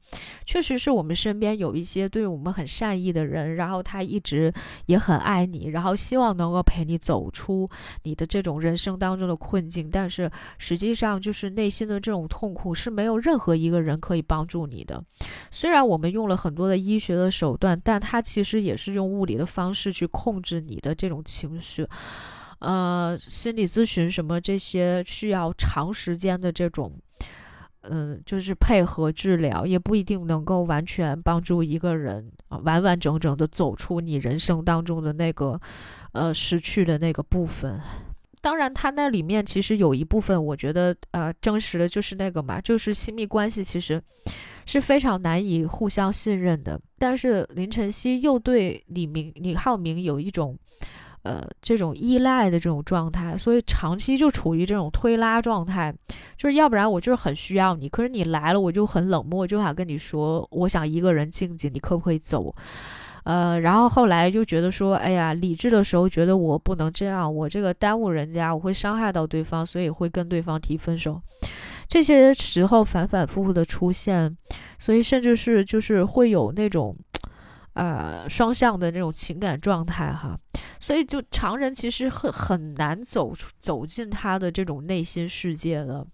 [0.45, 4.53] 确实是我们身边有一些对我们很善意的人，然后他一直
[4.87, 7.69] 也很爱你，然后希望能够陪你走出
[8.03, 10.29] 你的这种人生当中的困境，但是
[10.59, 15.01] 实际上就是内心的这种痛苦是没有任何一个人可以帮助你的。
[15.53, 16.96] 虽然我们用了很多的医。
[16.97, 21.87] 医学的手段，但它其实也是用物理的方式去控制你的这种情绪。
[22.61, 26.91] 呃，心理咨询什么这些需要长时间的这种，
[27.83, 35.61] 嗯，就是配合治疗，也不一定能够完全帮助一个人啊完完整整的走出你人生当中的那个
[36.13, 37.79] 呃失去的那个部分。
[38.47, 44.01] 当然，他那里面其实有一部分，我觉得呃真实的就是那个嘛，就是亲密关系其实。
[44.69, 50.59] 是非常难以互相信任的，但是林晨曦又对李明、李浩明有一种，
[51.23, 55.95] 呃，这种依赖的这种状态，所以长期就处于这种推拉状态，
[56.37, 62.53] 就是要不然我就是很需要你，可是你来了我就很冷漠，就想跟你说，我想一个人静静，你可不可以走？
[63.27, 71.21] 呃，然后后来就觉得说，哎呀，理智的时候觉得我不能这样，我这个耽误人家，我会伤害到对方，所以会跟对方提分手。
[71.89, 74.37] 这些时候反反复复的出现，
[74.79, 76.97] 所以甚至是就是会有那种。
[77.79, 80.35] 呃，双向的那种情感状态哈，
[80.81, 86.07] 所以就常人其实很很难走出走进他的这种内心世界的。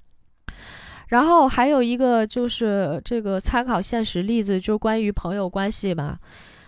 [1.07, 6.19] 然后还有一个就是这个参考现实例子，就关于朋友关系嘛。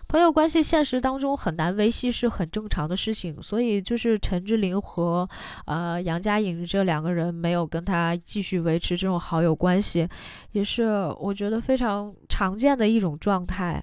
[0.07, 5.29] 朋友关系现实当中很难维系是很正常的事情，所以就是陈志玲和
[5.67, 10.09] 呃杨佳颖这两个人没有跟他继续维持这种好友关系，
[10.53, 10.85] 也是
[11.19, 13.83] 我觉得非常常见的一种状态。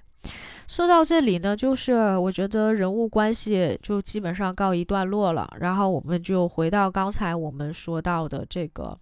[0.68, 5.46] 说到这里呢，就是我觉得人物关系就基本上告一段落了。
[5.60, 8.96] 然后我们就回到刚才我们说到的这个，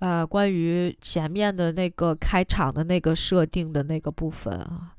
[0.00, 4.92] 呃，关于前面的那个开场的那个设定的那个部分啊。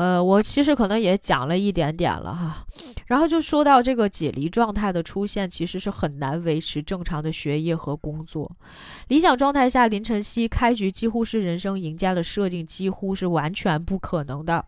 [0.00, 2.64] 呃，我其实可能也讲了一点点了哈，
[3.08, 8.50] 然后就说到这个解离状态的出现，其实是很难维持正常的学业和工作。
[9.08, 14.64] 理想状态下，林晨曦开局几乎是人生赢家的设定，几乎是完全不可能的，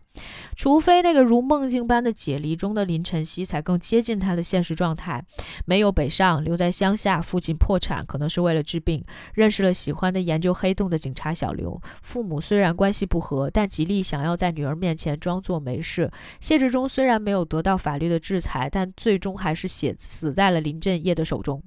[0.55, 5.25] 除非那个如梦境般的解离中的林晨曦才更接近他的现实状态。
[5.65, 9.03] 没有北上，留在乡下，父亲破产，可能是为了治病，
[9.33, 11.81] 认识了喜欢的研究黑洞的警察小刘。
[12.03, 15.19] 父母虽然关系不和，但极力想要在女儿面前。
[15.23, 16.11] 装作没事。
[16.41, 21.63] 谢志忠虽然没有得到法律的制裁，但最终还是写死在了林振业的手中。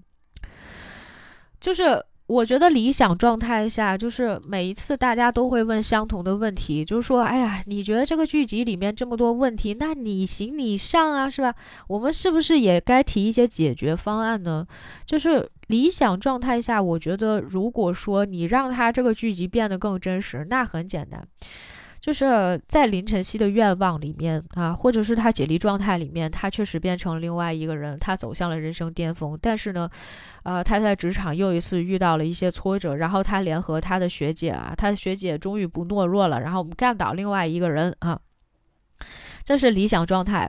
[1.58, 11.54] 就是我觉得理想状态下，就是每一次大家都会问相同的问题，就是说，哎呀，你觉得这个剧集里面这么多问题，那你行你上啊，是吧？
[11.88, 14.66] 我们是不是也该提一些解决方案呢？
[15.06, 21.26] 就是理想状态下，我觉得如果说你让他这个剧集变得更真实，那很简单。
[22.06, 29.36] 就是在林晨曦的愿望里面啊，或者是他解离状态里面，他确实变成另外一个人，他走向了人生巅峰。
[29.42, 29.90] 但是呢，
[30.44, 38.20] 呃，他在职场又一次遇到了一些挫折，然后他联合他的学姐啊，他的学姐终于不懦弱了，然后我们干倒另外一个人啊，
[39.42, 40.48] 这是理想状态。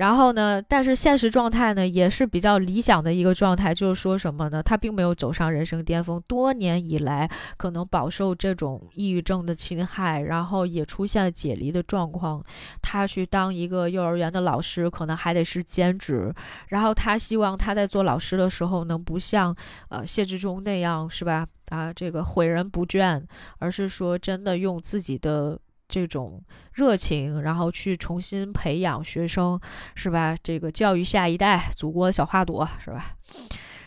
[0.00, 0.62] 然后呢？
[0.62, 4.62] 但是现实状态呢，也是比较理想的一个状态，就是说什么呢？
[4.62, 12.42] 他并没有走上人生巅峰，多年以来可能饱受这种抑郁症的侵害，然后也出现了解离的状况。
[12.80, 16.34] 他去当一个幼儿园的老师，可能还得是兼职。
[16.68, 19.54] 然后他希望他在做老师的时候，能不像
[19.90, 21.46] 呃谢志忠那样，是吧？
[21.68, 23.22] 啊，这个诲人不倦，
[23.58, 25.58] 而是说真的用自己的。
[25.90, 26.42] 这种
[26.72, 29.60] 热情，然后去重新培养学生，
[29.94, 30.36] 是吧？
[30.42, 33.16] 这个教育下一代，祖国的小花朵，是吧？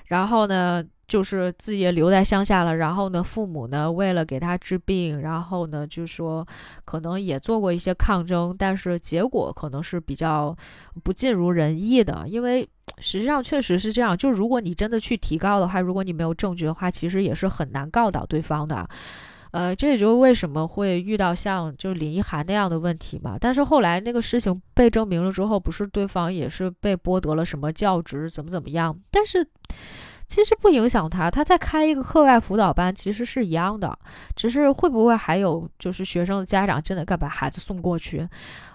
[0.08, 2.76] 然后呢，就是自己也留在乡下了。
[2.76, 6.46] 然后呢，父母呢，为了给他治病，然后呢，就说
[6.86, 10.56] 可能也做过一些抗争，但是结果可能是比较
[11.04, 12.26] 不尽如人意的。
[12.28, 12.68] 因为
[13.00, 18.88] 实际上确实是这样，就如果你真的去提高的话，如果你没有证据的话，其实也是很难告倒对方的。
[19.54, 23.38] 呃，这也就是为什么会遇到像就林一涵那样的问题嘛。
[23.40, 29.00] 但是后来那个事情被证明了之后，不是对方也是被剥夺了什么教职，怎么怎么样？
[29.10, 29.48] 但是。
[30.34, 33.96] 其实不影响他，他在开一个课外辅导班，其实是一样的，
[34.36, 38.28] 只是会不会还有就是学生的家长真的该把孩子送过去？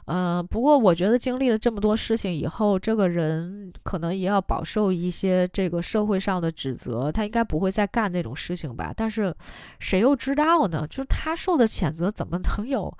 [0.04, 8.92] 嗯，不过我觉得经历了这么多事情以后，这个人可能也要饱受一些这个社会上的指责，他应该不会再干那种事情吧？
[8.96, 9.34] 但是
[9.80, 10.86] 谁又知道呢？
[10.86, 12.96] 就是他受的谴责怎么能有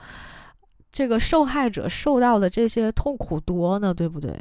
[0.91, 3.95] 这个受害者受到的这些痛苦多呢？
[3.95, 4.37] 对不对？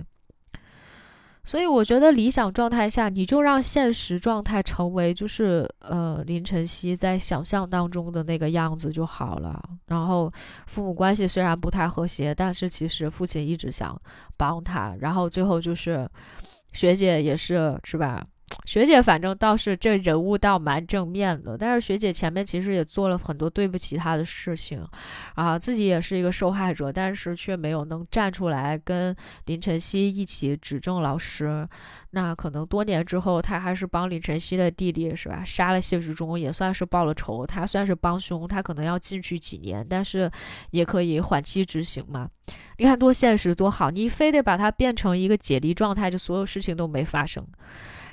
[1.47, 9.57] 所以我觉得理想状态下，你就让现实状态成为就是呃林晨曦在想象当中的那个样子就好了。
[9.85, 10.29] 然后
[10.65, 13.97] 父母关系虽然不太和谐，但是其实父亲一直想
[14.35, 14.93] 帮他。
[14.99, 16.05] 然后最后就是
[16.73, 18.21] 学姐也是是吧？
[18.65, 24.85] 学姐反正倒是这人物倒蛮正面的，但是学姐前面其实也做了很多对不起他的事情，
[25.35, 29.13] 啊，自己也是一个受害者，但是却没有能站出来跟
[29.45, 31.67] 林晨曦一起指证老师。
[32.11, 35.43] 那可能多年之后，他还是帮林晨曦的弟弟是吧？
[35.45, 40.31] 杀了谢志忠也算是报了仇，他算是帮凶，他可能要进去几年，但是
[40.71, 42.29] 也可以缓期执行嘛。
[42.77, 47.45] 你看多现实多好，你非得把它变成一个解离状态，就所有事情都没发生。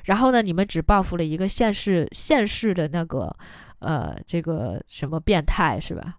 [0.05, 0.43] 然后呢？
[0.43, 3.35] 你们只报复了一个现世现世的那个，
[3.79, 6.17] 呃，这个什么变态是吧？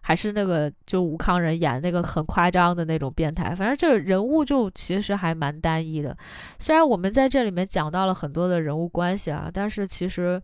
[0.00, 3.54] 还是那个就吴康仁演那个很夸张的那种变态？
[3.54, 6.16] 反正这个人物就其实还蛮单一的。
[6.58, 10.40] 虽然我们在这里面讲到了很多的人物关系啊，但是其实，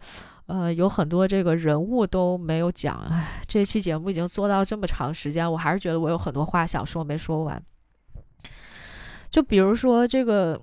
[0.47, 2.97] 呃，有很多这个人物都没有讲。
[3.09, 7.63] 唉，这期节目已经做到这么长时间，我还是觉得我有很多话想说没说完。
[9.31, 10.61] 就比如说这个。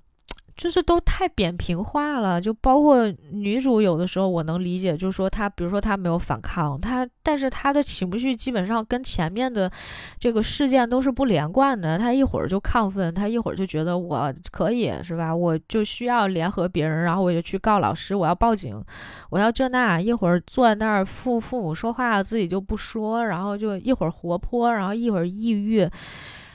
[0.58, 2.40] 就是都太扁平化了。
[2.40, 9.72] 就包括女主有的时候我能理解，就是说她，比如说她没有反抗，她，但是她的情绪基本上跟前面的
[10.20, 11.98] 这个事件都是不连贯的。
[11.98, 15.36] 她一会儿就亢奋，她一会儿就觉得我可以是吧？
[15.36, 18.84] 我就需要联合别人，然后我就去告老师，我要报警，
[19.30, 20.00] 我要这那。
[20.00, 25.90] 一会儿坐在那儿父父母说话自己就不说，然后就一会儿活泼，然后一会儿抑郁。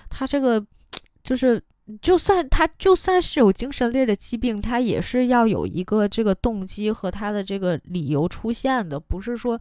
[0.08, 0.64] 她这个
[1.22, 1.62] 就是。
[2.02, 9.56] 就算他就算是有精神类的疾病，他也是要有一个这个动机和他的这个理由出现的，不是说，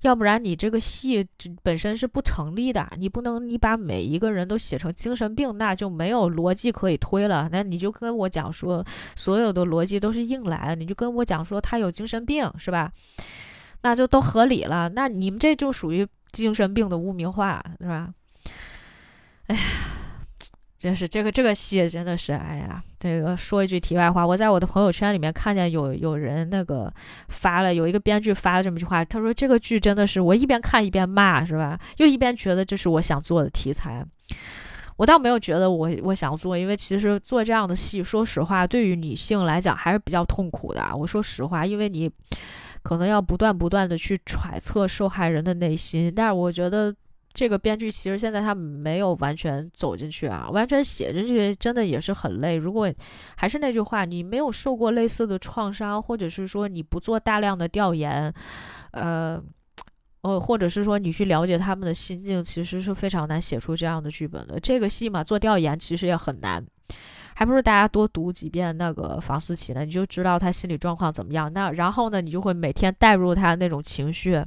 [0.00, 1.26] 要不然你这个戏
[1.62, 2.88] 本身是不成立的。
[2.96, 7.46] 你不能你把每一个人都写成精神病，那就没有逻辑可以推了。
[7.52, 8.82] 那你就跟我讲说，
[9.14, 12.90] 所有的逻辑都是硬来，你就跟我讲说他有精神病是吧？
[13.82, 14.88] 那就都合理了。
[14.88, 18.14] 那你们这就属于精神病的污名化是吧？
[19.48, 19.62] 哎呀。
[20.78, 26.92] 真是这个这个戏真的是，哎呀，这个说一句题外话，我在我的朋友圈里面看见有有人那个
[27.28, 31.80] 发了，有一个编剧发了这么一句话，他说这个剧真的是我一边看一边骂，是吧？
[31.96, 34.04] 又一边觉得这是我想做的题材。
[34.98, 40.94] 我倒没有觉得我我想做，因为其实做这样的戏，说实话，对于女性来讲还是比较痛苦的。
[40.94, 42.10] 我说实话，因为你
[42.82, 46.94] 可能要不断不断的去揣测受害人的内心，但是我觉得。
[47.36, 52.56] 这个编剧其实现在他没有完全走进去啊，完全写进去真的也是很累。
[52.56, 52.90] 如果
[53.36, 58.32] 还是那句话，你没有受过类似的创伤，或者是说你不做大量的调研，
[58.92, 59.38] 呃，
[60.22, 64.58] 呃，或者是说你去了解他们的心境，其实是非常难写出这样的剧本的。
[64.58, 66.64] 这个戏嘛，做调研其实也很难，
[67.34, 71.52] 还不如大家多读几遍那个房思琪呢，你就知道他心理状况怎么样。
[71.52, 74.42] 那然后呢，你就会每天带入他那种情绪。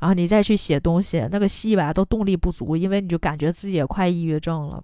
[0.00, 4.82] 然后你再去写东西，那个戏吧都动力不足，因为你就感觉自己也快抑郁症了。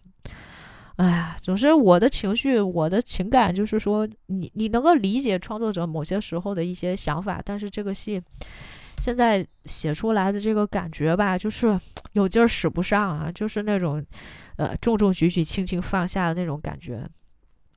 [0.97, 8.22] 哎呀，总之我的情绪，我的情感就是说，你你能够理解创作者某些时候的一些想法，但是这个戏
[9.01, 11.78] 现在写出来的这个感觉吧，就是
[12.12, 14.05] 有劲儿使不上啊，就是那种
[14.56, 17.09] 呃重重举举轻轻放下的那种感觉。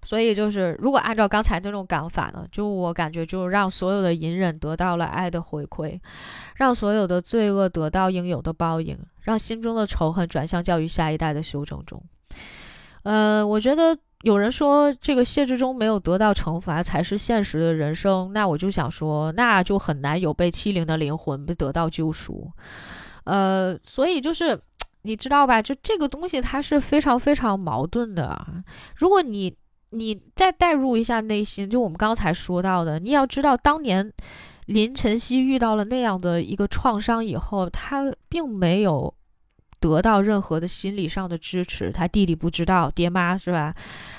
[0.05, 5.99] 所以就是，如果按照刚才那种讲法呢，就我感觉，就让所有的隐忍得到了爱的回馈，
[6.57, 11.99] 让所有的罪恶得到应有的报应，让心中的仇恨转向教育下一代的修正中。
[13.01, 22.51] 呃，我觉得有人说这个谢志忠没有得到惩罚才是现实的人生，那我就想说，那就很难有被欺凌的灵魂被得到救赎。
[23.23, 24.59] 呃，所以就是
[25.01, 28.45] 你知道吧，就这个东西它是非常非常矛盾的。
[28.95, 29.55] 如果你
[29.95, 34.11] 你再代入一下内心，就我们刚才说到的，你要知道，当年
[34.65, 39.13] 林晨曦遇到了那样的一个创伤以后，他并没有
[39.79, 41.91] 得到任何的心理上的支持。
[41.91, 43.73] 他弟弟不知道，爹妈是吧，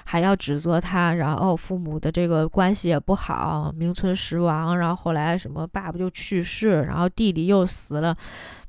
[0.04, 4.78] 还要指责他，然后父母的这个关系也不好，名存实亡。
[4.78, 8.16] 然后后来什么，爸爸就去世，然后弟弟又死了。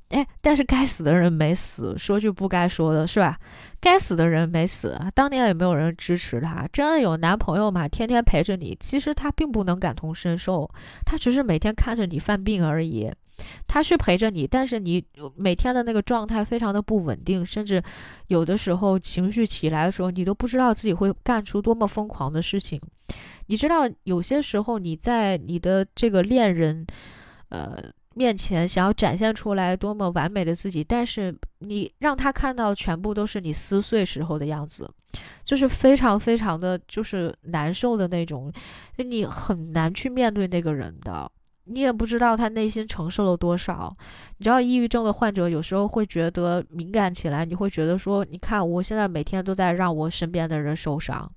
[0.10, 3.38] 哎，但是该死的人没死，说句不该说的是吧？
[3.82, 7.86] 该死的人没死，当年也没有人支持他，真的有男朋友嘛？
[7.86, 10.72] 天天陪着你，其实他并不能感同身受，
[11.06, 13.12] 他只是每天看着你犯病而已。
[13.68, 15.04] 他是陪着你，但是你
[15.36, 17.84] 每天的那个状态非常的不稳定，甚至
[18.28, 22.82] 有的时候情绪起来的时候，你都不知道自己会干出多么疯狂的事情。
[23.48, 26.88] 你知道，有些时候你在你的这个恋人，
[27.50, 27.92] 呃。
[28.18, 34.92] 面前想要展现出来多么完美的自己，但是你让他看到全部都是你撕碎时候的样子，
[35.44, 38.52] 就是非常非常的就是难受的那种，
[38.98, 41.32] 就你很难去面对那个人的，
[41.66, 43.96] 你也不知道他内心承受了多少。
[44.40, 51.32] 你知道，抑郁症的患者有时候会觉得敏感起来，你会觉得说，你看我现在每天都在让我身边的人受伤。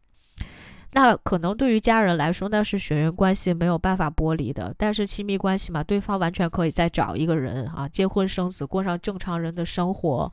[0.92, 4.74] 那可能对于家人来说，那是血缘关系没有办法剥离的。
[4.76, 10.32] 但是亲密关系嘛，对方完全可以再找一个人啊，结婚生子，过上正常人的生活。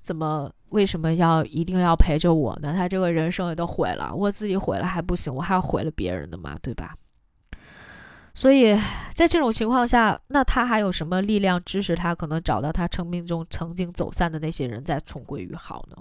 [0.00, 2.72] 怎么为什么要一定要陪着我呢？
[2.74, 6.96] 他这个人生也都毁了，我自己毁了还不行，我还要毁了别人的嘛，对吧？
[8.34, 8.74] 所以
[9.12, 15.96] 在这种情况下，那他还有什么力量支持他可能找到他生命中曾经走散的那些人再重归于好呢？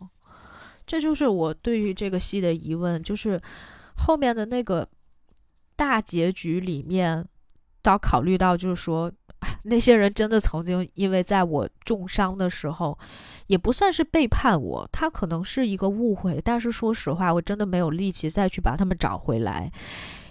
[0.88, 3.40] 这就是我对于这个戏的疑问，就是。
[4.06, 4.88] 后面的那个
[5.76, 7.26] 大结局里面，
[7.82, 9.12] 到考虑到就是说，
[9.64, 12.98] 那些人真的曾经因为在我重伤的时候，
[13.48, 16.42] 也不算是背叛我，他可能是一个误会。
[16.44, 19.72] 但是说实话，我真的没有力气再去把他们找回来，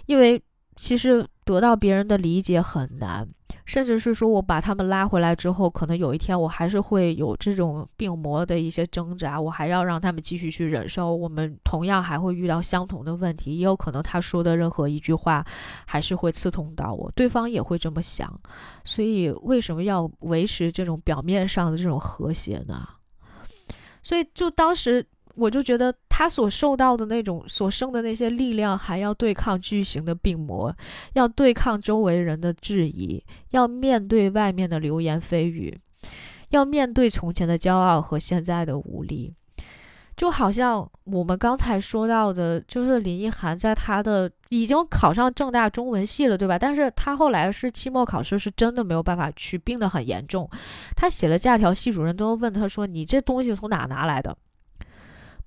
[0.05, 0.41] 因为
[0.75, 3.27] 其实得到别人的理解很难。
[3.65, 15.45] 甚至是说我把他们拉回来之后，可能有一天我还是会有这种病魔的一些挣扎，我还要让他们继续去忍受，我们同样还会遇到相同的问题，也有可能他说的任何一句话
[15.85, 18.39] 还是会刺痛到我，对方也会这么想，
[18.83, 22.87] 所以为什么要维持这种表面上的这种和谐呢？
[24.03, 25.05] 所以就当时。
[25.35, 30.75] 我就觉得他所受到的那种所生的那些力量，还要对抗巨型的病魔，
[31.13, 35.79] 要对抗周围人的质疑，要面对外面的流言蜚语，
[36.49, 39.33] 要面对从前的骄傲和现在的无力，
[40.17, 46.59] 就好像我们刚才说到的，就是林奕涵在他的已经考上正大中文系了，对吧？
[46.59, 50.49] 但是他后来是期末考试是真的没有办法去，病得很严重，
[50.95, 54.37] 他写了假条，系主任都问他说：“你这东西从哪拿来的？”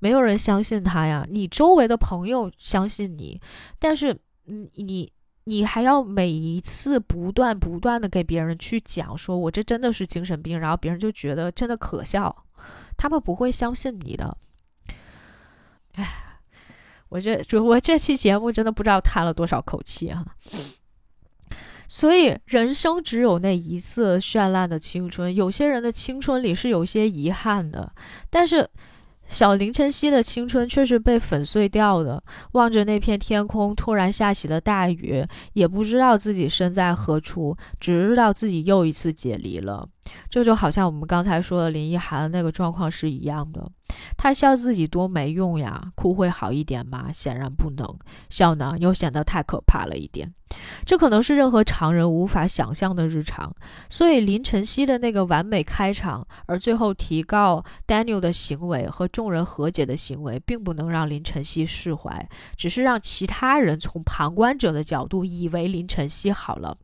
[0.04, 3.40] 没有人相信他呀，你周围的朋友相信你，
[3.78, 4.14] 但是，
[4.44, 5.10] 你，你
[5.44, 12.44] 你还要每一次不断不断的给别人去讲，说我这真的是精神病，然后别人就觉得真的可笑，
[12.98, 14.36] 他们不会相信你的。
[15.94, 16.06] 哎，
[17.08, 20.22] 我这我这期节目真的不知道叹了多少口气啊！
[21.88, 27.90] 所以人生只有那一次绚烂的青春，有些人的青春里是有些遗憾的，
[28.28, 28.68] 但是。
[29.28, 32.22] 小林晨曦的青春却是被粉碎掉的。
[32.52, 35.24] 望着那片天空，突然下起了大雨，
[35.54, 39.88] 也不知道自己身在何处，只知道自己又一次解离了。
[40.28, 43.68] 这就好像我们刚才说的林奕涵那个状况是一样的。
[44.16, 47.10] 他笑自己多没用呀，哭会好一点吗？
[47.12, 47.98] 显然不能。
[48.28, 50.32] 笑呢，又显得太可怕了一点。
[50.84, 53.52] 这可能是任何常人无法想象的日常。
[53.88, 66.76] 所以林晨曦的那个完美开场，而最后提告 Daniel 的行为和众人和解的行为，并不能让林晨曦释怀，只是让其他人从旁观者的角度以为林晨曦好了。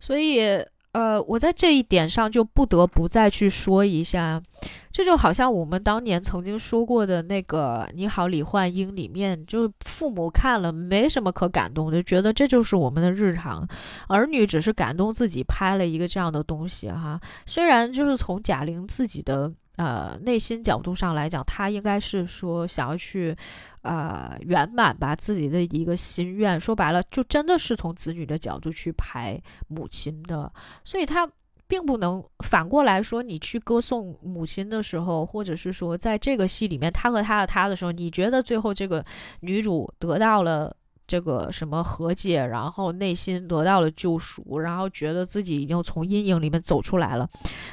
[0.00, 0.64] 所以。
[0.92, 4.42] 呃，我在这一点上就不得不再去说一下，
[4.90, 13.68] 这就好像我们当年曾经说过的那个《你好，李焕英》里面，就父母看了没什么可感动，就觉得这就是我们的日常，
[14.08, 17.20] 儿女只是感动自己拍了一个这样的东西哈。
[17.46, 19.52] 虽然就是从贾玲自己的。
[19.78, 23.34] 呃，内心角度上来讲，他应该是说想要去，
[23.82, 26.58] 呃，圆满吧自己的一个心愿。
[26.58, 30.52] 说白了，就真的是从子女的角度去排母亲的，
[30.84, 31.30] 所以他
[31.68, 39.04] 并不能反过来说，你去歌颂母亲的时候，或者是说在这个戏里面他和他的他的时候，你觉得最后这个
[39.40, 40.74] 女主得到了。
[41.08, 47.28] 这个什么和解，然后内心得到了救赎，然后觉得自己已经从阴影里面走出来了，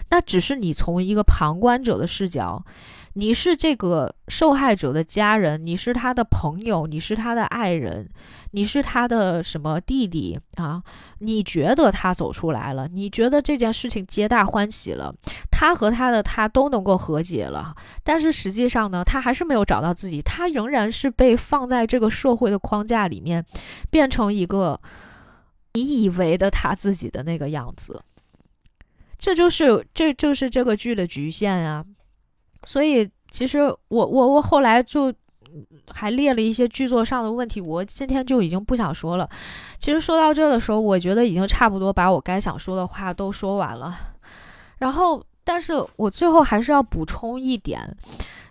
[0.10, 2.66] 那只是你从一个旁观者的视角。
[3.18, 8.10] 你是这个受害者的家人，你是他的朋友，你是他的爱人，
[8.52, 10.84] 你是他的什么弟弟啊？
[11.20, 15.16] 你觉得他走出来了，你觉得这件事情皆大欢喜了，
[15.50, 17.74] 他和他的他都能够和解了，
[18.04, 23.46] 但是实际上呢，他还是没有找到自己，他仍然是被放在这个社会的框架里面，
[23.90, 24.78] 变成一个
[25.74, 28.02] 你以为的他自己的那个样子，
[29.18, 31.86] 这就是这就是这个剧的局限啊。
[32.66, 35.14] 所以，其实我我我后来就
[35.88, 39.30] 还列了一些剧作上的问题，我今天就已经不想说了。
[39.80, 43.96] 其实说到这的时候，我觉得已经差不多把我该想说的话都说完了。
[44.80, 47.96] 然后，但是我最后还是要补充一点。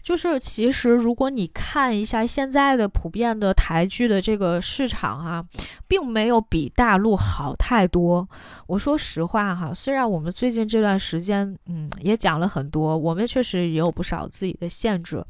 [0.04, 5.44] 就是，其实如果你看一下现在的普遍的台剧的这个市场啊，
[5.88, 8.28] 并没有比大陆好太多。
[8.66, 15.24] 我说实话哈，虽然我们最近这段时间，嗯，也讲了很多，我们确实也有不少自己的限制，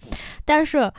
[0.44, 0.92] 但是。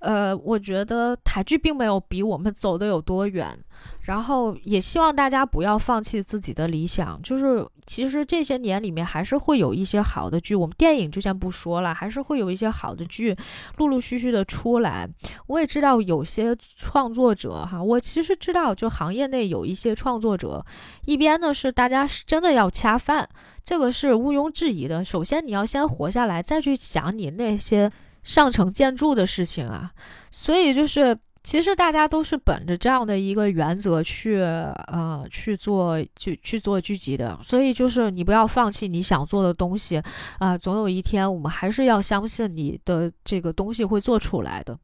[0.00, 3.58] 呃，我觉得台剧并没有比我们走的有多远，
[4.02, 7.20] 然后也希望大家不要放弃自己的理想。
[7.22, 13.36] 就是其实这些年里面还是会有一些好的剧，我们电影就先不说了，还是会有一些好的剧
[13.76, 15.06] 陆陆续续的出来。
[15.48, 20.64] 我也知道有些创作者哈，我其实知道就行业内有一些创作者，
[21.04, 23.28] 一边呢是大家是真的要恰饭，
[23.62, 25.04] 这个是毋庸置疑的。
[25.04, 27.92] 首先你要先活下来，再去想你那些。
[28.22, 29.92] 上层建筑的事情啊，
[30.30, 31.18] 所以就是。
[31.42, 37.38] 其实大家都是本着这样的一个原则去，呃，去做，去去做剧集的。
[37.42, 40.02] 所以就是你不要放弃你想做的东西，
[40.38, 44.78] 啊，总有一天我们还是要相信你的这个东西会做出来的。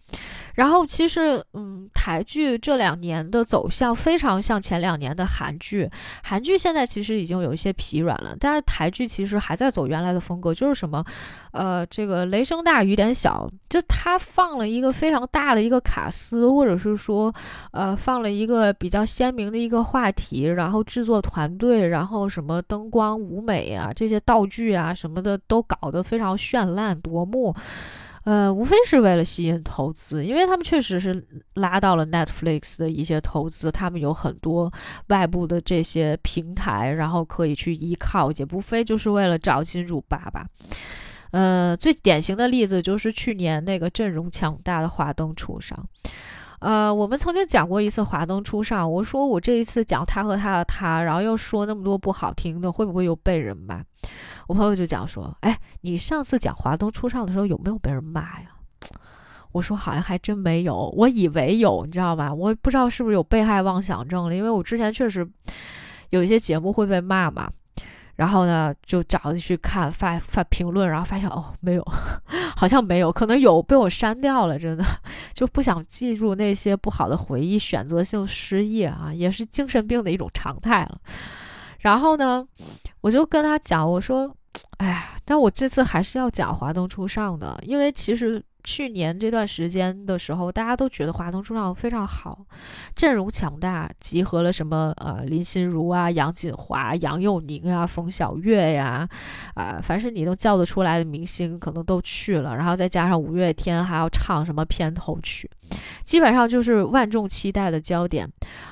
[0.55, 5.87] 然后其实，嗯，台剧这两年的走向非常像前两年的韩剧。
[6.23, 11.05] 韩剧现在其实已经有一些疲软了，但是台剧其实还在走原来的风格，就是什么，
[11.53, 16.46] 呃，这个雷声大雨点小，就他放了一个非常大的一个卡司。
[16.55, 17.35] 或者是说，
[17.73, 27.55] 呃，放了一个比较鲜明的一个话题，然后制作团队，然后什么灯光、舞美啊，这些道具啊什么的都搞得非常绚烂夺目。
[28.25, 31.25] 呃，无非是为了吸引投资，因为他们确实是
[31.55, 34.69] 拉到了 Netflix 的一些投资，他们有很多
[35.11, 40.45] 外部的这些平台，然后可以去依靠，也无非就是为了找金主爸爸。
[41.31, 45.79] 呃，最典型的例子就是去年那个阵容强大的华灯初上。
[46.61, 53.83] 呃，我们曾经讲过一次华灯初上，我说我这一次讲他和他的他，然后又说那么多不好听的，会不会又被人骂？
[54.47, 58.49] 我朋友就讲说，哎，你上次讲华灯初上的时候有没有被人骂呀？
[59.53, 62.33] 我说好像还真没有，我以为有，你知道吧？
[62.33, 65.27] 我不知道是不是有被害妄想症了，因为我之前确实
[66.11, 67.51] 有一些节目会被骂嘛。
[68.17, 71.85] 然后呢，就找去看发发评论，然后发现哦，没有，
[72.57, 74.85] 好像没有，可能有被我删掉了，真的
[75.35, 80.99] 就不想记住那些不好的回忆，选择性失忆啊，也是精神病的一种常态了。
[81.81, 82.45] 然后呢，
[83.03, 84.35] 我就跟他讲，我说，
[84.79, 92.45] 哎呀，但我这次还是要讲华灯初上的，因为其实去年这段时间的时候，大家都觉得华灯初上非常好，
[92.97, 99.09] 阵容强大，集合了什么呃林心如啊、杨锦华、杨佑宁啊、冯小月呀，
[99.55, 105.49] 啊，凡是你能叫得出来的明星，可能都去了，然后再加上五月天还要唱什么片头曲。
[106.05, 108.29] 基本上就是万众期待的焦点，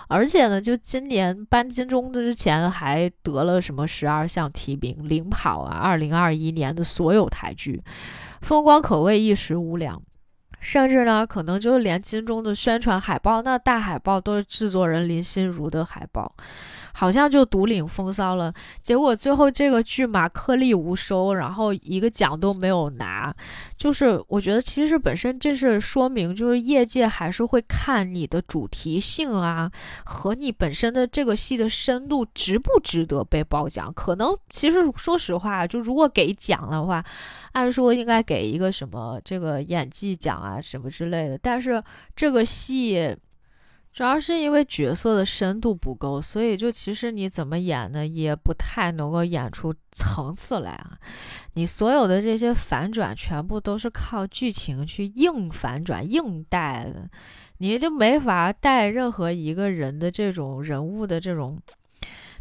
[0.08, 5.76] 而且呢，就今年颁金钟之前还得了什么十二项提名，领跑啊！
[5.76, 7.82] 二零二一年的所有台剧，
[8.44, 10.00] 风光可谓一时无两，
[10.60, 16.30] 甚至呢，可能就是连金钟的宣传海报，那大海报都是制作人林心如的海报。
[16.94, 23.34] 好像就独领风骚了，结果最后这个剧嘛颗粒无收，然后一个奖都没有拿。
[23.76, 29.70] 就是我觉得其实本身这是说明，就是业界还是会看你的主题性啊，
[30.04, 33.92] 和你本身的这个戏的深度值不值得被褒奖。
[33.92, 37.04] 可能其实说实话，就如果给奖的话，
[37.52, 41.82] 按说应该给一个什么这个演技奖啊什么之类的，但是
[42.14, 43.16] 这个戏。
[43.94, 50.98] 主要是因为角色的深度不够，所以就其实你怎么演呢，也不太能够演出层次来啊。
[51.52, 57.08] 你所有的这些反转，全部都是靠剧情去硬反转、硬带的，
[57.58, 61.62] 你就没法带任何一个人的这种人物的这种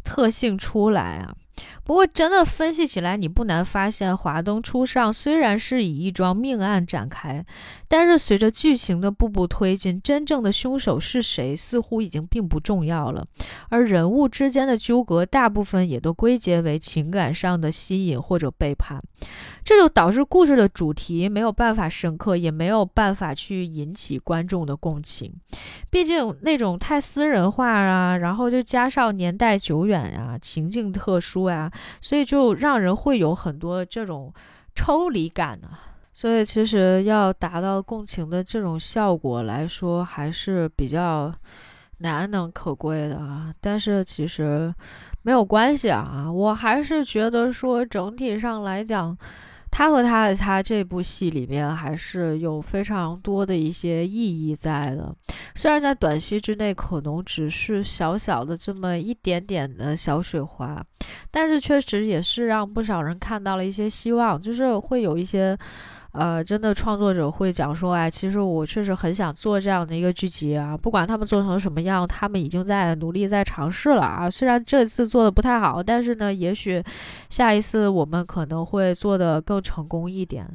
[0.02, 1.36] 特性出来啊。
[1.84, 7.44] 不过，真的分析起来，你不难发现，华灯初上虽然是以一桩命案展开，
[7.88, 13.24] 但是随着剧情的步步推进，真正的凶手是谁，似乎已经并不重要了。
[13.68, 18.98] 而人物之间的纠葛，大部分也都归结为情感上的吸引或者背叛。
[19.64, 25.32] 这就导致故事的主题没有办法深刻，也没有办法去引起观众的共情。
[25.88, 34.32] 毕竟那种太私人化啊，然后就加上年代久远呀，情境特殊啊，所以就让人会有很多这种
[34.74, 35.68] 抽离感呢。
[36.12, 41.32] 所以其实要达到共情的这种效果来说，还是比较
[41.98, 43.52] 难能可贵的啊。
[43.60, 44.72] 但是其实
[45.22, 49.16] 没有关系啊，我还是觉得说整体上来讲。
[49.76, 55.12] 他和他的他这部戏里面还是有非常多的一些意义在的，
[55.56, 60.80] 虽然在短期之内可能只是小小的这么一点点的小水花，
[61.32, 65.58] 但是确实也是让不少人看到了一些希望，就是会有一些。
[66.14, 74.30] 呃，真的创作者会讲说，哎，其实我确实很想做这样的一个剧集啊，不管他们做成什么样，他们已经在努力在尝试了啊。
[74.30, 76.80] 虽然这次做的不太好，但是呢，也许
[77.30, 80.48] 下一次我们可能会做的更成功一点。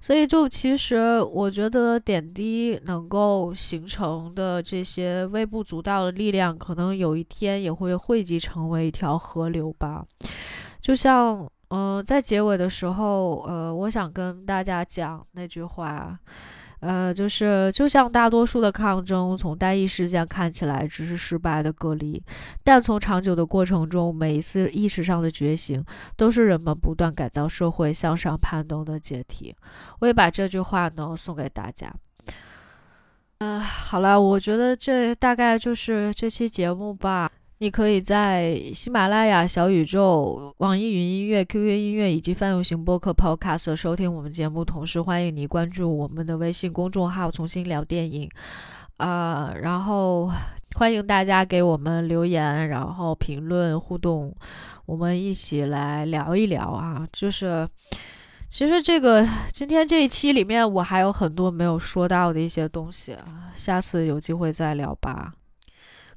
[0.00, 10.02] 所以，就其实我觉得点滴能够形成的这些微不足道的力量，可能有一天也会汇集成为一条河流吧，
[10.80, 11.46] 就像。
[11.70, 16.16] 嗯，在结尾的时候，呃，我想跟大家讲那句话，
[16.80, 22.22] 呃，就是就像大多数的抗争，从单一事件看起来只是失败的个例，
[22.62, 25.84] 但从长久的过程中，每一次意识上的觉醒，
[26.16, 29.54] 都是人们不断改造社会、向上攀登的阶梯。
[30.00, 31.92] 我也把这句话呢送给大家。
[33.38, 37.28] 嗯，好了，我觉得这大概就是这期节目吧。
[37.58, 48.28] 你可以在喜马拉雅、小宇宙、网易云音乐、QQ 音乐以及泛用型播客 Podcast 收听我们节目，同时欢迎你关注我们的微信公众号“重新聊电影”。
[48.98, 50.30] 啊，然后
[50.74, 54.34] 欢迎大家给我们留言，然后评论互动，
[54.84, 57.68] 我们一起来聊一聊啊，就是。
[58.46, 65.32] 其实这个今天这一期里面，我还有很多没有说到的一些东西啊，下次有机会再聊吧。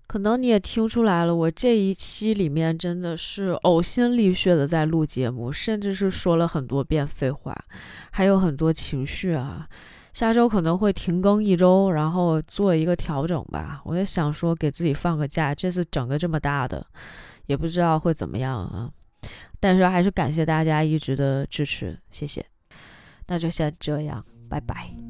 [0.07, 7.53] 可能你也听出来了，我这一期里面真的是呕心沥血的在录节目，甚至是说了很多遍废话，
[8.11, 9.67] 还有很多情绪啊。
[10.13, 13.81] 下周可能会停更一周，然后做一个调整吧。
[13.85, 16.83] 我也想说给自己放个假，这次整个这么大的，
[17.45, 18.89] 也不知道会怎么样啊。
[19.59, 22.43] 但是还是感谢大家一直的支持，谢谢。
[23.27, 25.06] 那就先这样，拜拜。